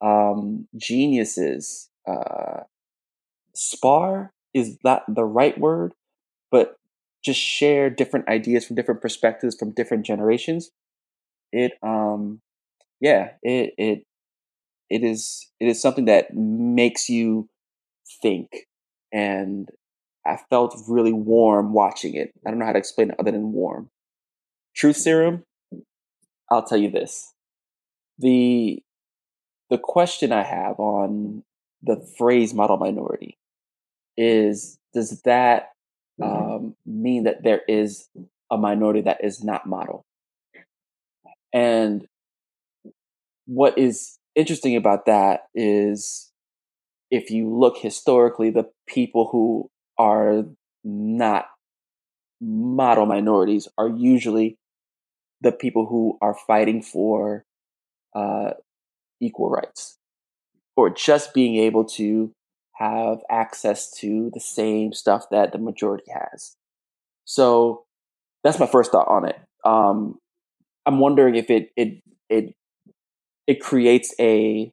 um, 0.00 0.68
geniuses 0.76 1.88
uh, 2.06 2.62
spar 3.54 4.32
is 4.54 4.78
not 4.84 5.02
the 5.08 5.24
right 5.24 5.58
word, 5.58 5.92
but 6.50 6.76
just 7.24 7.40
share 7.40 7.90
different 7.90 8.28
ideas 8.28 8.64
from 8.66 8.76
different 8.76 9.00
perspectives 9.02 9.56
from 9.56 9.72
different 9.72 10.06
generations. 10.06 10.70
It 11.52 11.72
um 11.82 12.40
yeah, 13.00 13.32
it 13.42 13.74
it 13.78 14.04
it 14.90 15.04
is 15.04 15.50
it 15.60 15.68
is 15.68 15.80
something 15.80 16.06
that 16.06 16.34
makes 16.34 17.08
you 17.08 17.48
think 18.22 18.66
and 19.12 19.68
I 20.26 20.38
felt 20.50 20.76
really 20.88 21.12
warm 21.12 21.72
watching 21.72 22.14
it. 22.14 22.32
I 22.46 22.50
don't 22.50 22.58
know 22.58 22.66
how 22.66 22.72
to 22.72 22.78
explain 22.78 23.10
it 23.10 23.16
other 23.18 23.30
than 23.30 23.52
warm. 23.52 23.88
Truth 24.74 24.96
serum, 24.96 25.44
I'll 26.50 26.64
tell 26.64 26.78
you 26.78 26.90
this. 26.90 27.32
The 28.18 28.82
the 29.70 29.78
question 29.78 30.32
I 30.32 30.42
have 30.42 30.78
on 30.80 31.44
the 31.82 31.96
phrase 32.18 32.54
model 32.54 32.76
minority 32.76 33.38
is 34.16 34.78
does 34.94 35.22
that 35.22 35.70
um, 36.22 36.74
mean 36.86 37.24
that 37.24 37.42
there 37.42 37.62
is 37.68 38.08
a 38.50 38.56
minority 38.56 39.02
that 39.02 39.24
is 39.24 39.42
not 39.42 39.66
model? 39.66 40.04
And 41.52 42.06
what 43.46 43.78
is 43.78 44.18
interesting 44.34 44.76
about 44.76 45.06
that 45.06 45.44
is 45.54 46.30
if 47.10 47.30
you 47.30 47.48
look 47.54 47.78
historically, 47.78 48.50
the 48.50 48.68
people 48.86 49.28
who 49.30 49.70
are 49.98 50.44
not 50.84 51.46
model 52.40 53.06
minorities 53.06 53.66
are 53.76 53.88
usually 53.88 54.56
the 55.40 55.52
people 55.52 55.86
who 55.86 56.18
are 56.20 56.36
fighting 56.46 56.82
for 56.82 57.44
uh, 58.14 58.50
equal 59.20 59.50
rights 59.50 59.98
or 60.76 60.90
just 60.90 61.34
being 61.34 61.56
able 61.56 61.84
to 61.84 62.32
have 62.78 63.18
access 63.28 63.90
to 63.90 64.30
the 64.32 64.40
same 64.40 64.92
stuff 64.92 65.26
that 65.30 65.52
the 65.52 65.58
majority 65.58 66.10
has. 66.12 66.56
So 67.24 67.84
that's 68.44 68.58
my 68.58 68.66
first 68.66 68.92
thought 68.92 69.08
on 69.08 69.28
it. 69.28 69.38
Um, 69.64 70.18
I'm 70.86 71.00
wondering 71.00 71.34
if 71.34 71.50
it 71.50 71.70
it 71.76 72.00
it 72.28 72.54
it 73.46 73.60
creates 73.60 74.14
a 74.20 74.72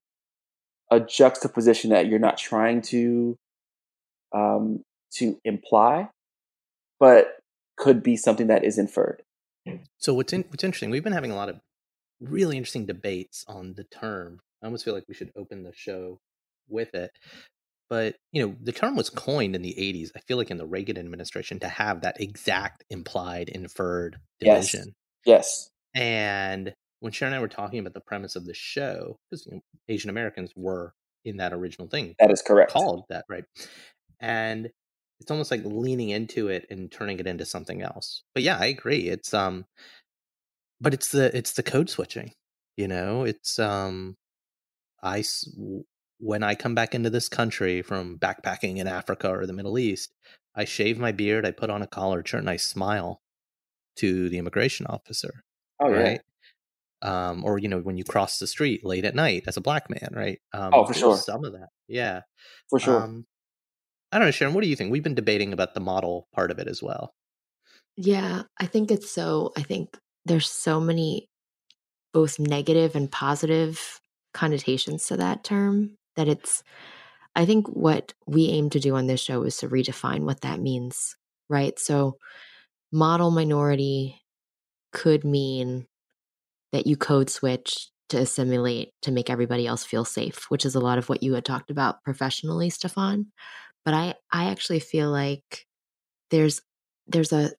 a 0.91 0.99
juxtaposition 0.99 1.89
that 1.89 2.07
you're 2.07 2.19
not 2.19 2.37
trying 2.37 2.81
to 2.83 3.37
um, 4.33 4.83
to 5.13 5.39
imply, 5.43 6.09
but 6.99 7.39
could 7.77 8.03
be 8.03 8.15
something 8.15 8.47
that 8.47 8.63
is 8.63 8.77
inferred. 8.77 9.23
So 9.97 10.13
what's 10.13 10.31
in, 10.31 10.45
what's 10.49 10.63
interesting? 10.63 10.91
We've 10.91 11.03
been 11.03 11.13
having 11.13 11.31
a 11.31 11.35
lot 11.35 11.49
of 11.49 11.59
really 12.21 12.57
interesting 12.57 12.85
debates 12.85 13.43
on 13.47 13.73
the 13.73 13.83
term. 13.83 14.41
I 14.61 14.67
almost 14.67 14.85
feel 14.85 14.93
like 14.93 15.05
we 15.07 15.15
should 15.15 15.31
open 15.35 15.63
the 15.63 15.73
show 15.75 16.19
with 16.69 16.93
it. 16.93 17.11
But 17.89 18.15
you 18.31 18.45
know, 18.45 18.55
the 18.61 18.71
term 18.71 18.95
was 18.95 19.09
coined 19.09 19.55
in 19.55 19.61
the 19.61 19.75
'80s. 19.77 20.09
I 20.15 20.19
feel 20.21 20.37
like 20.37 20.51
in 20.51 20.57
the 20.57 20.65
Reagan 20.65 20.97
administration 20.97 21.59
to 21.59 21.67
have 21.67 22.01
that 22.01 22.19
exact 22.19 22.83
implied 22.89 23.49
inferred 23.49 24.17
division. 24.39 24.93
Yes. 25.25 25.69
yes. 25.95 26.01
And 26.01 26.73
when 26.99 27.11
Sharon 27.11 27.33
and 27.33 27.39
I 27.39 27.41
were 27.41 27.47
talking 27.47 27.79
about 27.79 27.93
the 27.93 28.01
premise 28.01 28.35
of 28.35 28.45
the 28.45 28.53
show, 28.53 29.17
because 29.29 29.45
you 29.45 29.53
know, 29.53 29.61
Asian 29.87 30.09
Americans 30.09 30.51
were 30.55 30.93
in 31.23 31.37
that 31.37 31.53
original 31.53 31.87
thing 31.87 32.15
That 32.19 32.31
is 32.31 32.41
correct. 32.41 32.71
called 32.71 33.05
that, 33.09 33.25
right? 33.29 33.45
And 34.19 34.69
it's 35.19 35.31
almost 35.31 35.51
like 35.51 35.61
leaning 35.63 36.09
into 36.09 36.49
it 36.49 36.65
and 36.69 36.91
turning 36.91 37.19
it 37.19 37.27
into 37.27 37.45
something 37.45 37.81
else. 37.81 38.23
But 38.33 38.43
yeah, 38.43 38.57
I 38.59 38.65
agree. 38.65 39.07
It's 39.09 39.33
um 39.33 39.65
but 40.81 40.93
it's 40.93 41.09
the 41.11 41.35
it's 41.35 41.53
the 41.53 41.63
code 41.63 41.89
switching, 41.89 42.31
you 42.77 42.87
know? 42.87 43.23
It's 43.23 43.59
um 43.59 44.15
I 45.01 45.23
when 46.19 46.43
I 46.43 46.55
come 46.55 46.75
back 46.75 46.95
into 46.95 47.09
this 47.09 47.29
country 47.29 47.81
from 47.81 48.17
backpacking 48.17 48.77
in 48.77 48.87
Africa 48.87 49.29
or 49.29 49.45
the 49.45 49.53
Middle 49.53 49.77
East, 49.77 50.13
I 50.55 50.65
shave 50.65 50.97
my 50.97 51.11
beard, 51.11 51.45
I 51.45 51.51
put 51.51 51.69
on 51.69 51.81
a 51.81 51.87
collared 51.87 52.27
shirt 52.27 52.39
and 52.41 52.49
I 52.49 52.57
smile 52.57 53.21
to 53.97 54.29
the 54.29 54.37
immigration 54.37 54.85
officer 54.87 55.43
Oh 55.79 55.89
yeah. 55.89 55.95
right? 55.99 56.21
Um, 57.01 57.43
or 57.43 57.59
you 57.59 57.67
know, 57.67 57.79
when 57.79 57.97
you 57.97 58.03
cross 58.03 58.39
the 58.39 58.47
street 58.47 58.85
late 58.85 59.05
at 59.05 59.15
night 59.15 59.43
as 59.47 59.57
a 59.57 59.61
black 59.61 59.89
man, 59.89 60.09
right? 60.13 60.39
Um, 60.53 60.71
Oh, 60.73 60.85
for 60.85 60.93
sure. 60.93 61.17
Some 61.17 61.43
of 61.43 61.53
that, 61.53 61.69
yeah. 61.87 62.21
For 62.69 62.79
sure. 62.79 63.01
Um, 63.01 63.25
I 64.11 64.17
don't 64.17 64.27
know, 64.27 64.31
Sharon. 64.31 64.53
What 64.53 64.63
do 64.63 64.69
you 64.69 64.75
think? 64.75 64.91
We've 64.91 65.03
been 65.03 65.15
debating 65.15 65.51
about 65.51 65.73
the 65.73 65.81
model 65.81 66.27
part 66.33 66.51
of 66.51 66.59
it 66.59 66.67
as 66.67 66.81
well. 66.81 67.13
Yeah, 67.97 68.43
I 68.59 68.65
think 68.65 68.91
it's 68.91 69.09
so. 69.11 69.51
I 69.57 69.61
think 69.61 69.97
there's 70.25 70.49
so 70.49 70.79
many 70.79 71.29
both 72.13 72.39
negative 72.39 72.95
and 72.95 73.11
positive 73.11 73.99
connotations 74.33 75.07
to 75.07 75.17
that 75.17 75.43
term 75.43 75.97
that 76.15 76.27
it's. 76.27 76.63
I 77.35 77.45
think 77.45 77.67
what 77.67 78.13
we 78.25 78.47
aim 78.47 78.69
to 78.71 78.79
do 78.79 78.95
on 78.95 79.07
this 79.07 79.19
show 79.21 79.43
is 79.43 79.57
to 79.57 79.67
redefine 79.67 80.21
what 80.21 80.41
that 80.41 80.61
means, 80.61 81.17
right? 81.49 81.77
So, 81.77 82.17
model 82.91 83.31
minority 83.31 84.21
could 84.93 85.25
mean 85.25 85.87
that 86.71 86.87
you 86.87 86.95
code 86.95 87.29
switch 87.29 87.89
to 88.09 88.17
assimilate 88.19 88.89
to 89.01 89.11
make 89.11 89.29
everybody 89.29 89.67
else 89.67 89.83
feel 89.83 90.05
safe, 90.05 90.45
which 90.49 90.65
is 90.65 90.75
a 90.75 90.79
lot 90.79 90.97
of 90.97 91.09
what 91.09 91.23
you 91.23 91.33
had 91.33 91.45
talked 91.45 91.71
about 91.71 92.03
professionally, 92.03 92.69
Stefan. 92.69 93.27
But 93.83 93.93
I, 93.93 94.15
I 94.31 94.45
actually 94.45 94.79
feel 94.79 95.09
like 95.11 95.65
there's 96.31 96.61
there's 97.07 97.33
a 97.33 97.51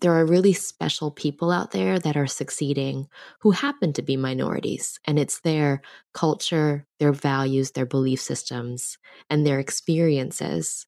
there 0.00 0.12
are 0.12 0.26
really 0.26 0.52
special 0.52 1.10
people 1.10 1.50
out 1.50 1.70
there 1.70 1.98
that 1.98 2.16
are 2.16 2.26
succeeding 2.26 3.08
who 3.40 3.50
happen 3.50 3.92
to 3.94 4.02
be 4.02 4.16
minorities 4.16 4.98
and 5.06 5.18
it's 5.18 5.40
their 5.40 5.80
culture 6.12 6.86
their 6.98 7.12
values 7.12 7.72
their 7.72 7.86
belief 7.86 8.20
systems 8.20 8.98
and 9.30 9.46
their 9.46 9.58
experiences 9.58 10.86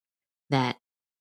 that 0.50 0.76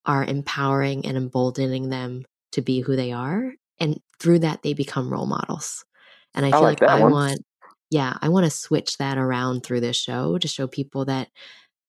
are 0.05 0.23
empowering 0.25 1.05
and 1.05 1.17
emboldening 1.17 1.89
them 1.89 2.25
to 2.51 2.61
be 2.61 2.81
who 2.81 2.95
they 2.95 3.11
are 3.11 3.53
and 3.79 3.99
through 4.19 4.39
that 4.39 4.63
they 4.63 4.73
become 4.73 5.11
role 5.11 5.25
models 5.25 5.85
and 6.33 6.45
i 6.45 6.51
I 6.51 6.51
feel 6.51 6.61
like 6.61 6.81
like, 6.81 6.89
i 6.89 6.99
one. 6.99 7.11
want 7.11 7.39
yeah 7.89 8.17
i 8.21 8.29
want 8.29 8.45
to 8.45 8.49
switch 8.49 8.97
that 8.97 9.17
around 9.17 9.63
through 9.63 9.81
this 9.81 9.97
show 9.97 10.37
to 10.37 10.47
show 10.47 10.67
people 10.67 11.05
that 11.05 11.29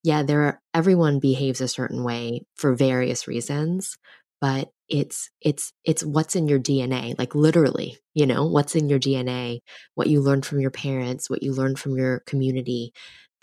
yeah 0.04 0.22
there 0.22 0.42
are 0.42 0.60
everyone 0.74 1.18
behaves 1.18 1.60
a 1.60 1.68
certain 1.68 2.04
way 2.04 2.42
for 2.54 2.74
various 2.74 3.26
reasons 3.28 3.96
but 4.40 4.70
it's 4.88 5.30
it's 5.40 5.72
it's 5.84 6.04
what's 6.04 6.36
in 6.36 6.48
your 6.48 6.58
DNA, 6.58 7.18
like 7.18 7.34
literally, 7.34 7.98
you 8.14 8.26
know, 8.26 8.46
what's 8.46 8.74
in 8.74 8.88
your 8.88 8.98
DNA, 8.98 9.60
what 9.94 10.08
you 10.08 10.20
learned 10.20 10.46
from 10.46 10.60
your 10.60 10.70
parents, 10.70 11.28
what 11.28 11.42
you 11.42 11.52
learned 11.52 11.78
from 11.78 11.96
your 11.96 12.20
community 12.20 12.92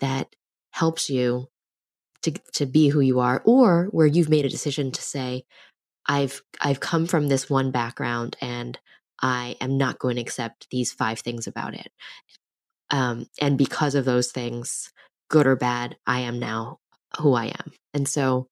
that 0.00 0.28
helps 0.72 1.08
you 1.08 1.46
to 2.22 2.32
to 2.54 2.66
be 2.66 2.88
who 2.88 3.00
you 3.00 3.20
are 3.20 3.42
or 3.44 3.86
where 3.92 4.06
you've 4.06 4.28
made 4.28 4.44
a 4.44 4.50
decision 4.50 4.90
to 4.92 5.02
say 5.02 5.44
I've 6.08 6.42
I've 6.60 6.80
come 6.80 7.06
from 7.06 7.28
this 7.28 7.48
one 7.50 7.70
background 7.70 8.36
and 8.40 8.78
I 9.20 9.56
am 9.60 9.78
not 9.78 9.98
going 9.98 10.16
to 10.16 10.22
accept 10.22 10.68
these 10.70 10.92
five 10.92 11.20
things 11.20 11.46
about 11.46 11.74
it. 11.74 11.90
Um, 12.90 13.26
and 13.40 13.56
because 13.56 13.94
of 13.94 14.04
those 14.04 14.30
things, 14.30 14.92
good 15.30 15.46
or 15.46 15.56
bad, 15.56 15.96
I 16.06 16.20
am 16.20 16.38
now 16.38 16.78
who 17.18 17.34
I 17.34 17.46
am. 17.46 17.72
And 17.94 18.08
so 18.08 18.48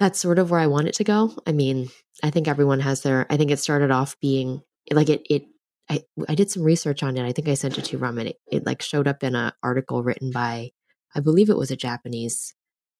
that's 0.00 0.18
sort 0.18 0.38
of 0.38 0.50
where 0.50 0.58
I 0.58 0.66
want 0.66 0.88
it 0.88 0.94
to 0.94 1.04
go. 1.04 1.32
I 1.46 1.52
mean, 1.52 1.90
I 2.24 2.30
think 2.30 2.48
everyone 2.48 2.80
has 2.80 3.02
their, 3.02 3.26
I 3.30 3.36
think 3.36 3.50
it 3.50 3.58
started 3.58 3.90
off 3.90 4.18
being 4.20 4.62
like 4.90 5.10
it, 5.10 5.22
it, 5.30 5.44
I, 5.88 6.02
I 6.28 6.34
did 6.34 6.50
some 6.50 6.62
research 6.64 7.02
on 7.02 7.16
it. 7.16 7.24
I 7.24 7.32
think 7.32 7.48
I 7.48 7.54
sent 7.54 7.78
it 7.78 7.84
to 7.86 7.98
Raman. 7.98 8.28
It, 8.28 8.36
it 8.50 8.66
like 8.66 8.80
showed 8.80 9.06
up 9.06 9.22
in 9.22 9.36
an 9.36 9.52
article 9.62 10.02
written 10.02 10.32
by, 10.32 10.70
I 11.14 11.20
believe 11.20 11.50
it 11.50 11.56
was 11.56 11.70
a 11.70 11.76
Japanese 11.76 12.54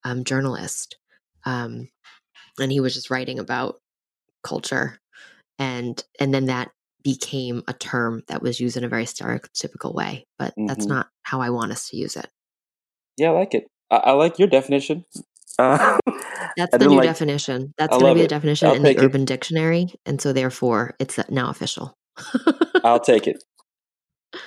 um, 0.04 0.24
journalist. 0.24 0.98
Um, 1.44 1.88
and 2.60 2.70
he 2.70 2.80
was 2.80 2.94
just 2.94 3.10
writing 3.10 3.38
about 3.38 3.80
culture 4.44 4.98
and 5.58 6.02
and 6.18 6.32
then 6.32 6.46
that 6.46 6.70
became 7.02 7.62
a 7.68 7.72
term 7.72 8.22
that 8.28 8.42
was 8.42 8.60
used 8.60 8.76
in 8.76 8.84
a 8.84 8.88
very 8.88 9.04
stereotypical 9.04 9.94
way 9.94 10.26
but 10.38 10.52
mm-hmm. 10.52 10.66
that's 10.66 10.86
not 10.86 11.08
how 11.22 11.40
i 11.40 11.50
want 11.50 11.72
us 11.72 11.88
to 11.88 11.96
use 11.96 12.16
it 12.16 12.28
yeah 13.16 13.28
i 13.28 13.32
like 13.32 13.54
it 13.54 13.66
i, 13.90 13.96
I 13.96 14.12
like 14.12 14.38
your 14.38 14.48
definition 14.48 15.04
uh, 15.58 15.98
that's 16.56 16.76
the 16.76 16.86
new 16.86 16.96
like, 16.96 17.04
definition. 17.04 17.74
That's 17.78 17.96
going 17.96 18.14
to 18.14 18.14
be 18.14 18.22
the 18.22 18.28
definition 18.28 18.68
I'll 18.68 18.74
in 18.74 18.82
the 18.82 18.98
urban 18.98 19.24
dictionary 19.24 19.94
and 20.06 20.20
so 20.20 20.32
therefore 20.32 20.94
it's 20.98 21.18
now 21.30 21.50
official. 21.50 21.96
I'll 22.84 23.00
take 23.00 23.26
it. 23.26 23.42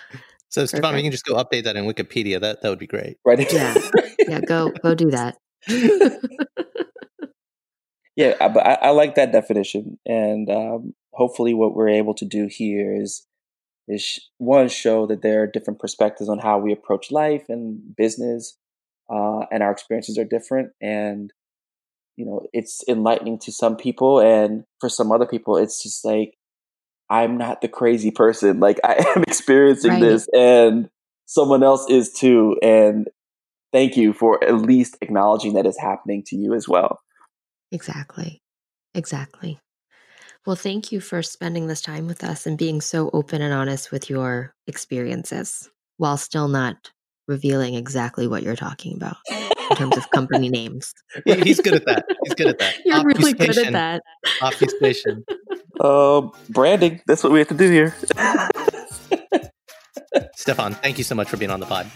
So 0.49 0.67
stefan 0.67 0.95
you 0.97 1.01
can 1.01 1.11
just 1.11 1.25
go 1.25 1.33
update 1.33 1.63
that 1.63 1.75
in 1.75 1.85
wikipedia. 1.85 2.39
That 2.39 2.61
that 2.61 2.69
would 2.69 2.77
be 2.77 2.85
great. 2.85 3.17
Right. 3.25 3.51
Yeah. 3.51 3.73
Yeah 4.19 4.39
go 4.39 4.71
go 4.83 4.93
do 4.93 5.09
that. 5.09 5.37
Yeah 8.15 8.47
but 8.47 8.63
I, 8.63 8.73
I, 8.75 8.89
like 8.91 9.15
that 9.15 9.31
definition 9.31 9.97
and 10.05 10.47
um, 10.47 10.93
hopefully 11.13 11.55
what 11.55 11.73
we're 11.73 11.89
able 11.89 12.13
to 12.13 12.25
do 12.25 12.47
here 12.47 12.95
is 12.95 13.25
is 13.87 14.29
one 14.37 14.69
show 14.69 15.07
that 15.07 15.23
there 15.23 15.41
are 15.41 15.47
different 15.47 15.79
perspectives 15.79 16.29
on 16.29 16.37
how 16.39 16.59
we 16.59 16.71
approach 16.71 17.11
life 17.11 17.45
and 17.49 17.95
business 17.95 18.55
uh, 19.09 19.45
and 19.51 19.63
our 19.63 19.71
experiences 19.71 20.17
are 20.17 20.25
different 20.25 20.71
and 20.81 21.33
you 22.15 22.25
know 22.25 22.41
it's 22.53 22.83
enlightening 22.87 23.39
to 23.39 23.51
some 23.51 23.75
people 23.75 24.19
and 24.19 24.63
for 24.79 24.89
some 24.89 25.11
other 25.11 25.25
people 25.25 25.57
it's 25.57 25.81
just 25.81 26.05
like 26.05 26.35
i'm 27.09 27.37
not 27.37 27.61
the 27.61 27.67
crazy 27.67 28.11
person. 28.11 28.59
Like 28.59 28.79
i 28.83 28.93
am 29.15 29.23
experiencing 29.23 29.91
right. 29.91 30.01
this 30.01 30.27
and 30.33 30.89
someone 31.25 31.63
else 31.63 31.89
is 31.89 32.11
too 32.11 32.57
and 32.61 33.07
thank 33.73 33.97
you 33.97 34.13
for 34.13 34.41
at 34.43 34.55
least 34.55 34.97
acknowledging 35.01 35.53
that 35.53 35.65
it's 35.65 35.79
happening 35.79 36.23
to 36.27 36.37
you 36.37 36.53
as 36.53 36.69
well. 36.69 37.01
Exactly. 37.71 38.41
Exactly. 38.93 39.59
Well, 40.45 40.55
thank 40.55 40.91
you 40.91 41.01
for 41.01 41.23
spending 41.23 41.67
this 41.67 41.81
time 41.81 42.05
with 42.05 42.23
us 42.23 42.45
and 42.45 42.57
being 42.57 42.79
so 42.81 43.09
open 43.11 43.41
and 43.41 43.53
honest 43.53 43.91
with 43.91 44.09
your 44.09 44.53
experiences 44.67 45.69
while 45.97 46.17
still 46.17 46.47
not 46.47 46.91
revealing 47.27 47.73
exactly 47.73 48.27
what 48.27 48.43
you're 48.43 48.55
talking 48.55 48.95
about 48.95 49.17
in 49.73 49.77
terms 49.77 49.97
of 49.97 50.09
company 50.11 50.49
names. 50.49 50.93
Yeah, 51.25 51.35
he's 51.35 51.59
good 51.59 51.73
at 51.73 51.85
that. 51.85 52.05
He's 52.23 52.35
good 52.35 52.47
at 52.47 52.59
that. 52.59 52.75
You're 52.85 53.03
really 53.03 53.33
good 53.33 53.57
at 53.57 53.73
that. 53.73 54.03
Obfuscation. 54.41 55.25
Um, 55.79 56.31
branding. 56.49 57.01
That's 57.07 57.23
what 57.23 57.31
we 57.31 57.39
have 57.39 57.47
to 57.49 57.55
do 57.55 57.69
here. 57.69 57.95
Stefan, 60.35 60.75
thank 60.75 60.97
you 60.97 61.03
so 61.03 61.15
much 61.15 61.29
for 61.29 61.37
being 61.37 61.51
on 61.51 61.59
the 61.59 61.65
pod. 61.65 61.89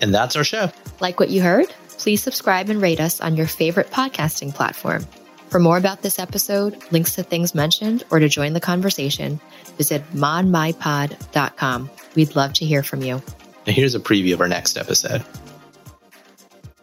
And 0.00 0.14
that's 0.14 0.36
our 0.36 0.44
show. 0.44 0.70
Like 1.00 1.18
what 1.18 1.30
you 1.30 1.42
heard? 1.42 1.68
Please 1.98 2.22
subscribe 2.22 2.68
and 2.68 2.80
rate 2.80 3.00
us 3.00 3.20
on 3.20 3.36
your 3.36 3.46
favorite 3.46 3.90
podcasting 3.90 4.54
platform. 4.54 5.04
For 5.48 5.58
more 5.58 5.78
about 5.78 6.02
this 6.02 6.18
episode, 6.18 6.76
links 6.92 7.14
to 7.14 7.22
things 7.22 7.54
mentioned, 7.54 8.04
or 8.10 8.18
to 8.18 8.28
join 8.28 8.52
the 8.52 8.60
conversation, 8.60 9.40
visit 9.78 10.02
modmypod.com. 10.12 11.90
We'd 12.14 12.36
love 12.36 12.52
to 12.54 12.66
hear 12.66 12.82
from 12.82 13.02
you. 13.02 13.22
And 13.68 13.76
here's 13.76 13.94
a 13.94 14.00
preview 14.00 14.32
of 14.32 14.40
our 14.40 14.48
next 14.48 14.78
episode. 14.78 15.22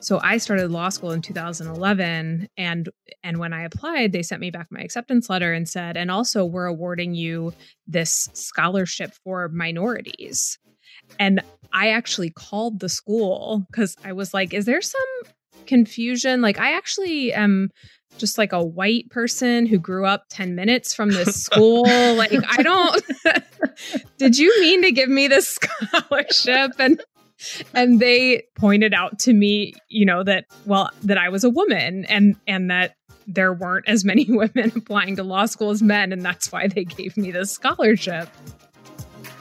So 0.01 0.19
I 0.21 0.37
started 0.37 0.69
law 0.69 0.89
school 0.89 1.09
in 1.09 1.23
2011 1.23 2.47
and 2.57 2.89
and 3.23 3.39
when 3.39 3.53
I 3.53 3.63
applied 3.63 4.11
they 4.11 4.21
sent 4.21 4.39
me 4.39 4.51
back 4.51 4.67
my 4.69 4.81
acceptance 4.81 5.27
letter 5.27 5.51
and 5.51 5.67
said 5.67 5.97
and 5.97 6.11
also 6.11 6.45
we're 6.45 6.67
awarding 6.67 7.15
you 7.15 7.53
this 7.87 8.29
scholarship 8.33 9.13
for 9.23 9.49
minorities. 9.49 10.59
And 11.17 11.41
I 11.73 11.89
actually 11.89 12.29
called 12.29 12.81
the 12.81 12.89
school 12.89 13.65
cuz 13.73 13.95
I 14.03 14.13
was 14.13 14.31
like 14.31 14.53
is 14.53 14.65
there 14.65 14.83
some 14.83 15.33
confusion 15.65 16.41
like 16.41 16.59
I 16.59 16.73
actually 16.73 17.33
am 17.33 17.71
just 18.17 18.37
like 18.37 18.53
a 18.53 18.63
white 18.63 19.09
person 19.09 19.65
who 19.65 19.77
grew 19.77 20.05
up 20.05 20.25
10 20.29 20.55
minutes 20.55 20.93
from 20.93 21.11
this 21.11 21.35
school. 21.43 21.83
like, 22.15 22.33
I 22.47 22.63
don't, 22.63 23.03
did 24.17 24.37
you 24.37 24.61
mean 24.61 24.83
to 24.83 24.91
give 24.91 25.09
me 25.09 25.27
this 25.27 25.57
scholarship? 25.93 26.71
And, 26.79 27.01
and 27.73 27.99
they 27.99 28.43
pointed 28.55 28.93
out 28.93 29.19
to 29.19 29.33
me, 29.33 29.73
you 29.89 30.05
know, 30.05 30.23
that, 30.23 30.45
well, 30.65 30.89
that 31.03 31.17
I 31.17 31.29
was 31.29 31.43
a 31.43 31.49
woman 31.49 32.05
and, 32.05 32.35
and 32.47 32.71
that 32.71 32.95
there 33.27 33.53
weren't 33.53 33.87
as 33.87 34.05
many 34.05 34.25
women 34.29 34.71
applying 34.75 35.15
to 35.17 35.23
law 35.23 35.45
school 35.45 35.71
as 35.71 35.81
men. 35.81 36.11
And 36.11 36.23
that's 36.23 36.51
why 36.51 36.67
they 36.67 36.83
gave 36.83 37.17
me 37.17 37.31
this 37.31 37.51
scholarship. 37.51 38.29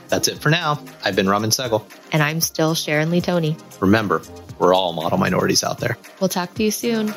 That's 0.08 0.28
it 0.28 0.38
for 0.38 0.50
now. 0.50 0.82
I've 1.04 1.16
been 1.16 1.28
Raman 1.28 1.50
Sehgal. 1.50 1.84
And 2.12 2.22
I'm 2.22 2.40
still 2.40 2.74
Sharon 2.74 3.10
Lee 3.10 3.20
Tony. 3.20 3.56
Remember, 3.80 4.22
we're 4.58 4.74
all 4.74 4.92
model 4.92 5.18
minorities 5.18 5.64
out 5.64 5.78
there. 5.78 5.98
We'll 6.20 6.28
talk 6.28 6.54
to 6.54 6.62
you 6.62 6.70
soon. 6.70 7.12